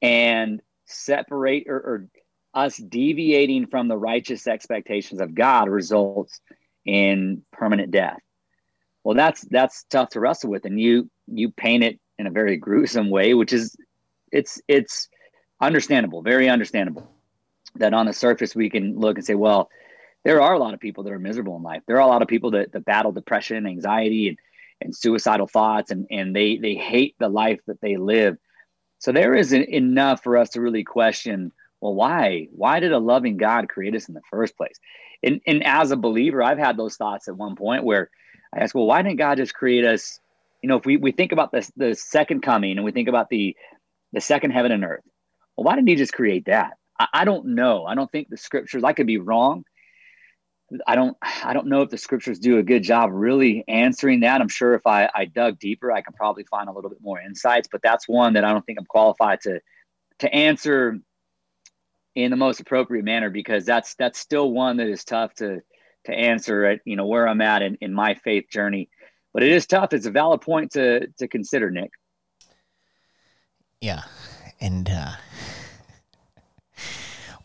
and 0.00 0.62
separate 0.86 1.66
or, 1.68 1.76
or, 1.76 2.08
us 2.54 2.76
deviating 2.76 3.66
from 3.66 3.88
the 3.88 3.96
righteous 3.96 4.46
expectations 4.46 5.20
of 5.20 5.34
god 5.34 5.68
results 5.68 6.40
in 6.86 7.42
permanent 7.52 7.90
death. 7.90 8.20
Well 9.02 9.16
that's 9.16 9.42
that's 9.50 9.84
tough 9.90 10.10
to 10.10 10.20
wrestle 10.20 10.50
with 10.50 10.64
and 10.64 10.78
you 10.80 11.10
you 11.26 11.50
paint 11.50 11.82
it 11.82 11.98
in 12.20 12.28
a 12.28 12.30
very 12.30 12.56
gruesome 12.68 13.10
way 13.10 13.34
which 13.34 13.52
is 13.52 13.76
it's 14.30 14.60
it's 14.68 15.08
understandable 15.60 16.22
very 16.22 16.48
understandable 16.48 17.10
that 17.76 17.92
on 17.94 18.06
the 18.06 18.12
surface 18.12 18.54
we 18.54 18.70
can 18.70 18.98
look 18.98 19.16
and 19.16 19.26
say 19.26 19.34
well 19.34 19.70
there 20.24 20.42
are 20.42 20.54
a 20.54 20.58
lot 20.58 20.74
of 20.74 20.80
people 20.80 21.04
that 21.04 21.12
are 21.12 21.18
miserable 21.18 21.56
in 21.56 21.62
life. 21.62 21.82
There 21.86 21.96
are 21.96 22.00
a 22.02 22.06
lot 22.06 22.22
of 22.22 22.28
people 22.28 22.50
that, 22.52 22.72
that 22.72 22.84
battle 22.84 23.12
depression 23.12 23.66
anxiety 23.66 24.28
and 24.28 24.38
and 24.80 24.94
suicidal 24.94 25.48
thoughts 25.48 25.90
and 25.90 26.06
and 26.10 26.34
they 26.36 26.56
they 26.56 26.74
hate 26.74 27.16
the 27.18 27.28
life 27.28 27.60
that 27.66 27.80
they 27.80 27.96
live. 27.96 28.36
So 28.98 29.10
there 29.10 29.34
isn't 29.34 29.68
enough 29.68 30.22
for 30.22 30.36
us 30.36 30.50
to 30.50 30.60
really 30.60 30.84
question 30.84 31.52
well 31.80 31.94
why? 31.94 32.48
Why 32.52 32.80
did 32.80 32.92
a 32.92 32.98
loving 32.98 33.36
god 33.36 33.68
create 33.68 33.94
us 33.94 34.08
in 34.08 34.14
the 34.14 34.22
first 34.30 34.56
place? 34.56 34.78
And 35.22 35.40
and 35.46 35.64
as 35.64 35.90
a 35.90 35.96
believer 35.96 36.42
i've 36.42 36.58
had 36.58 36.76
those 36.76 36.96
thoughts 36.96 37.26
at 37.26 37.36
one 37.36 37.56
point 37.56 37.84
where 37.84 38.10
i 38.54 38.60
ask 38.60 38.74
well 38.74 38.86
why 38.86 39.02
didn't 39.02 39.16
god 39.18 39.38
just 39.38 39.54
create 39.54 39.84
us? 39.84 40.20
You 40.62 40.68
know 40.68 40.76
if 40.76 40.84
we, 40.86 40.96
we 40.96 41.12
think 41.12 41.32
about 41.32 41.52
this 41.52 41.72
the 41.76 41.94
second 41.94 42.42
coming 42.42 42.76
and 42.76 42.84
we 42.84 42.92
think 42.92 43.08
about 43.08 43.30
the 43.30 43.56
the 44.12 44.20
second 44.20 44.50
heaven 44.50 44.72
and 44.72 44.84
earth 44.84 45.04
well 45.58 45.64
why 45.64 45.74
didn't 45.74 45.88
he 45.88 45.96
just 45.96 46.12
create 46.14 46.46
that 46.46 46.74
I, 46.98 47.08
I 47.12 47.24
don't 47.24 47.46
know 47.48 47.84
i 47.84 47.94
don't 47.94 48.10
think 48.10 48.28
the 48.28 48.36
scriptures 48.36 48.84
i 48.84 48.92
could 48.92 49.06
be 49.06 49.18
wrong 49.18 49.64
I 50.86 50.96
don't 50.96 51.16
I 51.22 51.52
don't 51.54 51.68
know 51.68 51.82
if 51.82 51.90
the 51.90 51.96
scriptures 51.96 52.38
do 52.38 52.58
a 52.58 52.62
good 52.62 52.82
job 52.82 53.10
really 53.12 53.64
answering 53.68 54.20
that. 54.20 54.40
I'm 54.40 54.48
sure 54.48 54.74
if 54.74 54.86
I, 54.86 55.08
I 55.14 55.24
dug 55.24 55.58
deeper, 55.58 55.90
I 55.90 56.02
can 56.02 56.12
probably 56.12 56.44
find 56.44 56.68
a 56.68 56.72
little 56.72 56.90
bit 56.90 57.00
more 57.00 57.20
insights, 57.20 57.68
but 57.70 57.80
that's 57.82 58.06
one 58.06 58.34
that 58.34 58.44
I 58.44 58.52
don't 58.52 58.64
think 58.66 58.78
I'm 58.78 58.86
qualified 58.86 59.40
to 59.42 59.60
to 60.18 60.34
answer 60.34 60.98
in 62.14 62.30
the 62.30 62.36
most 62.36 62.60
appropriate 62.60 63.04
manner 63.04 63.30
because 63.30 63.64
that's 63.64 63.94
that's 63.94 64.18
still 64.18 64.50
one 64.50 64.76
that 64.76 64.88
is 64.88 65.04
tough 65.04 65.32
to 65.36 65.62
to 66.04 66.12
answer 66.12 66.64
at 66.64 66.80
you 66.84 66.96
know 66.96 67.06
where 67.06 67.26
I'm 67.26 67.40
at 67.40 67.62
in, 67.62 67.76
in 67.80 67.94
my 67.94 68.14
faith 68.14 68.50
journey. 68.50 68.90
But 69.32 69.44
it 69.44 69.52
is 69.52 69.66
tough. 69.66 69.92
It's 69.92 70.06
a 70.06 70.10
valid 70.10 70.42
point 70.42 70.72
to 70.72 71.06
to 71.18 71.28
consider, 71.28 71.70
Nick. 71.70 71.92
Yeah. 73.80 74.02
And 74.60 74.90
uh 74.90 75.12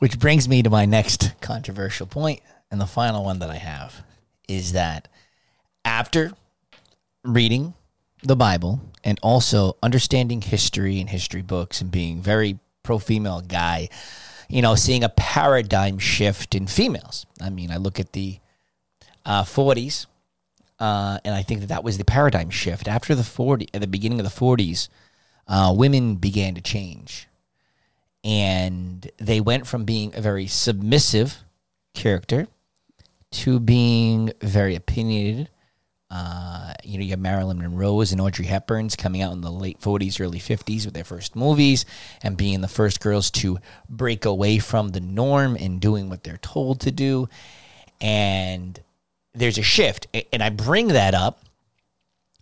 which 0.04 0.20
brings 0.20 0.50
me 0.50 0.62
to 0.62 0.70
my 0.70 0.84
next 0.84 1.34
controversial 1.40 2.06
point 2.06 2.42
and 2.70 2.82
the 2.82 2.86
final 2.86 3.24
one 3.24 3.40
that 3.40 3.50
I 3.50 3.56
have 3.56 4.04
is 4.50 4.74
that 4.74 5.08
after 5.86 6.34
reading 7.24 7.74
the 8.22 8.36
Bible 8.36 8.82
and 9.02 9.18
also 9.24 9.78
understanding 9.82 10.42
history 10.42 11.00
and 11.00 11.10
history 11.10 11.42
books 11.42 11.80
and 11.80 11.90
being 11.90 12.22
very 12.22 12.60
pro 12.84 13.00
female 13.00 13.40
guy, 13.40 13.88
you 14.50 14.62
know, 14.62 14.76
seeing 14.76 15.06
a 15.06 15.10
paradigm 15.10 16.00
shift 16.00 16.54
in 16.54 16.68
females. 16.68 17.26
I 17.40 17.50
mean, 17.50 17.72
I 17.72 17.78
look 17.78 17.98
at 17.98 18.12
the 18.12 18.40
uh, 19.26 19.44
40s, 19.44 20.08
uh, 20.82 21.20
and 21.24 21.34
I 21.34 21.44
think 21.44 21.62
that 21.62 21.68
that 21.68 21.86
was 21.86 21.98
the 21.98 22.04
paradigm 22.04 22.50
shift. 22.50 22.90
After 22.90 23.16
the 23.16 23.24
40, 23.24 23.70
at 23.74 23.80
the 23.80 23.88
beginning 23.88 24.20
of 24.20 24.26
the 24.26 24.38
40s, 24.38 24.90
uh, 25.48 25.74
women 25.74 26.16
began 26.16 26.56
to 26.56 26.62
change. 26.62 27.30
And 28.24 29.10
they 29.18 29.42
went 29.42 29.68
from 29.68 29.84
being 29.84 30.16
a 30.16 30.22
very 30.22 30.48
submissive 30.48 31.44
character 31.94 32.48
to 33.32 33.60
being 33.60 34.32
very 34.42 34.76
opinionated. 34.76 35.50
Uh, 36.10 36.74
you 36.84 36.98
know, 36.98 37.04
you 37.04 37.10
have 37.10 37.20
Marilyn 37.20 37.58
Monroe's 37.58 38.12
and 38.12 38.22
Audrey 38.22 38.46
Hepburn's 38.46 38.96
coming 38.96 39.24
out 39.24 39.34
in 39.34 39.42
the 39.42 39.52
late 39.52 39.82
40s, 39.82 40.22
early 40.22 40.40
50s 40.40 40.86
with 40.86 40.94
their 40.94 41.04
first 41.04 41.36
movies 41.36 41.86
and 42.22 42.38
being 42.38 42.62
the 42.62 42.68
first 42.68 43.00
girls 43.00 43.32
to 43.32 43.58
break 43.90 44.24
away 44.24 44.60
from 44.60 44.90
the 44.90 45.00
norm 45.00 45.58
and 45.60 45.82
doing 45.82 46.10
what 46.10 46.24
they're 46.24 46.38
told 46.38 46.82
to 46.82 46.92
do. 46.92 47.28
And 48.00 48.80
there's 49.34 49.58
a 49.58 49.64
shift. 49.64 50.08
And 50.32 50.44
I 50.44 50.50
bring 50.50 50.90
that 50.90 51.16
up 51.16 51.44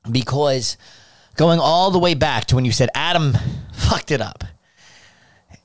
because 0.09 0.75
going 1.37 1.59
all 1.59 1.91
the 1.91 1.99
way 1.99 2.13
back 2.13 2.45
to 2.45 2.55
when 2.55 2.65
you 2.65 2.73
said 2.73 2.89
Adam 2.93 3.37
fucked 3.73 4.11
it 4.11 4.19
up. 4.19 4.43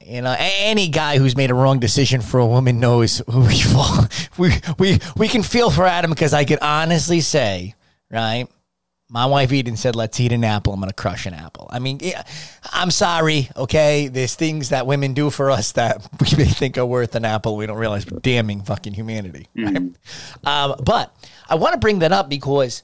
You 0.07 0.23
know, 0.23 0.37
any 0.38 0.88
guy 0.88 1.19
who's 1.19 1.37
made 1.37 1.51
a 1.51 1.55
wrong 1.55 1.81
decision 1.81 2.21
for 2.21 2.38
a 2.38 2.47
woman 2.47 2.79
knows 2.79 3.23
we 3.27 3.61
fall. 3.61 4.07
We 4.38 4.53
we 4.79 4.99
we 5.16 5.29
can 5.29 5.42
feel 5.42 5.71
for 5.71 5.87
Adam 5.87 6.11
because 6.11 6.35
I 6.35 6.45
could 6.45 6.59
honestly 6.61 7.23
say, 7.23 7.75
right? 8.11 8.47
My 9.09 9.25
wife 9.25 9.51
Eden 9.51 9.79
said, 9.79 9.97
"Let's 9.97 10.21
eat 10.21 10.31
an 10.31 10.45
apple." 10.45 10.75
I'm 10.75 10.81
gonna 10.81 10.92
crush 10.92 11.25
an 11.25 11.33
apple. 11.33 11.69
I 11.71 11.79
mean, 11.79 12.01
yeah, 12.03 12.23
I'm 12.71 12.90
sorry. 12.90 13.49
Okay, 13.57 14.09
there's 14.09 14.35
things 14.35 14.69
that 14.69 14.87
women 14.87 15.14
do 15.14 15.31
for 15.31 15.51
us 15.51 15.73
that 15.73 16.07
we 16.21 16.37
may 16.37 16.51
think 16.51 16.77
are 16.77 16.85
worth 16.85 17.14
an 17.14 17.25
apple. 17.25 17.57
We 17.57 17.64
don't 17.64 17.79
realize 17.79 18.07
we're 18.11 18.19
damning 18.19 18.61
fucking 18.61 18.92
humanity. 18.92 19.49
Right? 19.57 19.75
Mm-hmm. 19.75 20.47
Um, 20.47 20.77
but 20.85 21.16
I 21.49 21.55
want 21.55 21.73
to 21.73 21.79
bring 21.79 22.01
that 22.01 22.12
up 22.12 22.29
because 22.29 22.83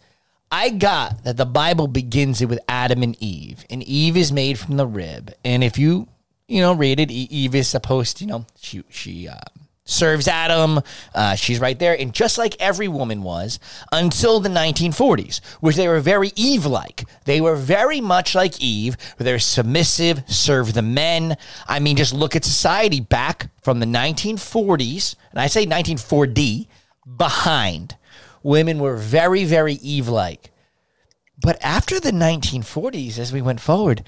I 0.50 0.70
got 0.70 1.22
that 1.24 1.37
the 1.37 1.44
Bible 1.44 1.87
begins 1.87 2.40
it 2.40 2.46
with 2.46 2.61
Adam 2.66 3.02
and 3.02 3.14
Eve, 3.20 3.66
and 3.68 3.82
Eve 3.82 4.16
is 4.16 4.32
made 4.32 4.58
from 4.58 4.78
the 4.78 4.87
rib. 4.87 5.35
And 5.44 5.62
if 5.62 5.76
you 5.76 6.08
you 6.48 6.61
know, 6.61 6.72
rated. 6.72 7.11
Eve 7.11 7.55
is 7.55 7.68
supposed, 7.68 8.20
you 8.20 8.26
know, 8.26 8.46
she 8.61 8.83
she 8.88 9.29
uh, 9.29 9.37
serves 9.85 10.29
Adam. 10.29 10.81
Uh, 11.14 11.35
she's 11.35 11.60
right 11.60 11.79
there, 11.79 11.98
and 11.98 12.12
just 12.12 12.38
like 12.38 12.60
every 12.60 12.88
woman 12.88 13.23
was 13.23 13.58
until 13.90 14.40
the 14.40 14.48
1940s, 14.48 15.40
which 15.60 15.77
they 15.77 15.88
were 15.88 16.00
very 16.00 16.33
Eve-like. 16.37 17.04
They 17.25 17.40
were 17.40 17.56
very 17.56 18.00
much 18.00 18.35
like 18.35 18.60
Eve, 18.60 18.96
they're 19.19 19.38
submissive, 19.38 20.23
serve 20.27 20.75
the 20.75 20.83
men. 20.83 21.37
I 21.66 21.81
mean, 21.81 21.96
just 21.96 22.14
look 22.14 22.37
at 22.37 22.44
society 22.44 23.00
back 23.00 23.50
from 23.62 23.81
the 23.81 23.87
1940s, 23.87 25.16
and 25.31 25.40
I 25.40 25.46
say 25.46 25.60
1940 25.60 26.69
behind. 27.16 27.96
Women 28.42 28.79
were 28.79 28.96
very, 28.96 29.44
very 29.44 29.75
Eve-like. 29.75 30.50
But 31.40 31.58
after 31.62 31.98
the 31.98 32.12
1940s, 32.12 33.19
as 33.19 33.33
we 33.33 33.42
went 33.42 33.60
forward, 33.60 34.04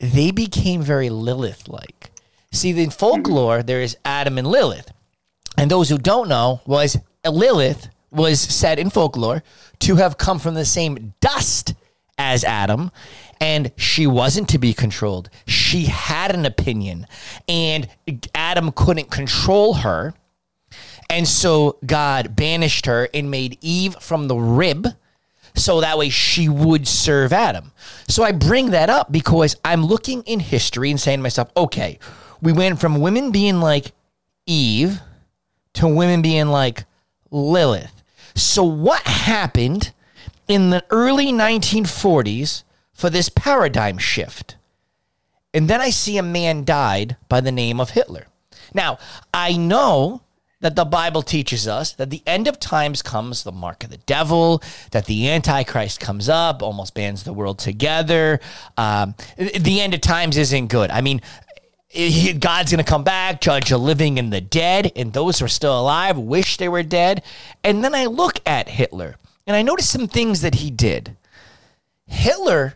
they 0.00 0.30
became 0.30 0.82
very 0.82 1.10
Lilith 1.10 1.68
like. 1.68 2.10
See, 2.52 2.70
in 2.70 2.90
folklore, 2.90 3.62
there 3.62 3.80
is 3.80 3.96
Adam 4.04 4.38
and 4.38 4.46
Lilith. 4.46 4.92
And 5.56 5.70
those 5.70 5.88
who 5.88 5.98
don't 5.98 6.28
know, 6.28 6.62
was 6.66 6.96
Lilith 7.24 7.88
was 8.10 8.40
said 8.40 8.78
in 8.78 8.90
folklore 8.90 9.42
to 9.80 9.96
have 9.96 10.18
come 10.18 10.38
from 10.38 10.54
the 10.54 10.64
same 10.64 11.14
dust 11.20 11.74
as 12.18 12.44
Adam, 12.44 12.90
and 13.40 13.72
she 13.76 14.06
wasn't 14.06 14.48
to 14.50 14.58
be 14.58 14.74
controlled. 14.74 15.30
She 15.46 15.84
had 15.84 16.34
an 16.34 16.44
opinion, 16.44 17.06
and 17.48 17.88
Adam 18.34 18.72
couldn't 18.72 19.10
control 19.10 19.74
her. 19.74 20.14
And 21.08 21.26
so 21.26 21.78
God 21.84 22.36
banished 22.36 22.86
her 22.86 23.08
and 23.12 23.30
made 23.30 23.58
Eve 23.60 23.96
from 24.00 24.28
the 24.28 24.36
rib 24.36 24.88
so 25.54 25.80
that 25.80 25.98
way 25.98 26.08
she 26.08 26.48
would 26.48 26.86
serve 26.86 27.32
Adam. 27.32 27.72
So 28.08 28.22
I 28.22 28.32
bring 28.32 28.70
that 28.70 28.90
up 28.90 29.12
because 29.12 29.56
I'm 29.64 29.84
looking 29.84 30.22
in 30.22 30.40
history 30.40 30.90
and 30.90 31.00
saying 31.00 31.18
to 31.18 31.22
myself, 31.22 31.50
okay, 31.56 31.98
we 32.40 32.52
went 32.52 32.80
from 32.80 33.00
women 33.00 33.30
being 33.30 33.60
like 33.60 33.92
Eve 34.46 35.00
to 35.74 35.88
women 35.88 36.22
being 36.22 36.48
like 36.48 36.84
Lilith. 37.30 38.02
So 38.34 38.64
what 38.64 39.02
happened 39.02 39.92
in 40.48 40.70
the 40.70 40.84
early 40.90 41.26
1940s 41.26 42.64
for 42.92 43.10
this 43.10 43.28
paradigm 43.28 43.98
shift? 43.98 44.56
And 45.52 45.68
then 45.68 45.80
I 45.80 45.90
see 45.90 46.16
a 46.16 46.22
man 46.22 46.64
died 46.64 47.16
by 47.28 47.40
the 47.40 47.52
name 47.52 47.80
of 47.80 47.90
Hitler. 47.90 48.26
Now, 48.72 48.98
I 49.34 49.56
know 49.56 50.22
that 50.60 50.76
the 50.76 50.84
Bible 50.84 51.22
teaches 51.22 51.66
us 51.66 51.92
that 51.92 52.10
the 52.10 52.22
end 52.26 52.46
of 52.46 52.60
times 52.60 53.02
comes 53.02 53.42
the 53.42 53.52
mark 53.52 53.82
of 53.82 53.90
the 53.90 53.96
devil, 53.98 54.62
that 54.90 55.06
the 55.06 55.28
Antichrist 55.30 56.00
comes 56.00 56.28
up, 56.28 56.62
almost 56.62 56.94
bands 56.94 57.22
the 57.22 57.32
world 57.32 57.58
together. 57.58 58.40
Um, 58.76 59.14
the 59.36 59.80
end 59.80 59.94
of 59.94 60.00
times 60.00 60.36
isn't 60.36 60.66
good. 60.66 60.90
I 60.90 61.00
mean, 61.00 61.22
God's 62.38 62.70
going 62.70 62.84
to 62.84 62.88
come 62.88 63.04
back, 63.04 63.40
judge 63.40 63.70
the 63.70 63.78
living 63.78 64.18
and 64.18 64.32
the 64.32 64.40
dead, 64.40 64.92
and 64.94 65.12
those 65.12 65.38
who 65.38 65.46
are 65.46 65.48
still 65.48 65.80
alive 65.80 66.18
wish 66.18 66.56
they 66.58 66.68
were 66.68 66.82
dead. 66.82 67.22
And 67.64 67.82
then 67.82 67.94
I 67.94 68.06
look 68.06 68.38
at 68.46 68.68
Hitler 68.68 69.16
and 69.46 69.56
I 69.56 69.62
notice 69.62 69.88
some 69.88 70.06
things 70.06 70.42
that 70.42 70.56
he 70.56 70.70
did. 70.70 71.16
Hitler 72.06 72.74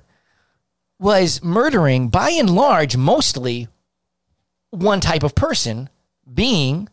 was 0.98 1.42
murdering, 1.42 2.08
by 2.08 2.30
and 2.30 2.48
large, 2.48 2.96
mostly 2.96 3.68
one 4.70 5.00
type 5.00 5.22
of 5.22 5.34
person, 5.34 5.90
being 6.32 6.88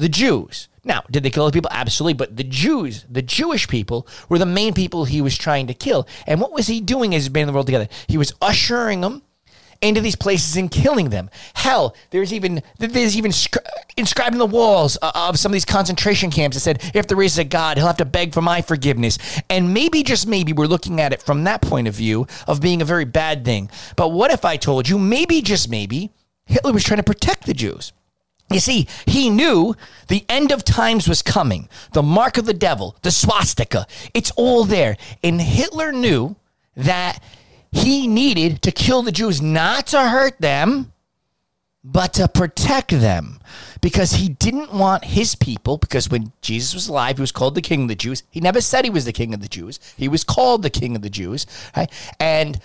the 0.00 0.08
Jews. 0.08 0.68
Now, 0.82 1.02
did 1.10 1.22
they 1.22 1.30
kill 1.30 1.44
other 1.44 1.52
people? 1.52 1.70
Absolutely. 1.72 2.14
But 2.14 2.36
the 2.36 2.44
Jews, 2.44 3.04
the 3.08 3.22
Jewish 3.22 3.68
people, 3.68 4.08
were 4.28 4.38
the 4.38 4.46
main 4.46 4.72
people 4.72 5.04
he 5.04 5.20
was 5.20 5.36
trying 5.36 5.66
to 5.66 5.74
kill. 5.74 6.08
And 6.26 6.40
what 6.40 6.52
was 6.52 6.66
he 6.66 6.80
doing 6.80 7.14
as 7.14 7.24
he 7.24 7.30
banding 7.30 7.48
the 7.48 7.52
world 7.52 7.66
together? 7.66 7.88
He 8.08 8.16
was 8.16 8.32
ushering 8.40 9.02
them 9.02 9.22
into 9.82 10.00
these 10.00 10.16
places 10.16 10.56
and 10.56 10.70
killing 10.70 11.10
them. 11.10 11.30
Hell, 11.54 11.94
there's 12.10 12.32
even 12.32 12.62
there's 12.78 13.16
even 13.16 13.32
inscribed 13.96 14.34
in 14.34 14.38
the 14.38 14.46
walls 14.46 14.96
of 14.96 15.38
some 15.38 15.50
of 15.50 15.54
these 15.54 15.64
concentration 15.64 16.30
camps 16.30 16.56
that 16.56 16.60
said, 16.60 16.90
"If 16.94 17.06
there 17.06 17.20
is 17.22 17.38
a 17.38 17.44
God, 17.44 17.76
He'll 17.76 17.86
have 17.86 17.96
to 17.98 18.04
beg 18.04 18.32
for 18.32 18.42
my 18.42 18.62
forgiveness." 18.62 19.18
And 19.48 19.74
maybe 19.74 20.02
just 20.02 20.26
maybe 20.26 20.52
we're 20.52 20.66
looking 20.66 21.00
at 21.00 21.12
it 21.12 21.22
from 21.22 21.44
that 21.44 21.60
point 21.62 21.88
of 21.88 21.94
view 21.94 22.26
of 22.46 22.60
being 22.60 22.82
a 22.82 22.86
very 22.86 23.04
bad 23.04 23.44
thing. 23.44 23.70
But 23.96 24.12
what 24.12 24.30
if 24.30 24.44
I 24.44 24.56
told 24.56 24.88
you, 24.88 24.98
maybe 24.98 25.40
just 25.42 25.68
maybe, 25.68 26.10
Hitler 26.46 26.72
was 26.72 26.84
trying 26.84 26.98
to 26.98 27.02
protect 27.02 27.46
the 27.46 27.54
Jews? 27.54 27.92
You 28.50 28.60
see, 28.60 28.88
he 29.06 29.30
knew 29.30 29.76
the 30.08 30.24
end 30.28 30.50
of 30.50 30.64
times 30.64 31.08
was 31.08 31.22
coming. 31.22 31.68
The 31.92 32.02
mark 32.02 32.36
of 32.36 32.46
the 32.46 32.54
devil, 32.54 32.96
the 33.02 33.12
swastika, 33.12 33.86
it's 34.12 34.32
all 34.32 34.64
there. 34.64 34.96
And 35.22 35.40
Hitler 35.40 35.92
knew 35.92 36.34
that 36.76 37.22
he 37.70 38.08
needed 38.08 38.62
to 38.62 38.72
kill 38.72 39.02
the 39.02 39.12
Jews, 39.12 39.40
not 39.40 39.86
to 39.88 40.00
hurt 40.08 40.40
them, 40.40 40.92
but 41.84 42.12
to 42.14 42.26
protect 42.26 42.90
them. 42.90 43.38
Because 43.80 44.12
he 44.12 44.28
didn't 44.28 44.74
want 44.74 45.04
his 45.04 45.34
people, 45.34 45.78
because 45.78 46.10
when 46.10 46.32
Jesus 46.42 46.74
was 46.74 46.88
alive, 46.88 47.16
he 47.16 47.22
was 47.22 47.32
called 47.32 47.54
the 47.54 47.62
king 47.62 47.82
of 47.82 47.88
the 47.88 47.94
Jews. 47.94 48.24
He 48.30 48.40
never 48.40 48.60
said 48.60 48.84
he 48.84 48.90
was 48.90 49.06
the 49.06 49.12
king 49.12 49.32
of 49.32 49.40
the 49.40 49.48
Jews, 49.48 49.78
he 49.96 50.08
was 50.08 50.24
called 50.24 50.62
the 50.62 50.70
king 50.70 50.96
of 50.96 51.02
the 51.02 51.08
Jews. 51.08 51.46
Right? 51.76 51.90
And 52.18 52.60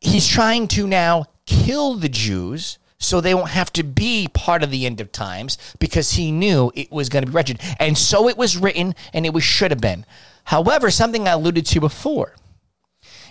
he's 0.00 0.28
trying 0.28 0.68
to 0.68 0.86
now 0.86 1.24
kill 1.46 1.94
the 1.94 2.08
Jews 2.08 2.78
so 2.98 3.20
they 3.20 3.34
won't 3.34 3.50
have 3.50 3.72
to 3.74 3.82
be 3.82 4.28
part 4.32 4.62
of 4.62 4.70
the 4.70 4.84
end 4.86 5.00
of 5.00 5.12
times 5.12 5.56
because 5.78 6.12
he 6.12 6.32
knew 6.32 6.72
it 6.74 6.90
was 6.90 7.08
going 7.08 7.24
to 7.24 7.30
be 7.30 7.34
wretched. 7.34 7.60
And 7.78 7.96
so 7.96 8.28
it 8.28 8.36
was 8.36 8.56
written 8.56 8.94
and 9.12 9.24
it 9.24 9.32
was 9.32 9.44
should 9.44 9.70
have 9.70 9.80
been. 9.80 10.04
However, 10.44 10.90
something 10.90 11.28
I 11.28 11.32
alluded 11.32 11.66
to 11.66 11.80
before 11.80 12.34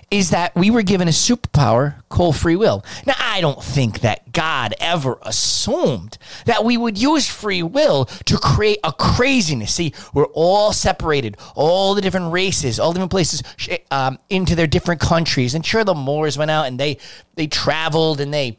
is 0.10 0.30
that 0.30 0.56
we 0.56 0.72
were 0.72 0.84
given 0.84 1.08
a 1.08 1.12
superpower 1.12 1.96
called 2.08 2.38
free 2.38 2.56
will. 2.56 2.86
Now, 3.06 3.16
I 3.20 3.42
don't 3.42 3.62
think 3.62 4.00
that 4.02 4.32
God 4.32 4.74
ever 4.80 5.20
assumed 5.22 6.18
that 6.46 6.64
we 6.64 6.78
would 6.78 6.98
use 6.98 7.28
free 7.28 7.62
will 7.62 8.06
to 8.06 8.38
create 8.38 8.80
a 8.86 8.94
craziness. 8.94 9.74
See, 9.74 9.94
we're 10.14 10.28
all 10.28 10.72
separated, 10.72 11.36
all 11.56 11.94
the 11.94 12.02
different 12.02 12.32
races, 12.32 12.80
all 12.80 12.94
different 12.94 13.12
places 13.12 13.44
um, 13.92 14.18
into 14.30 14.56
their 14.56 14.68
different 14.68 15.02
countries. 15.02 15.56
And 15.56 15.66
sure, 15.66 15.84
the 15.84 15.94
Moors 15.94 16.38
went 16.38 16.52
out 16.52 16.68
and 16.68 16.80
they 16.80 17.00
they 17.36 17.48
traveled 17.48 18.22
and 18.22 18.34
they 18.34 18.58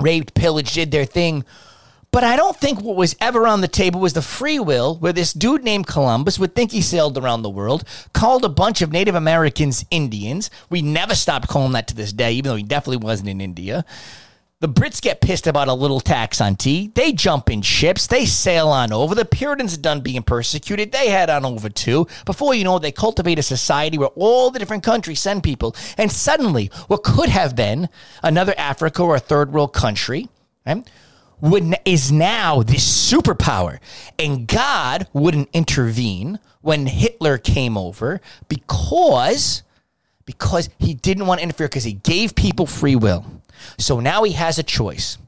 raped, 0.00 0.34
pillaged, 0.34 0.74
did 0.74 0.90
their 0.90 1.04
thing. 1.04 1.44
But 2.12 2.24
I 2.24 2.34
don't 2.34 2.56
think 2.56 2.80
what 2.80 2.96
was 2.96 3.14
ever 3.20 3.46
on 3.46 3.60
the 3.60 3.68
table 3.68 4.00
was 4.00 4.14
the 4.14 4.22
free 4.22 4.58
will 4.58 4.96
where 4.96 5.12
this 5.12 5.32
dude 5.32 5.62
named 5.62 5.86
Columbus 5.86 6.40
would 6.40 6.56
think 6.56 6.72
he 6.72 6.82
sailed 6.82 7.16
around 7.16 7.42
the 7.42 7.50
world, 7.50 7.84
called 8.12 8.44
a 8.44 8.48
bunch 8.48 8.82
of 8.82 8.90
Native 8.90 9.14
Americans 9.14 9.84
Indians. 9.90 10.50
We 10.68 10.82
never 10.82 11.14
stopped 11.14 11.46
calling 11.46 11.72
that 11.72 11.86
to 11.88 11.94
this 11.94 12.12
day, 12.12 12.32
even 12.32 12.48
though 12.48 12.56
he 12.56 12.64
definitely 12.64 13.04
wasn't 13.04 13.28
in 13.28 13.40
India. 13.40 13.84
The 14.60 14.68
Brits 14.68 15.00
get 15.00 15.22
pissed 15.22 15.46
about 15.46 15.68
a 15.68 15.72
little 15.72 16.00
tax 16.00 16.38
on 16.38 16.54
tea. 16.54 16.92
They 16.94 17.12
jump 17.12 17.48
in 17.48 17.62
ships. 17.62 18.06
They 18.06 18.26
sail 18.26 18.68
on 18.68 18.92
over. 18.92 19.14
The 19.14 19.24
Puritans 19.24 19.72
are 19.72 19.80
done 19.80 20.02
being 20.02 20.22
persecuted. 20.22 20.92
They 20.92 21.08
head 21.08 21.30
on 21.30 21.46
over 21.46 21.70
too. 21.70 22.06
Before 22.26 22.54
you 22.54 22.64
know 22.64 22.76
it, 22.76 22.80
they 22.80 22.92
cultivate 22.92 23.38
a 23.38 23.42
society 23.42 23.96
where 23.96 24.10
all 24.16 24.50
the 24.50 24.58
different 24.58 24.82
countries 24.82 25.18
send 25.18 25.42
people. 25.42 25.74
And 25.96 26.12
suddenly, 26.12 26.66
what 26.88 27.04
could 27.04 27.30
have 27.30 27.56
been 27.56 27.88
another 28.22 28.52
Africa 28.58 29.02
or 29.02 29.16
a 29.16 29.18
third 29.18 29.50
world 29.50 29.72
country 29.72 30.28
right, 30.66 30.86
would, 31.40 31.76
is 31.86 32.12
now 32.12 32.62
this 32.62 33.10
superpower. 33.10 33.78
And 34.18 34.46
God 34.46 35.08
wouldn't 35.14 35.48
intervene 35.54 36.38
when 36.60 36.84
Hitler 36.84 37.38
came 37.38 37.78
over 37.78 38.20
because, 38.46 39.62
because 40.26 40.68
he 40.78 40.92
didn't 40.92 41.24
want 41.24 41.38
to 41.38 41.44
interfere 41.44 41.68
because 41.68 41.84
he 41.84 41.94
gave 41.94 42.34
people 42.34 42.66
free 42.66 42.94
will. 42.94 43.24
So 43.78 44.00
now 44.00 44.22
he 44.24 44.32
has 44.32 44.58
a 44.58 44.62
choice. 44.62 45.18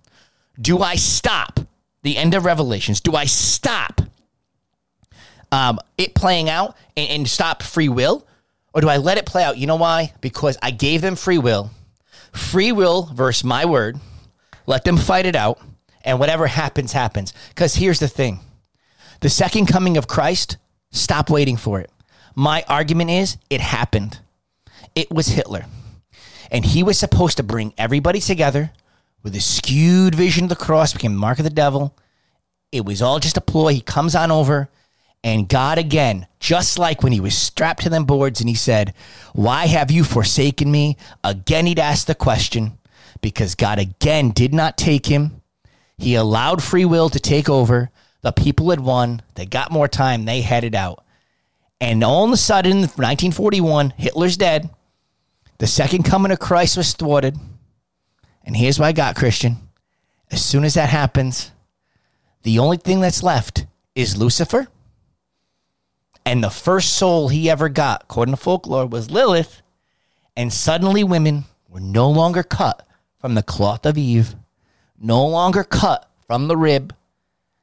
Do 0.61 0.81
I 0.81 0.97
stop 0.97 1.61
the 2.03 2.17
end 2.17 2.35
of 2.35 2.45
Revelations? 2.45 3.01
Do 3.01 3.15
I 3.15 3.25
stop 3.25 4.01
um, 5.51 5.79
it 5.99 6.15
playing 6.15 6.49
out 6.49 6.77
and, 6.97 7.11
and 7.11 7.29
stop 7.29 7.63
free 7.63 7.89
will? 7.89 8.27
Or 8.75 8.81
do 8.81 8.89
I 8.89 8.97
let 8.97 9.19
it 9.19 9.27
play 9.27 9.45
out? 9.45 9.59
You 9.59 9.67
know 9.67 9.77
why? 9.77 10.13
Because 10.21 10.57
I 10.63 10.71
gave 10.71 11.03
them 11.03 11.17
free 11.17 11.39
will. 11.39 11.71
Free 12.33 12.73
will 12.73 13.11
versus 13.13 13.45
my 13.45 13.65
word. 13.67 13.99
Let 14.67 14.85
them 14.85 14.97
fight 14.97 15.27
it 15.27 15.37
out. 15.37 15.61
And 16.05 16.19
whatever 16.19 16.47
happens, 16.47 16.93
happens. 16.93 17.33
Because 17.51 17.75
here's 17.75 18.01
the 18.01 18.09
thing 18.09 18.41
the 19.21 19.29
second 19.29 19.67
coming 19.67 19.97
of 19.97 20.09
Christ, 20.09 20.57
stop 20.91 21.31
waiting 21.31 21.57
for 21.57 21.81
it. 21.81 21.91
My 22.35 22.65
argument 22.69 23.11
is 23.11 23.37
it 23.51 23.61
happened. 23.61 24.19
It 24.95 25.11
was 25.11 25.29
Hitler 25.29 25.65
and 26.53 26.67
he 26.67 26.83
was 26.83 26.99
supposed 26.99 27.39
to 27.39 27.43
bring 27.43 27.73
everybody 27.79 28.21
together 28.21 28.71
with 29.23 29.35
a 29.35 29.41
skewed 29.41 30.15
vision 30.15 30.45
of 30.45 30.51
the 30.51 30.57
cross, 30.57 30.93
became 30.93 31.15
the 31.15 31.19
mark 31.19 31.39
of 31.39 31.45
the 31.45 31.51
devil. 31.51 31.97
It 32.71 32.85
was 32.85 33.01
all 33.01 33.19
just 33.19 33.39
a 33.39 33.41
ploy. 33.41 33.73
He 33.73 33.81
comes 33.81 34.15
on 34.15 34.31
over, 34.31 34.69
and 35.25 35.49
God 35.49 35.79
again, 35.79 36.27
just 36.41 36.79
like 36.79 37.03
when 37.03 37.13
he 37.13 37.21
was 37.21 37.37
strapped 37.37 37.83
to 37.83 37.89
them 37.89 38.05
boards 38.05 38.41
and 38.41 38.49
he 38.49 38.55
said, 38.55 38.93
Why 39.33 39.67
have 39.67 39.91
you 39.91 40.05
forsaken 40.05 40.71
me? 40.71 40.99
Again, 41.25 41.67
he'd 41.67 41.79
ask 41.79 42.07
the 42.07 42.15
question 42.15 42.79
because 43.23 43.55
God 43.55 43.79
again 43.79 44.31
did 44.31 44.53
not 44.53 44.77
take 44.77 45.07
him. 45.07 45.41
He 45.97 46.17
allowed 46.17 46.63
free 46.63 46.85
will 46.85 47.09
to 47.11 47.21
take 47.21 47.49
over. 47.49 47.91
The 48.21 48.33
people 48.33 48.71
had 48.71 48.81
won. 48.81 49.23
They 49.37 49.47
got 49.47 49.73
more 49.73 49.89
time. 49.89 50.25
They 50.25 50.43
headed 50.43 50.75
out. 50.75 51.05
And 51.81 52.05
all 52.05 52.25
of 52.25 52.33
a 52.33 52.37
sudden, 52.37 52.81
1941, 52.81 53.95
Hitler's 53.97 54.37
dead. 54.37 54.69
The 55.63 55.69
second 55.69 56.03
coming 56.03 56.33
of 56.33 56.41
Christ 56.41 56.77
was 56.77 56.93
thwarted. 56.93 57.39
And 58.43 58.57
here's 58.57 58.81
what 58.81 58.87
I 58.87 58.93
got, 58.93 59.15
Christian. 59.15 59.59
As 60.29 60.45
soon 60.45 60.65
as 60.65 60.75
that 60.75 60.89
happens, 60.89 61.53
the 62.43 62.59
only 62.59 62.79
thing 62.79 63.01
that's 63.01 63.23
left 63.23 63.67
is 63.95 64.17
Lucifer. 64.17 64.67
And 66.27 66.43
the 66.43 66.51
first 66.51 66.95
soul 66.95 67.29
he 67.29 67.49
ever 67.49 67.69
got, 67.69 68.03
according 68.03 68.35
to 68.35 68.41
folklore, 68.41 68.87
was 68.87 69.13
Lilith. 69.13 69.63
And 70.37 70.53
suddenly 70.53 71.05
women 71.05 71.45
were 71.69 71.79
no 71.79 72.11
longer 72.11 72.43
cut 72.43 72.85
from 73.21 73.37
the 73.37 73.43
cloth 73.45 73.87
of 73.87 73.97
Eve, 73.97 74.35
no 74.99 75.25
longer 75.25 75.63
cut 75.63 76.11
from 76.27 76.49
the 76.49 76.57
rib. 76.57 76.93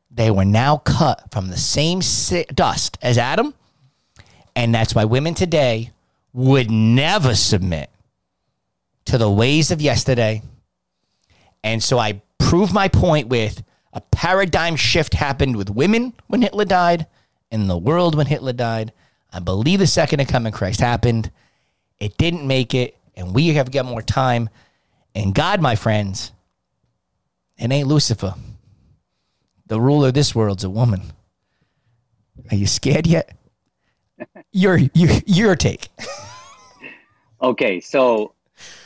They 0.10 0.32
were 0.32 0.46
now 0.46 0.78
cut 0.78 1.30
from 1.34 1.50
the 1.50 1.58
same 1.58 2.00
dust 2.54 2.98
as 3.02 3.18
Adam. 3.18 3.54
And 4.56 4.74
that's 4.74 4.96
why 4.96 5.04
women 5.04 5.34
today 5.34 5.92
would 6.34 6.70
never 6.70 7.36
submit 7.36 7.90
to 9.06 9.18
the 9.18 9.30
ways 9.30 9.72
of 9.72 9.82
yesterday. 9.82 10.42
And 11.64 11.84
so 11.84 11.98
I 11.98 12.22
prove 12.38 12.74
my 12.74 12.88
point 12.88 13.28
with 13.28 13.64
a 13.94 14.02
paradigm 14.02 14.76
shift 14.76 15.14
happened 15.14 15.56
with 15.56 15.70
women 15.70 16.14
when 16.28 16.42
Hitler 16.42 16.66
died, 16.66 17.08
in 17.52 17.68
the 17.68 17.78
world 17.78 18.16
when 18.16 18.28
Hitler 18.28 18.54
died. 18.54 18.94
I 19.34 19.40
believe 19.40 19.80
the 19.80 19.88
second 19.88 20.24
coming 20.28 20.54
Christ 20.54 20.80
happened. 20.80 21.32
It 22.00 22.18
didn't 22.18 22.46
make 22.48 22.74
it, 22.74 22.96
and 23.16 23.34
we 23.34 23.50
have 23.50 23.72
got 23.72 23.86
more 23.86 24.02
time. 24.02 24.50
And 25.16 25.34
God, 25.34 25.62
my 25.62 25.76
friends, 25.76 26.32
it 27.58 27.72
ain't 27.72 27.88
Lucifer. 27.88 28.36
The 29.68 29.82
ruler 29.82 30.10
of 30.10 30.14
this 30.14 30.34
world's 30.34 30.64
a 30.64 30.70
woman. 30.70 31.02
Are 32.52 32.56
you 32.56 32.68
scared 32.68 33.06
yet? 33.06 33.36
Your 34.52 34.78
your 34.94 35.12
your 35.26 35.56
take. 35.56 35.90
okay, 37.42 37.80
so 37.80 38.34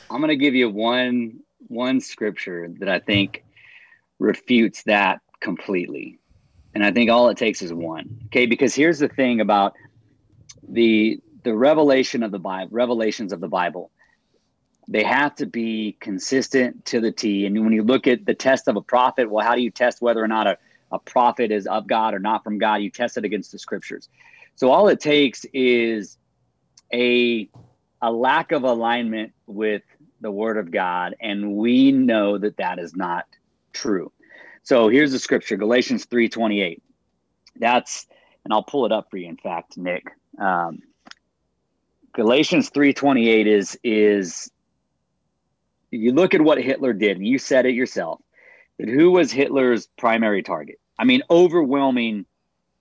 I'm 0.09 0.21
gonna 0.21 0.35
give 0.35 0.55
you 0.55 0.69
one 0.69 1.39
one 1.67 2.01
scripture 2.01 2.69
that 2.79 2.89
I 2.89 2.99
think 2.99 3.43
refutes 4.19 4.83
that 4.83 5.21
completely. 5.41 6.19
And 6.73 6.83
I 6.83 6.91
think 6.91 7.11
all 7.11 7.29
it 7.29 7.37
takes 7.37 7.61
is 7.61 7.71
one. 7.71 8.21
Okay, 8.27 8.45
because 8.45 8.73
here's 8.73 8.99
the 8.99 9.09
thing 9.09 9.41
about 9.41 9.73
the 10.67 11.19
the 11.43 11.53
revelation 11.53 12.23
of 12.23 12.31
the 12.31 12.39
Bible, 12.39 12.69
revelations 12.71 13.33
of 13.33 13.41
the 13.41 13.47
Bible. 13.47 13.91
They 14.87 15.03
have 15.03 15.35
to 15.35 15.45
be 15.45 15.97
consistent 15.99 16.85
to 16.85 16.99
the 16.99 17.11
T. 17.11 17.45
And 17.45 17.63
when 17.63 17.73
you 17.73 17.83
look 17.83 18.07
at 18.07 18.25
the 18.25 18.33
test 18.33 18.67
of 18.67 18.75
a 18.75 18.81
prophet, 18.81 19.29
well, 19.29 19.45
how 19.45 19.55
do 19.55 19.61
you 19.61 19.71
test 19.71 20.01
whether 20.01 20.23
or 20.23 20.27
not 20.27 20.47
a, 20.47 20.57
a 20.91 20.99
prophet 20.99 21.51
is 21.51 21.67
of 21.67 21.87
God 21.87 22.13
or 22.13 22.19
not 22.19 22.43
from 22.43 22.57
God? 22.57 22.75
You 22.75 22.89
test 22.89 23.17
it 23.17 23.23
against 23.23 23.51
the 23.51 23.59
scriptures. 23.59 24.09
So 24.55 24.71
all 24.71 24.87
it 24.87 24.99
takes 24.99 25.45
is 25.53 26.17
a 26.93 27.49
a 28.01 28.11
lack 28.11 28.51
of 28.51 28.63
alignment 28.63 29.31
with 29.47 29.83
the 30.21 30.31
word 30.31 30.57
of 30.57 30.71
God 30.71 31.15
and 31.21 31.53
we 31.55 31.91
know 31.91 32.37
that 32.37 32.57
that 32.57 32.79
is 32.79 32.95
not 32.95 33.25
true. 33.71 34.11
So 34.63 34.89
here's 34.89 35.11
the 35.11 35.19
scripture, 35.19 35.57
Galatians 35.57 36.05
3:28. 36.05 36.81
That's 37.57 38.07
and 38.43 38.53
I'll 38.53 38.63
pull 38.63 38.85
it 38.85 38.91
up 38.91 39.09
for 39.09 39.17
you 39.17 39.27
in 39.27 39.37
fact, 39.37 39.77
Nick. 39.77 40.05
Um, 40.37 40.79
Galatians 42.13 42.69
3:28 42.69 43.47
is 43.47 43.77
is 43.83 44.51
you 45.91 46.11
look 46.11 46.33
at 46.33 46.41
what 46.41 46.61
Hitler 46.61 46.93
did 46.93 47.17
and 47.17 47.27
you 47.27 47.37
said 47.37 47.65
it 47.65 47.73
yourself. 47.73 48.21
That 48.79 48.89
who 48.89 49.11
was 49.11 49.31
Hitler's 49.31 49.87
primary 49.97 50.43
target? 50.43 50.79
I 50.97 51.05
mean 51.05 51.23
overwhelming 51.29 52.25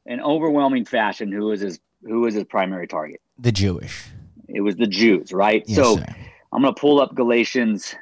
an 0.07 0.21
overwhelming 0.21 0.85
fashion 0.85 1.31
who 1.33 1.47
was 1.47 1.61
his 1.61 1.81
who 2.03 2.21
was 2.21 2.35
his 2.35 2.45
primary 2.45 2.87
target? 2.87 3.21
The 3.39 3.53
Jewish. 3.53 4.05
It 4.49 4.61
was 4.61 4.77
the 4.77 4.87
Jews, 4.87 5.33
right? 5.33 5.63
Yes, 5.67 5.77
so 5.77 5.97
sir. 5.97 6.07
I'm 6.53 6.63
going 6.63 6.75
to 6.75 6.81
pull 6.81 7.01
up 7.01 7.15
Galatians 7.15 7.95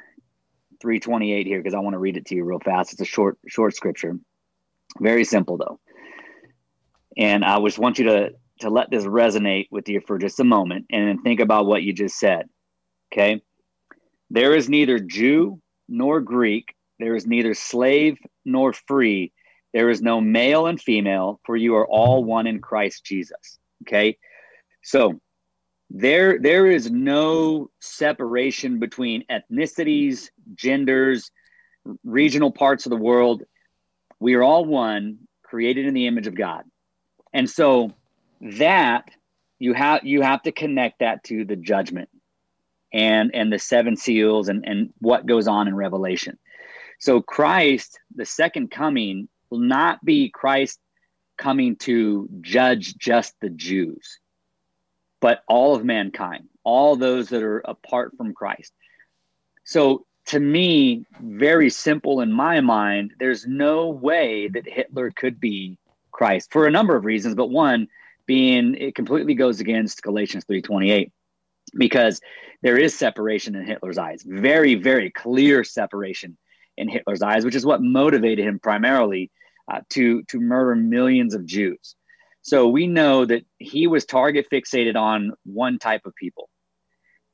3:28 0.83 1.45
here 1.45 1.59
because 1.59 1.73
I 1.73 1.79
want 1.79 1.93
to 1.93 1.99
read 1.99 2.17
it 2.17 2.25
to 2.27 2.35
you 2.35 2.43
real 2.43 2.59
fast. 2.59 2.93
It's 2.93 3.01
a 3.01 3.05
short 3.05 3.37
short 3.47 3.75
scripture. 3.75 4.17
Very 4.99 5.23
simple 5.23 5.57
though. 5.57 5.79
And 7.17 7.45
I 7.45 7.59
just 7.63 7.79
want 7.79 7.99
you 7.99 8.05
to 8.05 8.31
to 8.59 8.69
let 8.69 8.89
this 8.89 9.05
resonate 9.05 9.67
with 9.71 9.89
you 9.89 10.01
for 10.05 10.17
just 10.17 10.39
a 10.39 10.43
moment 10.43 10.85
and 10.91 11.07
then 11.07 11.21
think 11.21 11.39
about 11.39 11.65
what 11.65 11.83
you 11.83 11.93
just 11.93 12.17
said. 12.17 12.47
Okay? 13.11 13.41
There 14.29 14.55
is 14.55 14.69
neither 14.69 14.99
Jew 14.99 15.59
nor 15.89 16.21
Greek, 16.21 16.75
there 16.99 17.15
is 17.15 17.27
neither 17.27 17.53
slave 17.53 18.17
nor 18.45 18.71
free, 18.71 19.33
there 19.73 19.89
is 19.89 20.01
no 20.01 20.19
male 20.21 20.67
and 20.67 20.81
female, 20.81 21.39
for 21.45 21.55
you 21.55 21.75
are 21.75 21.87
all 21.87 22.23
one 22.23 22.47
in 22.47 22.59
Christ 22.59 23.05
Jesus. 23.05 23.59
Okay? 23.83 24.17
So, 24.83 25.19
there 25.93 26.39
there 26.39 26.67
is 26.67 26.89
no 26.89 27.69
separation 27.81 28.79
between 28.79 29.25
ethnicities 29.29 30.29
genders 30.55 31.31
regional 32.05 32.51
parts 32.51 32.85
of 32.85 32.91
the 32.91 32.95
world 32.95 33.43
we 34.19 34.35
are 34.35 34.43
all 34.43 34.63
one 34.63 35.17
created 35.43 35.85
in 35.85 35.93
the 35.93 36.07
image 36.07 36.27
of 36.27 36.35
god 36.35 36.63
and 37.33 37.49
so 37.49 37.91
that 38.39 39.09
you 39.59 39.73
have 39.73 40.05
you 40.05 40.21
have 40.21 40.41
to 40.41 40.53
connect 40.53 40.99
that 40.99 41.23
to 41.25 41.43
the 41.43 41.57
judgment 41.57 42.07
and 42.93 43.31
and 43.33 43.51
the 43.51 43.59
seven 43.59 43.97
seals 43.97 44.47
and 44.47 44.65
and 44.65 44.93
what 44.99 45.25
goes 45.25 45.47
on 45.47 45.67
in 45.67 45.75
revelation 45.75 46.39
so 46.99 47.21
christ 47.21 47.99
the 48.15 48.25
second 48.25 48.71
coming 48.71 49.27
will 49.51 49.59
not 49.59 50.03
be 50.03 50.29
christ 50.29 50.79
coming 51.37 51.75
to 51.75 52.27
judge 52.41 52.97
just 52.97 53.35
the 53.41 53.49
jews 53.49 54.19
but 55.21 55.43
all 55.47 55.75
of 55.75 55.85
mankind, 55.85 56.49
all 56.63 56.97
those 56.97 57.29
that 57.29 57.43
are 57.43 57.59
apart 57.59 58.17
from 58.17 58.33
Christ. 58.33 58.73
So, 59.63 60.05
to 60.27 60.39
me, 60.39 61.05
very 61.21 61.69
simple 61.69 62.21
in 62.21 62.31
my 62.31 62.59
mind, 62.59 63.13
there's 63.19 63.47
no 63.47 63.89
way 63.89 64.47
that 64.49 64.67
Hitler 64.67 65.11
could 65.11 65.39
be 65.39 65.77
Christ 66.11 66.51
for 66.51 66.67
a 66.67 66.71
number 66.71 66.95
of 66.95 67.05
reasons, 67.05 67.35
but 67.35 67.49
one 67.49 67.87
being 68.25 68.75
it 68.75 68.95
completely 68.95 69.33
goes 69.33 69.59
against 69.59 70.03
Galatians 70.03 70.45
3:28 70.45 71.11
because 71.75 72.21
there 72.61 72.77
is 72.77 72.93
separation 72.95 73.55
in 73.55 73.65
Hitler's 73.65 73.97
eyes. 73.97 74.23
Very 74.23 74.75
very 74.75 75.09
clear 75.09 75.63
separation 75.63 76.37
in 76.77 76.87
Hitler's 76.87 77.21
eyes, 77.21 77.43
which 77.43 77.55
is 77.55 77.65
what 77.65 77.81
motivated 77.81 78.45
him 78.45 78.59
primarily 78.59 79.31
uh, 79.71 79.81
to 79.89 80.23
to 80.23 80.39
murder 80.39 80.75
millions 80.75 81.33
of 81.33 81.45
Jews. 81.45 81.95
So 82.41 82.67
we 82.67 82.87
know 82.87 83.25
that 83.25 83.43
he 83.59 83.87
was 83.87 84.05
target 84.05 84.47
fixated 84.51 84.95
on 84.95 85.33
one 85.45 85.77
type 85.77 86.05
of 86.05 86.15
people. 86.15 86.49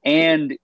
And 0.04 0.58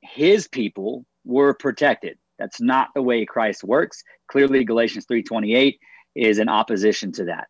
his 0.00 0.48
people 0.48 1.04
were 1.24 1.54
protected. 1.54 2.18
That's 2.38 2.60
not 2.60 2.88
the 2.94 3.02
way 3.02 3.24
Christ 3.24 3.62
works. 3.62 4.02
Clearly 4.28 4.64
Galatians 4.64 5.06
3:28 5.06 5.78
is 6.14 6.38
in 6.38 6.48
opposition 6.48 7.12
to 7.12 7.24
that. 7.26 7.48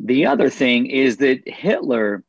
The 0.00 0.26
other 0.26 0.50
thing 0.50 0.86
is 0.86 1.18
that 1.18 1.46
Hitler 1.46 2.24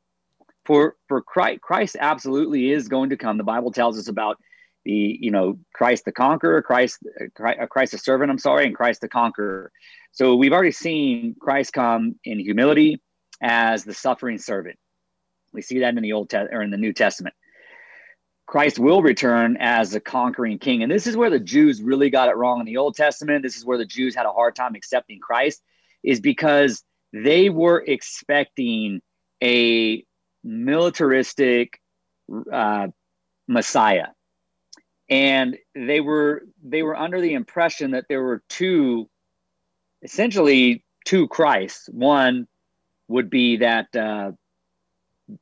for 0.65 0.95
for 1.07 1.21
Christ, 1.21 1.61
Christ 1.61 1.97
absolutely 1.99 2.71
is 2.71 2.87
going 2.87 3.11
to 3.11 3.17
come. 3.17 3.37
The 3.37 3.43
Bible 3.43 3.71
tells 3.71 3.97
us 3.97 4.07
about 4.07 4.37
the 4.85 5.17
you 5.19 5.31
know 5.31 5.59
Christ 5.73 6.05
the 6.05 6.11
conqueror, 6.11 6.61
Christ 6.61 6.99
Christ 7.69 7.91
the 7.91 7.97
servant, 7.97 8.31
I'm 8.31 8.39
sorry, 8.39 8.65
and 8.65 8.75
Christ 8.75 9.01
the 9.01 9.09
conqueror. 9.09 9.71
So 10.11 10.35
we've 10.35 10.53
already 10.53 10.71
seen 10.71 11.35
Christ 11.39 11.73
come 11.73 12.15
in 12.23 12.39
humility, 12.39 13.01
as 13.41 13.83
the 13.83 13.93
suffering 13.93 14.37
servant. 14.37 14.77
We 15.53 15.61
see 15.61 15.79
that 15.79 15.95
in 15.95 16.03
the 16.03 16.13
Old 16.13 16.29
Te- 16.29 16.37
or 16.37 16.61
in 16.61 16.71
the 16.71 16.77
New 16.77 16.93
Testament. 16.93 17.35
Christ 18.47 18.77
will 18.77 19.01
return 19.01 19.57
as 19.59 19.95
a 19.95 19.99
conquering 19.99 20.59
king. 20.59 20.83
And 20.83 20.91
this 20.91 21.07
is 21.07 21.17
where 21.17 21.31
the 21.31 21.39
Jews 21.39 21.81
really 21.81 22.09
got 22.09 22.29
it 22.29 22.35
wrong 22.35 22.59
in 22.59 22.65
the 22.65 22.77
Old 22.77 22.95
Testament. 22.95 23.41
This 23.41 23.57
is 23.57 23.65
where 23.65 23.77
the 23.77 23.85
Jews 23.85 24.15
had 24.15 24.27
a 24.27 24.31
hard 24.31 24.55
time 24.55 24.75
accepting 24.75 25.19
Christ, 25.19 25.63
is 26.03 26.19
because 26.19 26.83
they 27.11 27.49
were 27.49 27.83
expecting 27.85 29.01
a 29.43 30.05
militaristic 30.43 31.79
uh, 32.51 32.87
Messiah. 33.47 34.07
And 35.09 35.57
they 35.75 36.01
were 36.01 36.43
they 36.63 36.81
were 36.81 36.95
under 36.95 37.21
the 37.21 37.33
impression 37.33 37.91
that 37.91 38.05
there 38.09 38.23
were 38.23 38.41
two, 38.49 39.07
essentially 40.01 40.83
two 41.05 41.27
Christs. 41.27 41.87
One 41.91 42.47
would 43.07 43.29
be 43.29 43.57
that 43.57 43.95
uh, 43.95 44.31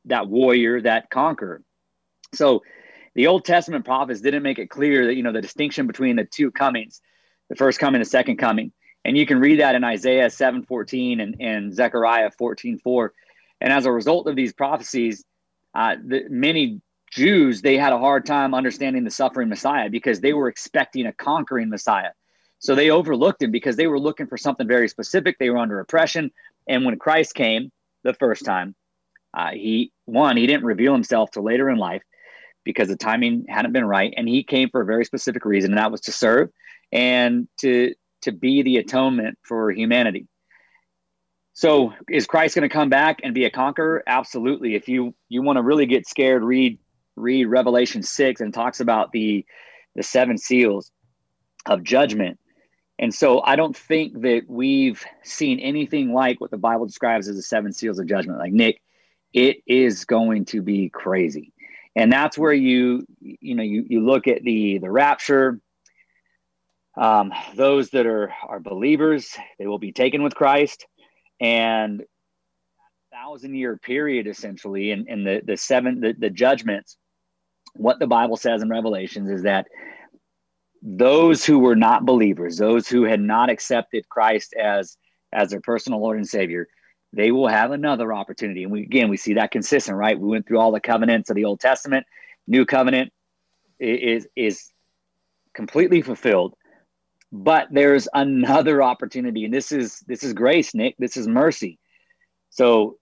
that 0.05 0.27
warrior, 0.27 0.81
that 0.81 1.09
conqueror. 1.09 1.63
So 2.33 2.63
the 3.15 3.27
Old 3.27 3.45
Testament 3.45 3.85
prophets 3.85 4.21
didn't 4.21 4.43
make 4.43 4.59
it 4.59 4.69
clear 4.69 5.07
that 5.07 5.15
you 5.15 5.23
know 5.23 5.31
the 5.31 5.41
distinction 5.41 5.87
between 5.87 6.15
the 6.15 6.25
two 6.25 6.51
comings, 6.51 7.01
the 7.49 7.55
first 7.55 7.79
coming, 7.79 7.99
the 7.99 8.05
second 8.05 8.37
coming. 8.37 8.71
And 9.05 9.17
you 9.17 9.25
can 9.25 9.39
read 9.39 9.59
that 9.59 9.75
in 9.75 9.83
Isaiah 9.83 10.27
7:14 10.27 11.21
and, 11.21 11.35
and 11.39 11.73
Zechariah 11.73 12.31
14:4. 12.39 13.09
And 13.61 13.71
as 13.71 13.85
a 13.85 13.91
result 13.91 14.27
of 14.27 14.35
these 14.35 14.53
prophecies, 14.53 15.23
uh, 15.73 15.95
the, 16.03 16.25
many 16.29 16.81
Jews 17.13 17.61
they 17.61 17.77
had 17.77 17.93
a 17.93 17.99
hard 17.99 18.25
time 18.25 18.53
understanding 18.53 19.03
the 19.03 19.11
suffering 19.11 19.49
Messiah 19.49 19.89
because 19.89 20.19
they 20.19 20.33
were 20.33 20.47
expecting 20.47 21.05
a 21.05 21.13
conquering 21.13 21.69
Messiah. 21.69 22.11
So 22.59 22.75
they 22.75 22.89
overlooked 22.89 23.41
him 23.41 23.51
because 23.51 23.75
they 23.75 23.87
were 23.87 23.99
looking 23.99 24.27
for 24.27 24.37
something 24.37 24.67
very 24.67 24.87
specific. 24.87 25.37
They 25.37 25.49
were 25.49 25.57
under 25.57 25.79
oppression. 25.79 26.31
And 26.67 26.85
when 26.85 26.97
Christ 26.97 27.35
came 27.35 27.71
the 28.03 28.13
first 28.13 28.45
time, 28.45 28.73
uh, 29.33 29.51
he 29.51 29.91
one 30.05 30.37
he 30.37 30.47
didn't 30.47 30.65
reveal 30.65 30.93
himself 30.93 31.31
till 31.31 31.43
later 31.43 31.69
in 31.69 31.77
life 31.77 32.01
because 32.63 32.87
the 32.87 32.95
timing 32.95 33.45
hadn't 33.49 33.73
been 33.73 33.85
right, 33.85 34.13
and 34.15 34.27
he 34.27 34.43
came 34.43 34.69
for 34.69 34.81
a 34.81 34.85
very 34.85 35.05
specific 35.05 35.43
reason, 35.45 35.71
and 35.71 35.77
that 35.77 35.91
was 35.91 36.01
to 36.01 36.11
serve 36.11 36.49
and 36.91 37.47
to 37.59 37.93
to 38.21 38.31
be 38.31 38.61
the 38.61 38.77
atonement 38.77 39.37
for 39.43 39.71
humanity. 39.71 40.27
So, 41.53 41.93
is 42.09 42.25
Christ 42.25 42.55
going 42.55 42.67
to 42.67 42.73
come 42.73 42.89
back 42.89 43.19
and 43.23 43.33
be 43.33 43.45
a 43.45 43.51
conqueror? 43.51 44.03
Absolutely. 44.07 44.75
If 44.75 44.87
you 44.87 45.13
you 45.29 45.41
want 45.41 45.57
to 45.57 45.61
really 45.61 45.85
get 45.85 46.07
scared, 46.07 46.43
read 46.43 46.79
read 47.15 47.45
Revelation 47.45 48.03
six 48.03 48.41
and 48.41 48.53
talks 48.53 48.79
about 48.79 49.11
the 49.11 49.45
the 49.95 50.03
seven 50.03 50.37
seals 50.37 50.91
of 51.65 51.83
judgment 51.83 52.39
and 52.99 53.13
so 53.13 53.41
I 53.41 53.55
don't 53.55 53.75
think 53.75 54.21
that 54.21 54.43
we've 54.47 55.03
seen 55.23 55.59
anything 55.59 56.13
like 56.13 56.39
what 56.39 56.51
the 56.51 56.57
Bible 56.57 56.85
describes 56.85 57.27
as 57.27 57.35
the 57.35 57.41
seven 57.41 57.73
seals 57.73 57.99
of 57.99 58.07
judgment. 58.07 58.39
Like 58.39 58.53
Nick, 58.53 58.81
it 59.33 59.57
is 59.65 60.05
going 60.05 60.45
to 60.45 60.61
be 60.61 60.89
crazy. 60.89 61.53
And 61.95 62.11
that's 62.11 62.37
where 62.37 62.53
you, 62.53 63.05
you 63.19 63.55
know, 63.55 63.63
you, 63.63 63.85
you 63.87 64.05
look 64.05 64.27
at 64.27 64.43
the 64.43 64.79
the 64.79 64.89
rapture. 64.89 65.59
Um, 66.95 67.33
those 67.55 67.89
that 67.89 68.05
are 68.05 68.31
are 68.47 68.59
believers, 68.59 69.35
they 69.57 69.65
will 69.67 69.79
be 69.79 69.91
taken 69.91 70.21
with 70.23 70.35
Christ, 70.35 70.85
and 71.39 72.03
thousand 73.11 73.55
year 73.55 73.77
period 73.77 74.27
essentially, 74.27 74.91
and, 74.91 75.07
and 75.07 75.25
the 75.25 75.41
the 75.43 75.57
seven 75.57 75.99
the, 75.99 76.13
the 76.17 76.29
judgments 76.29 76.97
what 77.75 77.99
the 77.99 78.07
Bible 78.07 78.37
says 78.37 78.61
in 78.61 78.69
Revelations 78.69 79.29
is 79.29 79.43
that 79.43 79.67
those 80.81 81.45
who 81.45 81.59
were 81.59 81.75
not 81.75 82.05
believers, 82.05 82.57
those 82.57 82.87
who 82.87 83.03
had 83.03 83.21
not 83.21 83.49
accepted 83.49 84.07
Christ 84.09 84.53
as 84.53 84.97
as 85.31 85.49
their 85.49 85.61
personal 85.61 85.99
Lord 85.99 86.17
and 86.17 86.27
Savior, 86.27 86.67
they 87.11 87.31
will 87.31 87.47
have 87.47 87.71
another 87.71 88.13
opportunity. 88.13 88.63
And 88.63 88.71
we 88.71 88.83
again 88.83 89.09
we 89.09 89.17
see 89.17 89.35
that 89.35 89.51
consistent, 89.51 89.97
right? 89.97 90.19
We 90.19 90.27
went 90.27 90.47
through 90.47 90.59
all 90.59 90.71
the 90.71 90.79
covenants 90.79 91.29
of 91.29 91.35
the 91.35 91.45
Old 91.45 91.59
Testament, 91.59 92.05
New 92.47 92.65
Covenant 92.65 93.11
is 93.79 94.27
is 94.35 94.69
completely 95.53 96.01
fulfilled. 96.01 96.53
But 97.31 97.67
there's 97.71 98.07
another 98.13 98.83
opportunity, 98.83 99.45
and 99.45 99.53
this 99.53 99.71
is 99.71 99.99
this 100.07 100.23
is 100.23 100.33
grace, 100.33 100.75
Nick. 100.75 100.95
This 100.99 101.17
is 101.17 101.27
mercy. 101.27 101.79
So 102.49 102.97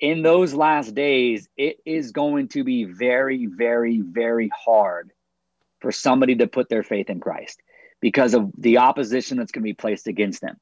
in 0.00 0.22
those 0.22 0.54
last 0.54 0.94
days, 0.94 1.48
it 1.56 1.78
is 1.84 2.12
going 2.12 2.48
to 2.48 2.64
be 2.64 2.84
very, 2.84 3.46
very, 3.46 4.00
very 4.00 4.50
hard 4.64 5.12
for 5.80 5.92
somebody 5.92 6.36
to 6.36 6.46
put 6.46 6.68
their 6.68 6.82
faith 6.82 7.10
in 7.10 7.20
Christ 7.20 7.60
because 8.00 8.34
of 8.34 8.50
the 8.56 8.78
opposition 8.78 9.36
that's 9.36 9.52
going 9.52 9.62
to 9.62 9.68
be 9.68 9.74
placed 9.74 10.06
against 10.06 10.40
them. 10.40 10.56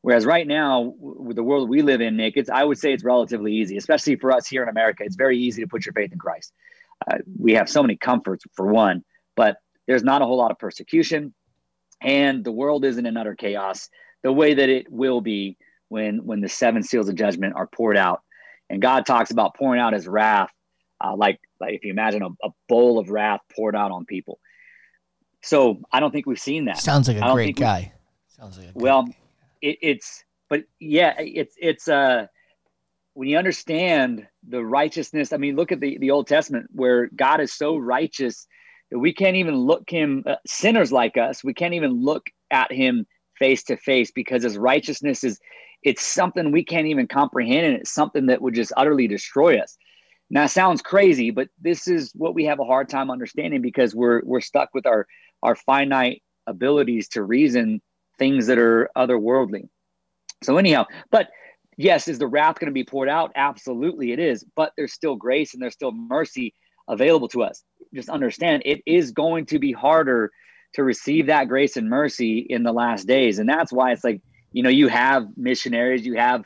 Whereas 0.00 0.24
right 0.24 0.46
now, 0.46 0.94
with 0.98 1.36
the 1.36 1.42
world 1.42 1.68
we 1.68 1.82
live 1.82 2.00
in, 2.00 2.16
Nick, 2.16 2.34
it's 2.36 2.48
I 2.48 2.64
would 2.64 2.78
say 2.78 2.92
it's 2.92 3.04
relatively 3.04 3.54
easy, 3.54 3.76
especially 3.76 4.16
for 4.16 4.32
us 4.32 4.46
here 4.46 4.62
in 4.62 4.68
America. 4.68 5.02
It's 5.04 5.16
very 5.16 5.38
easy 5.38 5.62
to 5.62 5.68
put 5.68 5.84
your 5.84 5.92
faith 5.92 6.12
in 6.12 6.18
Christ. 6.18 6.52
Uh, 7.10 7.18
we 7.38 7.54
have 7.54 7.68
so 7.68 7.82
many 7.82 7.96
comforts 7.96 8.44
for 8.54 8.66
one, 8.66 9.04
but 9.36 9.58
there's 9.86 10.04
not 10.04 10.22
a 10.22 10.24
whole 10.24 10.38
lot 10.38 10.50
of 10.50 10.58
persecution, 10.58 11.34
and 12.00 12.44
the 12.44 12.52
world 12.52 12.84
isn't 12.84 13.04
in 13.04 13.16
utter 13.16 13.34
chaos 13.34 13.88
the 14.22 14.32
way 14.32 14.54
that 14.54 14.68
it 14.68 14.90
will 14.90 15.20
be 15.20 15.56
when 15.88 16.24
when 16.24 16.40
the 16.40 16.48
seven 16.48 16.82
seals 16.82 17.08
of 17.08 17.16
judgment 17.16 17.54
are 17.56 17.66
poured 17.66 17.96
out 17.96 18.22
and 18.70 18.82
God 18.82 19.06
talks 19.06 19.30
about 19.30 19.54
pouring 19.56 19.80
out 19.80 19.92
his 19.92 20.06
wrath, 20.06 20.50
uh, 21.02 21.14
like, 21.16 21.40
like 21.60 21.74
if 21.74 21.84
you 21.84 21.90
imagine 21.90 22.22
a, 22.22 22.28
a, 22.46 22.50
bowl 22.68 22.98
of 22.98 23.08
wrath 23.08 23.40
poured 23.54 23.74
out 23.74 23.90
on 23.90 24.04
people. 24.04 24.38
So 25.42 25.80
I 25.92 26.00
don't 26.00 26.10
think 26.10 26.26
we've 26.26 26.38
seen 26.38 26.66
that. 26.66 26.78
Sounds 26.78 27.08
like 27.08 27.18
a 27.18 27.32
great 27.32 27.56
guy. 27.56 27.92
Sounds 28.28 28.58
like 28.58 28.68
well, 28.74 29.08
it, 29.62 29.78
it's 29.80 30.24
but 30.50 30.64
yeah, 30.80 31.14
it's 31.18 31.54
it's 31.58 31.88
uh 31.88 32.26
when 33.14 33.28
you 33.28 33.38
understand 33.38 34.26
the 34.48 34.64
righteousness. 34.64 35.32
I 35.32 35.36
mean, 35.36 35.56
look 35.56 35.72
at 35.72 35.80
the 35.80 35.98
the 35.98 36.10
Old 36.10 36.26
Testament 36.26 36.68
where 36.72 37.08
God 37.14 37.40
is 37.40 37.52
so 37.52 37.76
righteous 37.76 38.46
that 38.90 38.98
we 38.98 39.12
can't 39.12 39.36
even 39.36 39.56
look 39.56 39.88
him 39.88 40.24
uh, 40.26 40.36
sinners 40.46 40.92
like 40.92 41.16
us. 41.16 41.44
We 41.44 41.54
can't 41.54 41.74
even 41.74 42.02
look 42.02 42.26
at 42.50 42.72
him 42.72 43.06
face 43.38 43.62
to 43.64 43.76
face 43.76 44.10
because 44.10 44.42
his 44.42 44.56
righteousness 44.56 45.24
is 45.24 45.38
it's 45.82 46.04
something 46.04 46.50
we 46.50 46.64
can't 46.64 46.86
even 46.86 47.06
comprehend 47.06 47.66
and 47.66 47.76
it's 47.76 47.92
something 47.92 48.26
that 48.26 48.42
would 48.42 48.54
just 48.54 48.72
utterly 48.76 49.06
destroy 49.06 49.58
us. 49.58 49.76
Now 50.30 50.46
sounds 50.46 50.82
crazy 50.82 51.30
but 51.30 51.48
this 51.60 51.88
is 51.88 52.12
what 52.14 52.34
we 52.34 52.44
have 52.44 52.60
a 52.60 52.64
hard 52.64 52.88
time 52.88 53.10
understanding 53.10 53.62
because 53.62 53.94
we're 53.94 54.22
we're 54.24 54.40
stuck 54.40 54.70
with 54.74 54.86
our 54.86 55.06
our 55.42 55.54
finite 55.54 56.22
abilities 56.46 57.08
to 57.08 57.22
reason 57.22 57.80
things 58.18 58.46
that 58.48 58.58
are 58.58 58.90
otherworldly. 58.96 59.68
So 60.42 60.58
anyhow 60.58 60.86
but 61.10 61.28
yes 61.76 62.08
is 62.08 62.18
the 62.18 62.26
wrath 62.26 62.58
going 62.58 62.66
to 62.66 62.72
be 62.72 62.84
poured 62.84 63.08
out? 63.08 63.32
Absolutely 63.36 64.12
it 64.12 64.18
is 64.18 64.44
but 64.56 64.72
there's 64.76 64.92
still 64.92 65.16
grace 65.16 65.54
and 65.54 65.62
there's 65.62 65.74
still 65.74 65.92
mercy 65.92 66.54
available 66.88 67.28
to 67.28 67.42
us. 67.42 67.62
Just 67.94 68.08
understand 68.08 68.62
it 68.66 68.82
is 68.84 69.12
going 69.12 69.46
to 69.46 69.58
be 69.58 69.72
harder 69.72 70.30
to 70.74 70.84
receive 70.84 71.26
that 71.26 71.48
grace 71.48 71.78
and 71.78 71.88
mercy 71.88 72.38
in 72.38 72.62
the 72.64 72.72
last 72.72 73.06
days 73.06 73.38
and 73.38 73.48
that's 73.48 73.72
why 73.72 73.92
it's 73.92 74.04
like 74.04 74.20
you 74.58 74.64
know, 74.64 74.70
you 74.70 74.88
have 74.88 75.28
missionaries, 75.36 76.04
you 76.04 76.14
have, 76.14 76.44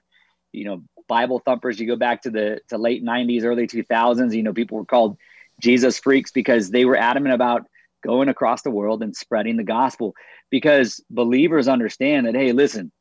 you 0.53 0.67
know, 0.67 0.83
Bible 1.09 1.39
thumpers. 1.39 1.81
You 1.81 1.87
go 1.87 1.97
back 1.97 2.21
to 2.25 2.31
the 2.31 2.61
to 2.69 2.77
late 2.77 3.03
'90s, 3.03 3.43
early 3.43 3.67
2000s. 3.67 4.35
You 4.35 4.43
know, 4.43 4.53
people 4.53 4.77
were 4.77 4.85
called 4.85 5.17
Jesus 5.63 5.99
freaks 5.99 6.31
because 6.31 6.71
they 6.71 6.85
were 6.85 6.95
adamant 6.95 7.35
about 7.35 7.63
going 8.05 8.29
across 8.29 8.61
the 8.61 8.71
world 8.71 9.03
and 9.03 9.17
spreading 9.17 9.57
the 9.57 9.65
gospel. 9.65 10.15
Because 10.51 11.03
believers 11.09 11.69
understand 11.69 12.27
that, 12.27 12.35
hey, 12.35 12.53
listen, 12.53 12.93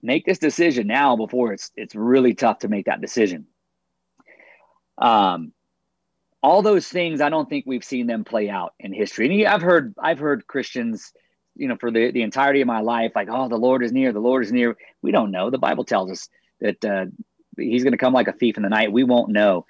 make 0.00 0.24
this 0.24 0.38
decision 0.38 0.86
now 0.86 1.16
before 1.16 1.52
it's 1.52 1.72
it's 1.74 1.96
really 1.96 2.34
tough 2.34 2.60
to 2.60 2.68
make 2.68 2.86
that 2.86 3.00
decision. 3.00 3.48
Um, 4.98 5.52
all 6.44 6.62
those 6.62 6.86
things, 6.86 7.20
I 7.20 7.28
don't 7.28 7.50
think 7.50 7.64
we've 7.66 7.82
seen 7.82 8.06
them 8.06 8.22
play 8.22 8.50
out 8.50 8.72
in 8.78 8.92
history. 8.92 9.26
And 9.26 9.48
I've 9.48 9.62
heard 9.62 9.96
I've 10.00 10.20
heard 10.20 10.46
Christians 10.46 11.12
you 11.60 11.68
know, 11.68 11.76
for 11.76 11.90
the, 11.90 12.10
the 12.10 12.22
entirety 12.22 12.62
of 12.62 12.66
my 12.66 12.80
life, 12.80 13.12
like, 13.14 13.28
oh, 13.30 13.48
the 13.48 13.56
Lord 13.56 13.84
is 13.84 13.92
near, 13.92 14.12
the 14.12 14.18
Lord 14.18 14.42
is 14.42 14.50
near. 14.50 14.76
We 15.02 15.12
don't 15.12 15.30
know. 15.30 15.50
The 15.50 15.58
Bible 15.58 15.84
tells 15.84 16.10
us 16.10 16.28
that 16.60 16.82
uh, 16.84 17.06
he's 17.58 17.84
going 17.84 17.92
to 17.92 17.98
come 17.98 18.14
like 18.14 18.28
a 18.28 18.32
thief 18.32 18.56
in 18.56 18.62
the 18.62 18.70
night. 18.70 18.92
We 18.92 19.04
won't 19.04 19.30
know. 19.30 19.66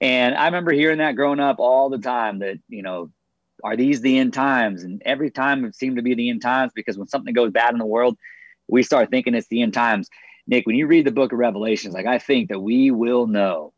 And 0.00 0.34
I 0.34 0.46
remember 0.46 0.72
hearing 0.72 0.98
that 0.98 1.14
growing 1.14 1.38
up 1.38 1.60
all 1.60 1.90
the 1.90 1.98
time 1.98 2.40
that, 2.40 2.58
you 2.68 2.82
know, 2.82 3.10
are 3.62 3.76
these 3.76 4.00
the 4.00 4.18
end 4.18 4.34
times? 4.34 4.82
And 4.82 5.00
every 5.04 5.30
time 5.30 5.64
it 5.64 5.76
seemed 5.76 5.96
to 5.96 6.02
be 6.02 6.14
the 6.14 6.30
end 6.30 6.42
times 6.42 6.72
because 6.74 6.98
when 6.98 7.08
something 7.08 7.34
goes 7.34 7.52
bad 7.52 7.72
in 7.72 7.78
the 7.78 7.86
world, 7.86 8.16
we 8.66 8.82
start 8.82 9.10
thinking 9.10 9.34
it's 9.34 9.48
the 9.48 9.62
end 9.62 9.74
times. 9.74 10.08
Nick, 10.48 10.66
when 10.66 10.76
you 10.76 10.88
read 10.88 11.06
the 11.06 11.12
book 11.12 11.32
of 11.32 11.38
Revelations, 11.38 11.94
like 11.94 12.06
I 12.06 12.18
think 12.18 12.48
that 12.48 12.60
we 12.60 12.90
will 12.90 13.28
know 13.28 13.72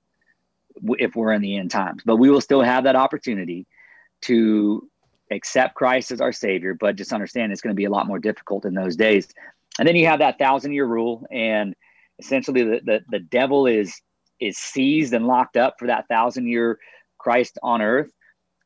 if 0.99 1.15
we're 1.15 1.33
in 1.33 1.43
the 1.43 1.57
end 1.57 1.71
times, 1.71 2.03
but 2.07 2.17
we 2.17 2.31
will 2.31 2.41
still 2.41 2.63
have 2.63 2.85
that 2.85 2.97
opportunity 2.97 3.67
to 4.23 4.89
accept 5.31 5.75
Christ 5.75 6.11
as 6.11 6.21
our 6.21 6.33
Savior, 6.33 6.75
but 6.75 6.97
just 6.97 7.13
understand 7.13 7.53
it's 7.53 7.61
going 7.61 7.75
to 7.75 7.79
be 7.79 7.85
a 7.85 7.91
lot 7.91 8.07
more 8.07 8.19
difficult 8.19 8.65
in 8.65 8.75
those 8.75 8.97
days. 8.97 9.29
And 9.79 9.87
then 9.87 9.97
you 9.97 10.07
have 10.07 10.19
that 10.19 10.39
thousand 10.39 10.73
year 10.73 10.87
rule, 10.87 11.27
and 11.31 11.75
essentially 12.19 12.63
the, 12.63 12.81
the, 12.85 13.01
the 13.09 13.21
devil 13.21 13.67
is 13.67 14.01
is 14.41 14.57
seized 14.57 15.13
and 15.13 15.27
locked 15.27 15.57
up 15.57 15.75
for 15.79 15.87
that 15.89 16.09
thousand 16.09 16.49
year 16.49 16.79
Christ 17.19 17.59
on 17.63 17.83
earth, 17.83 18.11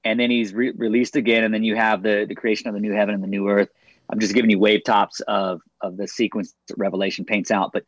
and 0.04 0.18
then 0.18 0.30
he's 0.30 0.54
re- 0.54 0.72
released 0.76 1.16
again, 1.16 1.44
and 1.44 1.52
then 1.52 1.64
you 1.64 1.76
have 1.76 2.02
the 2.02 2.24
the 2.28 2.34
creation 2.34 2.68
of 2.68 2.74
the 2.74 2.80
new 2.80 2.92
heaven 2.92 3.14
and 3.14 3.22
the 3.22 3.28
new 3.28 3.48
earth. 3.48 3.68
I'm 4.10 4.20
just 4.20 4.34
giving 4.34 4.50
you 4.50 4.58
wave 4.58 4.84
tops 4.84 5.20
of 5.20 5.60
of 5.80 5.96
the 5.96 6.08
sequence 6.08 6.54
that 6.68 6.78
Revelation 6.78 7.24
paints 7.24 7.50
out, 7.50 7.70
but 7.72 7.84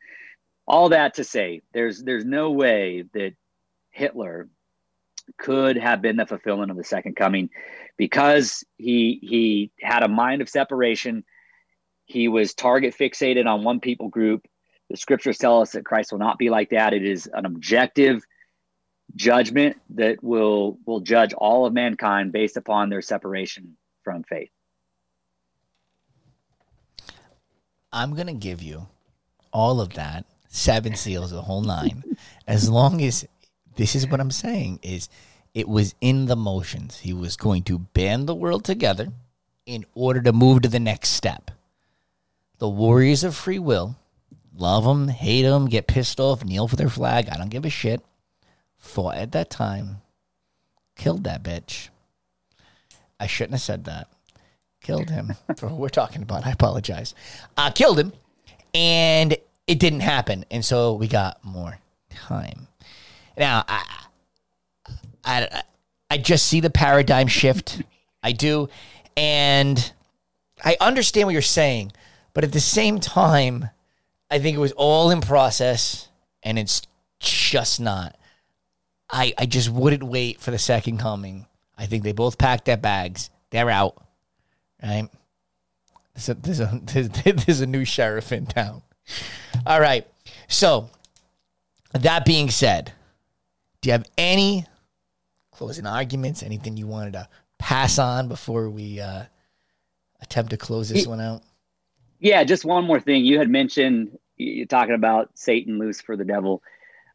all 0.66 0.90
that 0.90 1.14
to 1.14 1.24
say, 1.24 1.62
there's 1.72 2.02
there's 2.02 2.24
no 2.24 2.50
way 2.50 3.04
that 3.14 3.32
Hitler 3.90 4.48
could 5.38 5.76
have 5.76 6.02
been 6.02 6.16
the 6.16 6.26
fulfillment 6.26 6.70
of 6.70 6.76
the 6.76 6.84
second 6.84 7.16
coming 7.16 7.50
because 7.96 8.64
he 8.76 9.18
he 9.22 9.70
had 9.80 10.02
a 10.02 10.08
mind 10.08 10.42
of 10.42 10.48
separation. 10.48 11.24
He 12.04 12.28
was 12.28 12.54
target 12.54 12.94
fixated 12.98 13.46
on 13.46 13.64
one 13.64 13.80
people 13.80 14.08
group. 14.08 14.46
The 14.90 14.96
scriptures 14.96 15.38
tell 15.38 15.60
us 15.60 15.72
that 15.72 15.84
christ 15.84 16.12
will 16.12 16.18
not 16.18 16.38
be 16.38 16.50
like 16.50 16.70
that. 16.70 16.94
It 16.94 17.04
is 17.04 17.28
an 17.32 17.46
objective 17.46 18.24
judgment 19.14 19.76
that 19.90 20.22
will 20.22 20.78
will 20.86 21.00
judge 21.00 21.32
all 21.34 21.66
of 21.66 21.72
mankind 21.72 22.32
based 22.32 22.56
upon 22.56 22.88
their 22.90 23.02
separation 23.02 23.76
from 24.02 24.22
faith. 24.24 24.50
I'm 27.92 28.14
going 28.14 28.26
to 28.26 28.34
give 28.34 28.62
you 28.62 28.88
all 29.52 29.80
of 29.80 29.94
that 29.94 30.26
seven 30.48 30.94
seals 30.94 31.30
the 31.30 31.42
whole 31.42 31.62
nine 31.62 32.02
as 32.46 32.68
long 32.68 33.02
as 33.02 33.26
this 33.76 33.94
is 33.94 34.06
what 34.06 34.20
I'm 34.20 34.30
saying 34.30 34.80
is 34.82 35.08
it 35.54 35.68
was 35.68 35.94
in 36.00 36.26
the 36.26 36.36
motions. 36.36 36.98
He 36.98 37.12
was 37.12 37.36
going 37.36 37.62
to 37.64 37.78
band 37.78 38.26
the 38.26 38.34
world 38.34 38.64
together 38.64 39.08
in 39.64 39.84
order 39.94 40.20
to 40.22 40.32
move 40.32 40.62
to 40.62 40.68
the 40.68 40.80
next 40.80 41.10
step. 41.10 41.50
The 42.58 42.68
warriors 42.68 43.24
of 43.24 43.36
free 43.36 43.58
will, 43.58 43.96
love 44.56 44.84
them, 44.84 45.08
hate 45.08 45.42
them, 45.42 45.66
get 45.66 45.86
pissed 45.86 46.20
off, 46.20 46.44
kneel 46.44 46.68
for 46.68 46.76
their 46.76 46.88
flag, 46.88 47.28
I 47.30 47.36
don't 47.36 47.50
give 47.50 47.64
a 47.64 47.70
shit, 47.70 48.02
fought 48.78 49.16
at 49.16 49.32
that 49.32 49.50
time, 49.50 50.02
killed 50.96 51.24
that 51.24 51.42
bitch. 51.42 51.88
I 53.18 53.26
shouldn't 53.26 53.54
have 53.54 53.62
said 53.62 53.84
that. 53.84 54.08
Killed 54.82 55.10
him 55.10 55.34
for 55.56 55.68
what 55.68 55.78
we're 55.78 55.88
talking 55.88 56.22
about. 56.22 56.46
I 56.46 56.50
apologize. 56.50 57.14
Uh, 57.56 57.70
killed 57.70 57.98
him, 57.98 58.12
and 58.74 59.36
it 59.66 59.78
didn't 59.78 60.00
happen. 60.00 60.44
And 60.50 60.64
so 60.64 60.94
we 60.94 61.08
got 61.08 61.44
more 61.44 61.78
time. 62.10 62.68
Now, 63.37 63.64
I, 63.68 63.84
I, 65.24 65.62
I 66.11 66.18
just 66.18 66.47
see 66.47 66.61
the 66.61 66.70
paradigm 66.70 67.26
shift. 67.26 67.82
I 68.22 68.32
do. 68.32 68.68
And 69.16 69.93
I 70.64 70.76
understand 70.80 71.26
what 71.26 71.32
you're 71.32 71.43
saying. 71.43 71.93
But 72.34 72.45
at 72.45 72.53
the 72.53 72.61
same 72.61 73.01
time, 73.01 73.70
I 74.30 74.39
think 74.39 74.57
it 74.57 74.61
was 74.61 74.72
all 74.72 75.11
in 75.11 75.20
process 75.20 76.09
and 76.43 76.59
it's 76.59 76.82
just 77.18 77.80
not. 77.80 78.16
I, 79.11 79.32
I 79.39 79.47
just 79.47 79.70
wouldn't 79.70 80.03
wait 80.03 80.41
for 80.41 80.51
the 80.51 80.59
second 80.59 80.99
coming. 80.99 81.47
I 81.78 81.87
think 81.87 82.03
they 82.03 82.12
both 82.12 82.39
packed 82.39 82.64
their 82.64 82.76
bags. 82.76 83.30
They're 83.51 83.70
out. 83.70 84.03
Right? 84.82 85.09
There's 86.14 86.28
a, 86.28 86.34
there's 86.34 86.61
a, 86.61 86.80
there's, 86.82 87.09
there's 87.45 87.61
a 87.61 87.66
new 87.66 87.84
sheriff 87.84 88.32
in 88.32 88.47
town. 88.47 88.82
All 89.66 89.80
right. 89.80 90.07
So, 90.49 90.91
that 91.93 92.24
being 92.24 92.51
said, 92.51 92.93
do 93.87 93.91
you 93.91 93.93
have 93.93 94.11
any 94.18 94.66
closing 95.53 95.87
arguments? 95.87 96.43
Anything 96.43 96.76
you 96.76 96.89
wanted 96.89 97.12
to 97.12 97.28
pass 97.57 98.01
on 98.01 98.26
before 98.26 98.68
we 98.68 98.99
uh, 98.99 99.22
attempt 100.20 100.51
to 100.51 100.57
close 100.57 100.89
this 100.89 101.07
one 101.07 101.20
out? 101.20 101.43
Yeah, 102.18 102.43
just 102.43 102.64
one 102.64 102.82
more 102.82 102.99
thing. 102.99 103.24
You 103.24 103.39
had 103.39 103.49
mentioned 103.49 104.18
you're 104.39 104.66
talking 104.66 104.97
about 104.97 105.30
Satan 105.34 105.78
Lucifer 105.78 106.16
the 106.16 106.24
devil, 106.24 106.64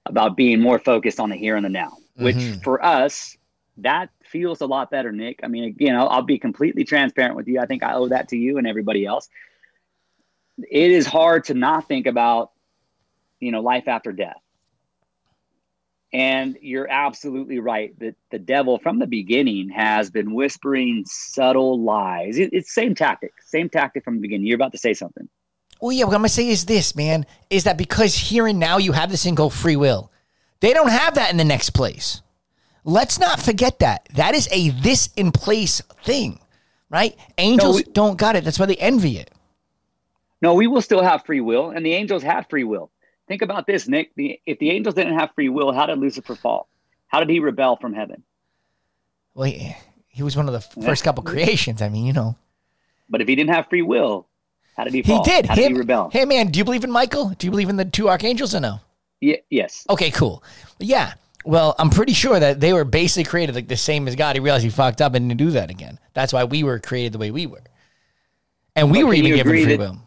about 0.06 0.38
being 0.38 0.62
more 0.62 0.80
focused 0.80 1.20
on 1.20 1.30
the 1.30 1.36
here 1.36 1.58
and 1.58 1.66
the 1.66 1.70
now, 1.70 1.92
which 2.16 2.38
mm-hmm. 2.38 2.62
for 2.62 2.82
us, 2.82 3.36
that 3.80 4.10
feels 4.24 4.62
a 4.62 4.66
lot 4.66 4.90
better, 4.90 5.12
Nick. 5.12 5.42
I 5.44 5.50
mean, 5.50 5.66
again, 5.66 5.98
I'll, 5.98 6.08
I'll 6.08 6.22
be 6.22 6.40
completely 6.40 6.86
transparent 6.86 7.36
with 7.36 7.50
you. 7.50 7.60
I 7.60 7.66
think 7.66 7.84
I 7.84 7.96
owe 7.96 8.08
that 8.08 8.30
to 8.30 8.38
you 8.38 8.58
and 8.58 8.66
everybody 8.66 9.06
else. 9.06 9.28
It 10.58 10.92
is 10.92 11.06
hard 11.06 11.44
to 11.46 11.54
not 11.54 11.90
think 11.90 12.08
about, 12.08 12.52
you 13.42 13.52
know, 13.52 13.60
life 13.60 13.90
after 13.90 14.14
death. 14.14 14.40
And 16.14 16.57
you're 16.62 16.89
absolutely 16.89 17.59
right 17.59 17.97
that 17.99 18.16
the 18.32 18.39
devil 18.39 18.80
from 18.80 18.99
the 18.99 19.07
beginning 19.07 19.70
has 19.70 20.09
been 20.09 20.34
whispering 20.34 21.05
subtle 21.07 21.82
lies. 21.82 22.38
It, 22.38 22.49
it's 22.51 22.74
same 22.74 22.95
tactic, 22.95 23.32
same 23.45 23.70
tactic 23.70 24.03
from 24.03 24.16
the 24.16 24.22
beginning. 24.22 24.45
You're 24.45 24.55
about 24.55 24.74
to 24.74 24.78
say 24.78 24.93
something. 24.93 25.30
Well, 25.80 25.93
yeah, 25.93 26.03
what 26.03 26.14
I'm 26.14 26.20
gonna 26.20 26.30
say 26.30 26.49
is 26.49 26.66
this, 26.66 26.95
man, 26.95 27.26
is 27.49 27.64
that 27.64 27.78
because 27.78 28.14
here 28.14 28.45
and 28.45 28.59
now 28.59 28.78
you 28.78 28.91
have 28.91 29.09
this 29.09 29.24
thing 29.24 29.36
called 29.36 29.53
free 29.53 29.76
will. 29.76 30.12
They 30.59 30.74
don't 30.74 30.91
have 30.91 31.16
that 31.16 31.32
in 31.32 31.38
the 31.38 31.43
next 31.43 31.72
place. 31.72 32.22
Let's 32.84 33.20
not 33.20 33.39
forget 33.39 33.80
that. 33.80 34.07
That 34.14 34.36
is 34.36 34.47
a 34.51 34.70
this 34.70 35.09
in 35.16 35.32
place 35.32 35.82
thing, 36.03 36.39
right? 36.89 37.16
Angels 37.38 37.78
no, 37.78 37.84
we, 37.88 37.93
don't 37.93 38.18
got 38.18 38.36
it. 38.36 38.43
That's 38.43 38.59
why 38.59 38.68
they 38.68 38.76
envy 38.76 39.18
it. 39.18 39.32
No, 40.41 40.55
we 40.55 40.68
will 40.68 40.82
still 40.82 41.03
have 41.03 41.26
free 41.26 41.41
will, 41.41 41.70
and 41.70 41.86
the 41.86 41.93
angels 41.93 42.24
have 42.24 42.47
free 42.49 42.64
will. 42.64 42.91
Think 43.32 43.44
about 43.44 43.66
this, 43.66 43.88
Nick. 43.88 44.14
The, 44.16 44.42
if 44.46 44.60
the 44.60 44.72
angels 44.72 44.94
didn't 44.94 45.18
have 45.18 45.32
free 45.36 45.48
will, 45.48 45.72
how 45.72 45.86
did 45.86 45.98
Lucifer 45.98 46.36
fall? 46.36 46.68
How 47.08 47.22
did 47.22 47.30
he 47.30 47.40
rebel 47.40 47.78
from 47.78 47.94
heaven? 47.94 48.24
Well, 49.34 49.46
he, 49.46 49.74
he 50.10 50.22
was 50.22 50.36
one 50.36 50.50
of 50.50 50.54
the 50.54 50.60
first 50.82 51.06
couple 51.06 51.24
creations. 51.24 51.82
I 51.82 51.88
mean, 51.88 52.06
you 52.06 52.12
know. 52.12 52.36
But 53.10 53.22
if 53.22 53.30
he 53.30 53.36
didn't 53.38 53.54
have 53.54 53.70
free 53.70 53.84
will, 53.84 54.28
how 54.76 54.84
did 54.84 54.94
he 54.94 55.02
fall? 55.02 55.24
He 55.24 55.32
did. 55.32 55.46
How 55.46 55.56
did 55.56 55.72
he 55.72 55.78
rebel? 55.78 56.10
Hey, 56.12 56.26
man, 56.26 56.48
do 56.48 56.60
you 56.60 56.66
believe 56.66 56.84
in 56.84 56.92
Michael? 56.92 57.30
Do 57.30 57.48
you 57.48 57.52
believe 57.52 57.70
in 57.70 57.78
the 57.78 57.86
two 57.86 58.10
archangels 58.10 58.54
or 58.54 58.60
no? 58.60 58.82
Yeah, 59.22 59.38
yes. 59.50 59.86
Okay, 59.90 60.12
cool. 60.12 60.44
Yeah. 60.80 61.14
Well, 61.46 61.74
I'm 61.80 61.90
pretty 61.90 62.12
sure 62.12 62.38
that 62.38 62.60
they 62.60 62.74
were 62.74 62.84
basically 62.84 63.24
created 63.24 63.56
like 63.56 63.70
the 63.70 63.78
same 63.78 64.10
as 64.10 64.18
God. 64.18 64.36
He 64.36 64.42
realized 64.42 64.66
he 64.66 64.70
fucked 64.70 65.02
up 65.02 65.16
and 65.16 65.30
didn't 65.30 65.40
do 65.40 65.52
that 65.52 65.70
again. 65.70 66.00
That's 66.14 66.34
why 66.34 66.44
we 66.44 66.64
were 66.64 66.80
created 66.80 67.14
the 67.14 67.20
way 67.20 67.32
we 67.32 67.46
were. 67.46 67.64
And 68.76 68.92
we 68.92 69.04
but 69.04 69.08
were 69.08 69.14
even 69.14 69.36
given 69.36 69.54
free 69.54 69.64
that, 69.64 69.80
will. 69.80 70.00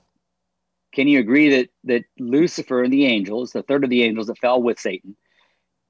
Can 0.95 1.09
you 1.09 1.19
agree 1.19 1.51
that 1.51 1.69
that 1.85 2.05
Lucifer 2.19 2.83
and 2.83 2.93
the 2.93 3.07
angels, 3.07 3.53
the 3.53 3.63
third 3.63 3.85
of 3.85 3.91
the 3.91 4.03
angels 4.03 4.29
that 4.29 4.39
fell 4.39 4.63
with 4.63 4.79
Satan, 4.79 5.17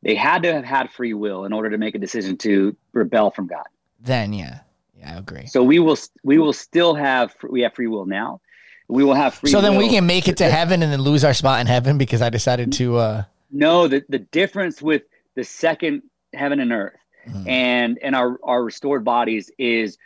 they 0.02 0.14
had 0.14 0.42
to 0.42 0.52
have 0.52 0.64
had 0.64 0.90
free 0.90 1.14
will 1.14 1.44
in 1.44 1.52
order 1.52 1.70
to 1.70 1.78
make 1.78 1.94
a 1.94 1.98
decision 1.98 2.36
to 2.38 2.76
rebel 2.92 3.30
from 3.30 3.46
God? 3.46 3.66
Then, 4.00 4.32
yeah, 4.32 4.61
yeah, 4.98 5.14
I 5.14 5.18
agree. 5.18 5.46
So 5.46 5.62
we 5.62 5.78
will 5.78 5.98
we 6.22 6.38
will 6.38 6.52
still 6.52 6.94
have 6.94 7.34
we 7.48 7.62
have 7.62 7.74
free 7.74 7.86
will 7.86 8.07
now. 8.07 8.40
We 8.88 9.02
will 9.02 9.14
have 9.14 9.34
free. 9.34 9.50
So 9.50 9.61
then 9.61 9.76
we 9.76 9.88
can 9.88 10.07
make 10.07 10.28
it 10.28 10.36
to 10.38 10.50
heaven 10.50 10.82
and 10.82 10.92
then 10.92 11.00
lose 11.00 11.24
our 11.24 11.34
spot 11.34 11.61
in 11.61 11.66
heaven 11.66 11.96
because 11.98 12.20
I 12.20 12.30
decided 12.30 12.72
to. 12.74 12.96
uh 12.96 13.24
No, 13.50 13.88
the 13.88 14.05
the 14.09 14.18
difference 14.18 14.82
with 14.82 15.02
the 15.34 15.44
second 15.44 16.02
heaven 16.32 16.61
and 16.61 16.72
earth 16.72 16.98
mm-hmm. 17.28 17.48
and 17.48 17.98
and 18.02 18.14
our 18.14 18.38
our 18.42 18.62
restored 18.62 19.05
bodies 19.05 19.50
is 19.59 19.98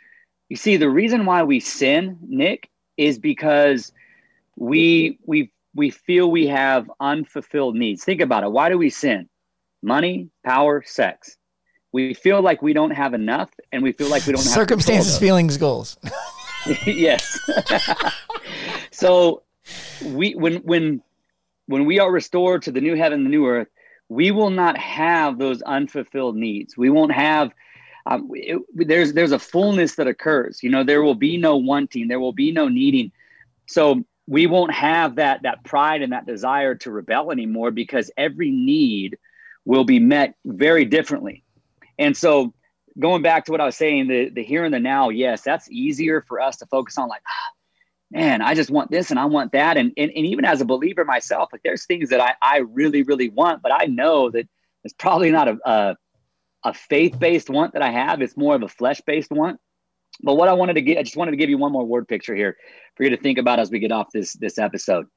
you 0.49 0.55
see 0.55 0.77
the 0.77 0.89
reason 0.89 1.25
why 1.25 1.43
we 1.43 1.59
sin 1.59 2.17
nick 2.21 2.69
is 2.97 3.19
because 3.19 3.91
we 4.59 5.17
we 5.25 5.51
we 5.73 5.89
feel 5.89 6.29
we 6.29 6.47
have 6.47 6.91
unfulfilled 6.99 7.75
needs. 7.75 8.03
Think 8.03 8.21
about 8.21 8.43
it. 8.43 8.51
Why 8.51 8.69
do 8.69 8.77
we 8.77 8.89
sin? 8.89 9.29
Money 9.81 10.29
power 10.45 10.83
sex. 10.85 11.37
We 11.91 12.13
feel 12.13 12.41
like 12.41 12.61
we 12.61 12.73
don't 12.73 12.91
have 12.91 13.13
enough 13.13 13.49
and 13.71 13.81
we 13.81 13.93
feel 13.93 14.09
like 14.09 14.27
we 14.27 14.33
don't 14.33 14.43
have 14.43 14.53
circumstances 14.53 15.17
feelings 15.17 15.57
goals. 15.57 15.97
Yes. 16.85 17.39
So 18.91 19.43
we 20.03 20.33
when 20.35 20.57
when 20.57 21.01
when 21.67 21.85
we 21.85 21.99
are 21.99 22.11
restored 22.11 22.63
to 22.63 22.71
the 22.71 22.81
new 22.81 22.95
heaven 22.95 23.23
the 23.23 23.29
new 23.29 23.47
earth 23.47 23.69
we 24.09 24.31
will 24.31 24.49
not 24.49 24.77
have 24.77 25.37
those 25.37 25.61
unfulfilled 25.61 26.35
needs. 26.35 26.75
We 26.75 26.89
won't 26.89 27.13
have 27.13 27.51
um, 28.07 28.29
it, 28.33 28.59
there's 28.73 29.13
there's 29.13 29.31
a 29.31 29.39
fullness 29.39 29.95
that 29.95 30.07
occurs. 30.07 30.61
You 30.61 30.69
know, 30.69 30.83
there 30.83 31.01
will 31.01 31.15
be 31.15 31.37
no 31.37 31.55
wanting, 31.55 32.09
there 32.09 32.19
will 32.19 32.33
be 32.33 32.51
no 32.51 32.67
needing. 32.67 33.11
So 33.67 34.03
we 34.29 34.45
won't 34.45 34.71
have 34.71 35.15
that 35.15 35.41
that 35.41 35.63
pride 35.63 36.03
and 36.03 36.13
that 36.13 36.27
desire 36.27 36.75
to 36.75 36.91
rebel 36.91 37.31
anymore 37.31 37.71
because 37.71 38.11
every 38.15 38.51
need 38.51 39.17
will 39.65 39.83
be 39.83 39.99
met 39.99 40.35
very 40.45 40.85
differently. 40.85 41.43
And 41.97 42.15
so 42.15 42.53
going 42.99 43.23
back 43.23 43.45
to 43.45 43.51
what 43.51 43.59
I 43.59 43.65
was 43.65 43.75
saying, 43.75 44.07
the 44.07 44.29
the 44.29 44.43
here 44.43 44.63
and 44.63 44.73
the 44.73 44.79
now, 44.79 45.09
yes, 45.09 45.41
that's 45.41 45.69
easier 45.71 46.21
for 46.21 46.39
us 46.39 46.57
to 46.57 46.67
focus 46.67 46.97
on 46.99 47.09
like 47.09 47.23
ah, 47.27 47.49
man, 48.11 48.41
I 48.43 48.53
just 48.53 48.69
want 48.69 48.91
this 48.91 49.09
and 49.09 49.19
I 49.19 49.25
want 49.25 49.51
that. 49.53 49.77
And, 49.77 49.93
and, 49.97 50.11
and 50.15 50.25
even 50.25 50.45
as 50.45 50.61
a 50.61 50.65
believer 50.65 51.05
myself, 51.05 51.49
like 51.51 51.63
there's 51.63 51.85
things 51.85 52.09
that 52.09 52.19
I, 52.19 52.35
I 52.41 52.57
really, 52.59 53.03
really 53.03 53.29
want, 53.29 53.61
but 53.61 53.71
I 53.73 53.85
know 53.85 54.29
that 54.31 54.47
it's 54.83 54.93
probably 54.93 55.31
not 55.31 55.47
a, 55.47 55.57
a, 55.65 55.97
a 56.65 56.73
faith-based 56.73 57.49
want 57.49 57.73
that 57.73 57.81
I 57.81 57.91
have. 57.91 58.21
It's 58.21 58.37
more 58.37 58.55
of 58.55 58.63
a 58.63 58.67
flesh-based 58.67 59.31
want. 59.31 59.59
But 60.21 60.35
what 60.35 60.49
I 60.49 60.53
wanted 60.53 60.73
to 60.73 60.81
get, 60.81 60.97
I 60.97 61.03
just 61.03 61.17
wanted 61.17 61.31
to 61.31 61.37
give 61.37 61.49
you 61.49 61.57
one 61.57 61.71
more 61.71 61.85
word 61.85 62.07
picture 62.07 62.35
here 62.35 62.57
for 62.95 63.03
you 63.03 63.09
to 63.11 63.17
think 63.17 63.37
about 63.37 63.59
as 63.59 63.71
we 63.71 63.79
get 63.79 63.91
off 63.91 64.07
this, 64.13 64.33
this 64.33 64.57
episode. 64.57 65.07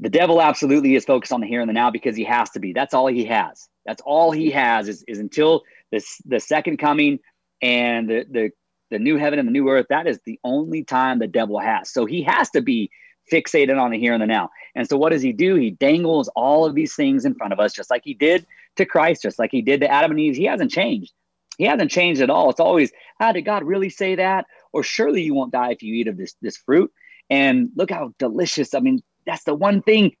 The 0.00 0.10
devil 0.10 0.42
absolutely 0.42 0.94
is 0.94 1.04
focused 1.04 1.32
on 1.32 1.40
the 1.40 1.46
here 1.46 1.60
and 1.60 1.68
the 1.68 1.72
now 1.72 1.90
because 1.90 2.16
he 2.16 2.24
has 2.24 2.50
to 2.50 2.60
be. 2.60 2.72
That's 2.72 2.92
all 2.92 3.06
he 3.06 3.24
has. 3.26 3.68
That's 3.86 4.02
all 4.04 4.30
he 4.30 4.50
has 4.50 4.88
is, 4.88 5.04
is 5.08 5.18
until 5.18 5.62
this 5.90 6.20
the 6.26 6.40
second 6.40 6.78
coming 6.78 7.20
and 7.62 8.10
the, 8.10 8.26
the 8.30 8.50
the 8.90 8.98
new 8.98 9.16
heaven 9.16 9.38
and 9.38 9.48
the 9.48 9.52
new 9.52 9.68
earth, 9.68 9.86
that 9.90 10.06
is 10.06 10.20
the 10.24 10.38
only 10.44 10.84
time 10.84 11.18
the 11.18 11.26
devil 11.26 11.58
has. 11.58 11.92
So 11.92 12.04
he 12.04 12.22
has 12.22 12.50
to 12.50 12.60
be 12.60 12.90
fixated 13.32 13.80
on 13.80 13.90
the 13.90 13.98
here 13.98 14.12
and 14.12 14.22
the 14.22 14.26
now. 14.26 14.50
And 14.74 14.88
so 14.88 14.96
what 14.96 15.10
does 15.10 15.22
he 15.22 15.32
do? 15.32 15.56
He 15.56 15.70
dangles 15.70 16.28
all 16.36 16.64
of 16.64 16.74
these 16.74 16.94
things 16.94 17.24
in 17.24 17.34
front 17.34 17.52
of 17.52 17.58
us, 17.58 17.72
just 17.72 17.90
like 17.90 18.02
he 18.04 18.14
did 18.14 18.46
to 18.76 18.84
Christ, 18.84 19.22
just 19.22 19.38
like 19.38 19.50
he 19.50 19.62
did 19.62 19.80
to 19.80 19.90
Adam 19.90 20.12
and 20.12 20.20
Eve. 20.20 20.36
He 20.36 20.44
hasn't 20.44 20.70
changed. 20.70 21.12
He 21.58 21.64
hasn't 21.64 21.90
changed 21.90 22.20
at 22.20 22.30
all. 22.30 22.50
It's 22.50 22.60
always, 22.60 22.92
ah, 23.20 23.32
did 23.32 23.42
God 23.42 23.64
really 23.64 23.90
say 23.90 24.16
that? 24.16 24.46
Or 24.72 24.82
surely 24.82 25.22
you 25.22 25.34
won't 25.34 25.52
die 25.52 25.72
if 25.72 25.82
you 25.82 25.94
eat 25.94 26.08
of 26.08 26.16
this 26.16 26.34
this 26.42 26.56
fruit. 26.56 26.92
And 27.30 27.70
look 27.74 27.90
how 27.90 28.12
delicious. 28.18 28.74
I 28.74 28.80
mean, 28.80 29.02
that's 29.26 29.44
the 29.44 29.54
one 29.54 29.82
thing 29.82 30.14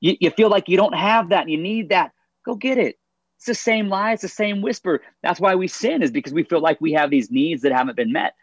you, 0.00 0.16
you 0.20 0.30
feel 0.30 0.48
like 0.50 0.68
you 0.68 0.76
don't 0.76 0.94
have 0.94 1.30
that 1.30 1.42
and 1.42 1.50
you 1.50 1.58
need 1.58 1.88
that. 1.88 2.12
Go 2.44 2.54
get 2.54 2.78
it. 2.78 2.98
It's 3.38 3.46
the 3.46 3.54
same 3.54 3.88
lie, 3.88 4.12
it's 4.12 4.22
the 4.22 4.28
same 4.28 4.62
whisper. 4.62 5.02
That's 5.22 5.40
why 5.40 5.56
we 5.56 5.66
sin, 5.66 6.02
is 6.02 6.12
because 6.12 6.32
we 6.32 6.44
feel 6.44 6.60
like 6.60 6.80
we 6.80 6.92
have 6.92 7.10
these 7.10 7.30
needs 7.30 7.62
that 7.62 7.72
haven't 7.72 7.96
been 7.96 8.12
met. 8.12 8.34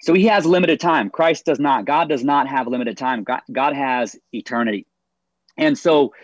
So 0.00 0.14
he 0.14 0.24
has 0.26 0.46
limited 0.46 0.80
time. 0.80 1.10
Christ 1.10 1.44
does 1.44 1.60
not. 1.60 1.84
God 1.84 2.08
does 2.08 2.24
not 2.24 2.48
have 2.48 2.68
limited 2.68 2.96
time. 2.96 3.22
God, 3.22 3.42
God 3.52 3.74
has 3.74 4.16
eternity. 4.32 4.86
And 5.58 5.76
so 5.76 6.14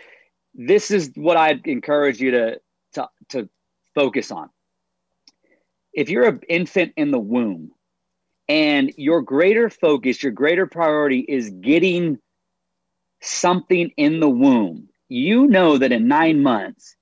this 0.55 0.89
is 0.89 1.11
what 1.13 1.37
I'd 1.37 1.67
encourage 1.67 2.19
you 2.19 2.31
to, 2.31 2.59
to, 2.93 3.07
to 3.29 3.49
focus 3.93 4.31
on. 4.31 4.49
If 5.97 6.11
you're 6.11 6.27
an 6.27 6.41
infant 6.47 6.93
in 6.95 7.09
the 7.09 7.17
womb 7.17 7.71
and 8.47 8.93
your 8.97 9.23
greater 9.23 9.67
focus, 9.67 10.21
your 10.21 10.31
greater 10.31 10.67
priority 10.67 11.21
is 11.21 11.49
getting 11.49 12.19
something 13.19 13.89
in 13.97 14.19
the 14.19 14.29
womb, 14.29 14.89
you 15.09 15.47
know 15.47 15.79
that 15.79 15.91
in 15.91 16.07
nine 16.07 16.43
months, 16.43 16.95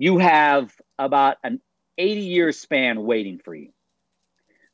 you 0.00 0.18
have 0.18 0.74
about 0.98 1.36
an 1.44 1.60
80 1.96 2.20
year 2.22 2.50
span 2.50 3.04
waiting 3.04 3.38
for 3.38 3.54
you. 3.54 3.70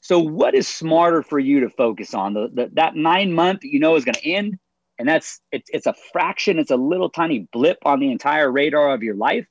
So, 0.00 0.20
what 0.20 0.54
is 0.54 0.66
smarter 0.66 1.22
for 1.22 1.38
you 1.38 1.60
to 1.60 1.68
focus 1.68 2.14
on? 2.14 2.32
The, 2.32 2.48
the 2.50 2.70
that 2.74 2.96
nine 2.96 3.34
month 3.34 3.62
you 3.62 3.78
know 3.78 3.96
is 3.96 4.06
going 4.06 4.14
to 4.14 4.26
end, 4.26 4.58
and 4.98 5.06
that's 5.06 5.42
it's 5.52 5.68
it's 5.70 5.86
a 5.86 5.94
fraction, 6.12 6.58
it's 6.58 6.70
a 6.70 6.76
little 6.76 7.10
tiny 7.10 7.46
blip 7.52 7.76
on 7.84 8.00
the 8.00 8.10
entire 8.10 8.50
radar 8.50 8.94
of 8.94 9.02
your 9.02 9.16
life, 9.16 9.46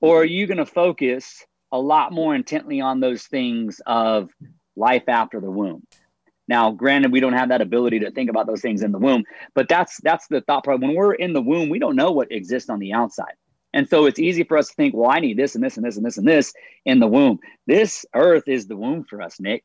or 0.00 0.22
are 0.22 0.24
you 0.24 0.48
going 0.48 0.58
to 0.58 0.66
focus 0.66 1.44
a 1.72 1.78
lot 1.78 2.12
more 2.12 2.34
intently 2.34 2.80
on 2.80 3.00
those 3.00 3.24
things 3.24 3.80
of 3.86 4.30
life 4.76 5.08
after 5.08 5.40
the 5.40 5.50
womb? 5.50 5.86
Now, 6.46 6.72
granted, 6.72 7.12
we 7.12 7.20
don't 7.20 7.32
have 7.32 7.48
that 7.48 7.62
ability 7.62 8.00
to 8.00 8.10
think 8.10 8.28
about 8.28 8.46
those 8.46 8.60
things 8.60 8.82
in 8.82 8.92
the 8.92 8.98
womb, 8.98 9.24
but 9.54 9.68
that's 9.68 9.98
that's 10.02 10.26
the 10.28 10.42
thought 10.42 10.64
problem. 10.64 10.90
When 10.90 10.96
we're 10.96 11.14
in 11.14 11.32
the 11.32 11.40
womb, 11.40 11.68
we 11.68 11.78
don't 11.78 11.96
know 11.96 12.12
what 12.12 12.30
exists 12.30 12.68
on 12.68 12.78
the 12.78 12.92
outside. 12.92 13.34
And 13.72 13.88
so 13.88 14.06
it's 14.06 14.20
easy 14.20 14.44
for 14.44 14.56
us 14.56 14.68
to 14.68 14.74
think, 14.74 14.94
well, 14.94 15.10
I 15.10 15.18
need 15.18 15.36
this 15.36 15.56
and 15.56 15.64
this 15.64 15.76
and 15.76 15.84
this 15.84 15.96
and 15.96 16.06
this 16.06 16.16
and 16.16 16.28
this 16.28 16.52
in 16.84 17.00
the 17.00 17.08
womb. 17.08 17.40
This 17.66 18.06
earth 18.14 18.44
is 18.46 18.66
the 18.66 18.76
womb 18.76 19.04
for 19.04 19.20
us, 19.20 19.40
Nick. 19.40 19.64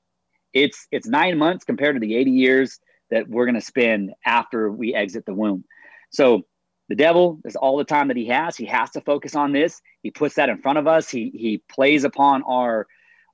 It's 0.54 0.88
it's 0.92 1.08
nine 1.08 1.38
months 1.38 1.64
compared 1.64 1.96
to 1.96 2.00
the 2.00 2.16
80 2.16 2.32
years 2.32 2.80
that 3.12 3.28
we're 3.28 3.46
going 3.46 3.56
to 3.56 3.62
spend 3.62 4.12
after 4.26 4.72
we 4.72 4.96
exit 4.96 5.26
the 5.26 5.34
womb. 5.34 5.64
So 6.12 6.44
the 6.90 6.96
devil 6.96 7.40
is 7.46 7.56
all 7.56 7.78
the 7.78 7.84
time 7.84 8.08
that 8.08 8.18
he 8.18 8.26
has. 8.26 8.58
He 8.58 8.66
has 8.66 8.90
to 8.92 9.02
focus 9.02 9.36
on 9.36 9.52
this. 9.52 9.80
He 10.02 10.10
puts 10.12 10.36
that 10.36 10.50
in 10.50 10.58
front 10.58 10.80
of 10.80 10.88
us. 10.88 11.10
He 11.10 11.32
he 11.34 11.62
plays 11.70 12.04
upon 12.04 12.44
our 12.44 12.88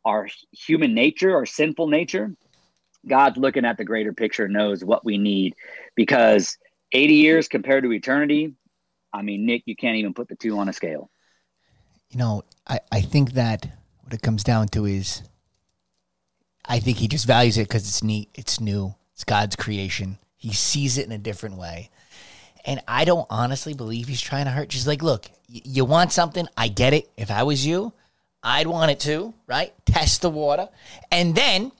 our 0.04 0.28
human 0.52 0.94
nature, 0.94 1.34
our 1.34 1.46
sinful 1.46 1.88
nature. 1.88 2.36
God's 3.08 3.38
looking 3.38 3.66
at 3.66 3.78
the 3.78 3.86
greater 3.86 4.14
picture, 4.14 4.48
knows 4.48 4.84
what 4.84 5.06
we 5.06 5.18
need 5.18 5.56
because 5.96 6.58
80 6.92 7.14
years 7.16 7.48
compared 7.48 7.84
to 7.84 7.94
eternity, 7.94 8.54
I 9.14 9.22
mean, 9.22 9.46
Nick, 9.46 9.64
you 9.66 9.76
can't 9.76 9.98
even 9.98 10.14
put 10.14 10.28
the 10.28 10.36
two 10.36 10.58
on 10.58 10.70
a 10.70 10.74
scale. 10.74 11.10
You 12.10 12.20
know, 12.20 12.44
I, 12.68 12.80
I 12.92 13.02
think 13.02 13.34
that 13.34 13.68
what 14.02 14.14
it 14.14 14.22
comes 14.22 14.44
down 14.44 14.68
to 14.70 14.86
is 14.86 15.24
I 16.66 16.80
think 16.80 16.98
he 16.98 17.08
just 17.08 17.26
values 17.26 17.58
it 17.58 17.68
because 17.68 17.88
it's 17.88 18.04
neat, 18.04 18.30
it's 18.34 18.60
new, 18.60 18.96
it's 19.14 19.24
God's 19.24 19.56
creation. 19.56 20.18
He 20.36 20.52
sees 20.52 20.98
it 20.98 21.06
in 21.06 21.12
a 21.12 21.18
different 21.18 21.58
way. 21.58 21.90
And 22.66 22.82
I 22.88 23.06
don't 23.06 23.28
honestly 23.30 23.74
believe 23.74 24.08
he's 24.08 24.22
trying 24.22 24.46
to 24.46 24.52
hurt. 24.52 24.70
Just 24.70 24.88
like, 24.88 25.04
look, 25.04 25.30
y- 25.54 25.62
you 25.64 25.86
want 25.86 26.12
something, 26.12 26.48
I 26.58 26.68
get 26.68 26.94
it. 26.94 27.10
If 27.16 27.30
I 27.32 27.44
was 27.44 27.66
you, 27.66 27.94
I'd 28.44 28.68
want 28.68 28.92
it 28.92 29.00
too, 29.00 29.34
right? 29.48 29.74
Test 29.86 30.22
the 30.22 30.30
water. 30.30 30.70
And 31.12 31.36
then 31.36 31.72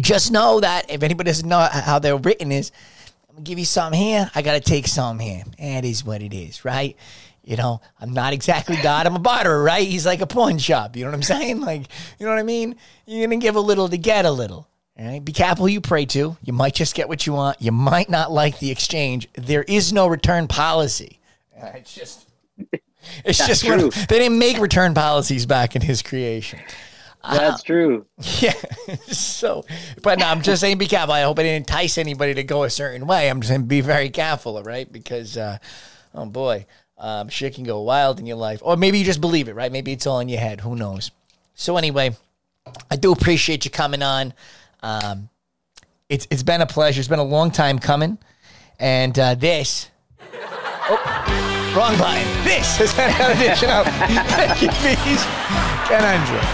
just 0.00 0.32
know 0.32 0.60
that 0.60 0.90
if 0.90 1.02
anybody 1.02 1.28
doesn't 1.28 1.48
know 1.48 1.60
how 1.70 1.98
they're 1.98 2.16
written 2.16 2.50
is, 2.50 2.72
I'm 3.28 3.36
gonna 3.36 3.44
give 3.44 3.58
you 3.58 3.64
some 3.64 3.92
here, 3.92 4.30
I 4.34 4.42
gotta 4.42 4.60
take 4.60 4.86
some 4.86 5.18
here. 5.18 5.42
And 5.58 5.84
it 5.84 5.88
is 5.88 6.04
what 6.04 6.22
it 6.22 6.34
is, 6.34 6.64
right? 6.64 6.96
You 7.44 7.56
know, 7.56 7.80
I'm 8.00 8.12
not 8.12 8.32
exactly 8.32 8.76
God, 8.76 9.06
I'm 9.06 9.16
a 9.16 9.18
barterer, 9.18 9.62
right? 9.62 9.86
He's 9.86 10.06
like 10.06 10.20
a 10.20 10.26
pawn 10.26 10.58
shop. 10.58 10.96
You 10.96 11.04
know 11.04 11.10
what 11.10 11.16
I'm 11.16 11.22
saying? 11.40 11.60
Like, 11.60 11.86
you 12.18 12.24
know 12.26 12.32
what 12.32 12.38
I 12.38 12.44
mean? 12.44 12.76
You're 13.06 13.26
gonna 13.26 13.40
give 13.40 13.56
a 13.56 13.60
little 13.60 13.88
to 13.88 13.98
get 13.98 14.24
a 14.24 14.30
little. 14.30 14.68
Right. 15.02 15.24
Be 15.24 15.32
careful 15.32 15.66
who 15.66 15.72
you 15.72 15.80
pray 15.80 16.06
to. 16.06 16.36
You 16.44 16.52
might 16.52 16.74
just 16.74 16.94
get 16.94 17.08
what 17.08 17.26
you 17.26 17.32
want. 17.32 17.60
You 17.60 17.72
might 17.72 18.08
not 18.08 18.30
like 18.30 18.60
the 18.60 18.70
exchange. 18.70 19.28
There 19.34 19.64
is 19.64 19.92
no 19.92 20.06
return 20.06 20.46
policy. 20.46 21.18
Uh, 21.60 21.72
it's 21.74 21.92
just 21.92 22.28
it's 23.24 23.38
That's 23.38 23.46
just 23.46 23.64
true. 23.64 23.90
they 23.90 24.18
didn't 24.18 24.38
make 24.38 24.58
return 24.58 24.94
policies 24.94 25.44
back 25.44 25.74
in 25.74 25.82
his 25.82 26.02
creation. 26.02 26.60
That's 27.28 27.62
true. 27.62 28.06
Yeah. 28.40 28.54
so, 29.06 29.64
but 30.02 30.18
no, 30.18 30.26
I'm 30.26 30.42
just 30.42 30.60
saying 30.60 30.78
be 30.78 30.86
careful. 30.86 31.14
I 31.14 31.22
hope 31.22 31.38
I 31.38 31.42
didn't 31.42 31.68
entice 31.68 31.98
anybody 31.98 32.34
to 32.34 32.44
go 32.44 32.62
a 32.64 32.70
certain 32.70 33.06
way. 33.06 33.28
I'm 33.28 33.40
just 33.40 33.48
saying 33.48 33.66
be 33.66 33.80
very 33.80 34.10
careful, 34.10 34.60
right? 34.62 34.90
Because, 34.90 35.36
uh, 35.36 35.58
oh 36.14 36.26
boy, 36.26 36.66
um, 36.98 37.28
shit 37.28 37.54
can 37.54 37.64
go 37.64 37.80
wild 37.82 38.18
in 38.20 38.26
your 38.26 38.36
life. 38.36 38.60
Or 38.62 38.76
maybe 38.76 38.98
you 38.98 39.04
just 39.04 39.20
believe 39.20 39.48
it, 39.48 39.54
right? 39.54 39.70
Maybe 39.70 39.92
it's 39.92 40.06
all 40.06 40.20
in 40.20 40.28
your 40.28 40.40
head. 40.40 40.60
Who 40.60 40.76
knows? 40.76 41.10
So, 41.54 41.76
anyway, 41.76 42.16
I 42.90 42.96
do 42.96 43.12
appreciate 43.12 43.64
you 43.64 43.70
coming 43.70 44.02
on. 44.02 44.34
Um, 44.82 45.28
it's, 46.08 46.26
it's 46.30 46.42
been 46.42 46.60
a 46.60 46.66
pleasure. 46.66 46.98
It's 47.00 47.08
been 47.08 47.18
a 47.18 47.24
long 47.24 47.50
time 47.50 47.78
coming. 47.78 48.18
And 48.78 49.18
uh, 49.18 49.34
this. 49.34 49.88
Oh, 50.88 51.72
wrong 51.76 51.96
button. 51.96 52.26
This 52.44 52.76
has 52.78 52.92
been 52.94 53.10
an 53.10 53.30
edition 53.36 53.70
of 53.70 53.86
Bees 54.58 55.24
Conundrum. 55.86 56.44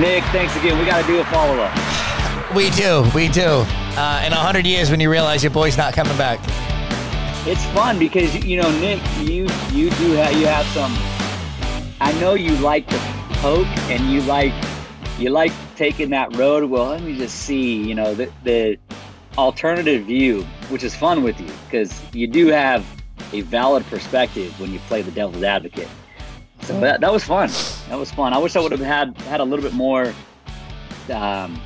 Nick, 0.00 0.22
thanks 0.24 0.54
again. 0.56 0.78
We 0.78 0.84
got 0.84 1.00
to 1.00 1.06
do 1.06 1.20
a 1.20 1.24
follow 1.24 1.58
up. 1.58 2.54
We 2.54 2.70
do, 2.70 3.04
we 3.14 3.28
do. 3.28 3.64
Uh, 3.96 4.22
in 4.26 4.32
a 4.32 4.36
hundred 4.36 4.66
years, 4.66 4.90
when 4.90 5.00
you 5.00 5.10
realize 5.10 5.42
your 5.42 5.50
boy's 5.50 5.76
not 5.78 5.94
coming 5.94 6.16
back, 6.18 6.38
It's 7.46 7.64
fun 7.74 7.98
because 7.98 8.44
you 8.44 8.60
know, 8.60 8.70
Nick, 8.78 9.00
you 9.20 9.46
you 9.72 9.90
do 9.90 10.12
have 10.12 10.34
you 10.36 10.46
have 10.46 10.66
some. 10.66 10.92
I 12.00 12.12
know 12.20 12.34
you 12.34 12.54
like 12.56 12.86
to 12.88 12.98
poke 13.40 13.66
and 13.88 14.12
you 14.12 14.20
like 14.22 14.52
you 15.18 15.30
like 15.30 15.52
taking 15.76 16.10
that 16.10 16.34
road. 16.36 16.64
Well, 16.64 16.86
let 16.86 17.02
me 17.02 17.16
just 17.16 17.40
see. 17.40 17.82
You 17.82 17.94
know, 17.94 18.14
the 18.14 18.30
the 18.44 18.78
alternative 19.38 20.04
view, 20.06 20.42
which 20.70 20.82
is 20.82 20.94
fun 20.94 21.22
with 21.22 21.40
you 21.40 21.50
because 21.64 22.02
you 22.12 22.26
do 22.26 22.48
have 22.48 22.84
a 23.32 23.42
valid 23.42 23.84
perspective 23.86 24.58
when 24.60 24.72
you 24.72 24.78
play 24.80 25.02
the 25.02 25.10
devil's 25.10 25.42
advocate. 25.42 25.88
So 26.62 26.80
that, 26.80 27.00
that 27.00 27.12
was 27.12 27.22
fun. 27.22 27.48
That 27.88 27.98
was 27.98 28.10
fun. 28.10 28.32
I 28.32 28.38
wish 28.38 28.56
I 28.56 28.60
would 28.60 28.72
have 28.72 28.80
had 28.80 29.16
had 29.22 29.40
a 29.40 29.44
little 29.44 29.62
bit 29.62 29.74
more 29.74 30.12
um, 31.12 31.60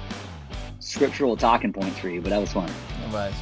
scriptural 0.80 1.36
talking 1.36 1.72
points 1.72 1.98
for 1.98 2.08
you, 2.08 2.20
but 2.20 2.30
that 2.30 2.40
was 2.40 2.52
fun. 2.52 2.68
it 2.68 3.12
was. 3.12 3.32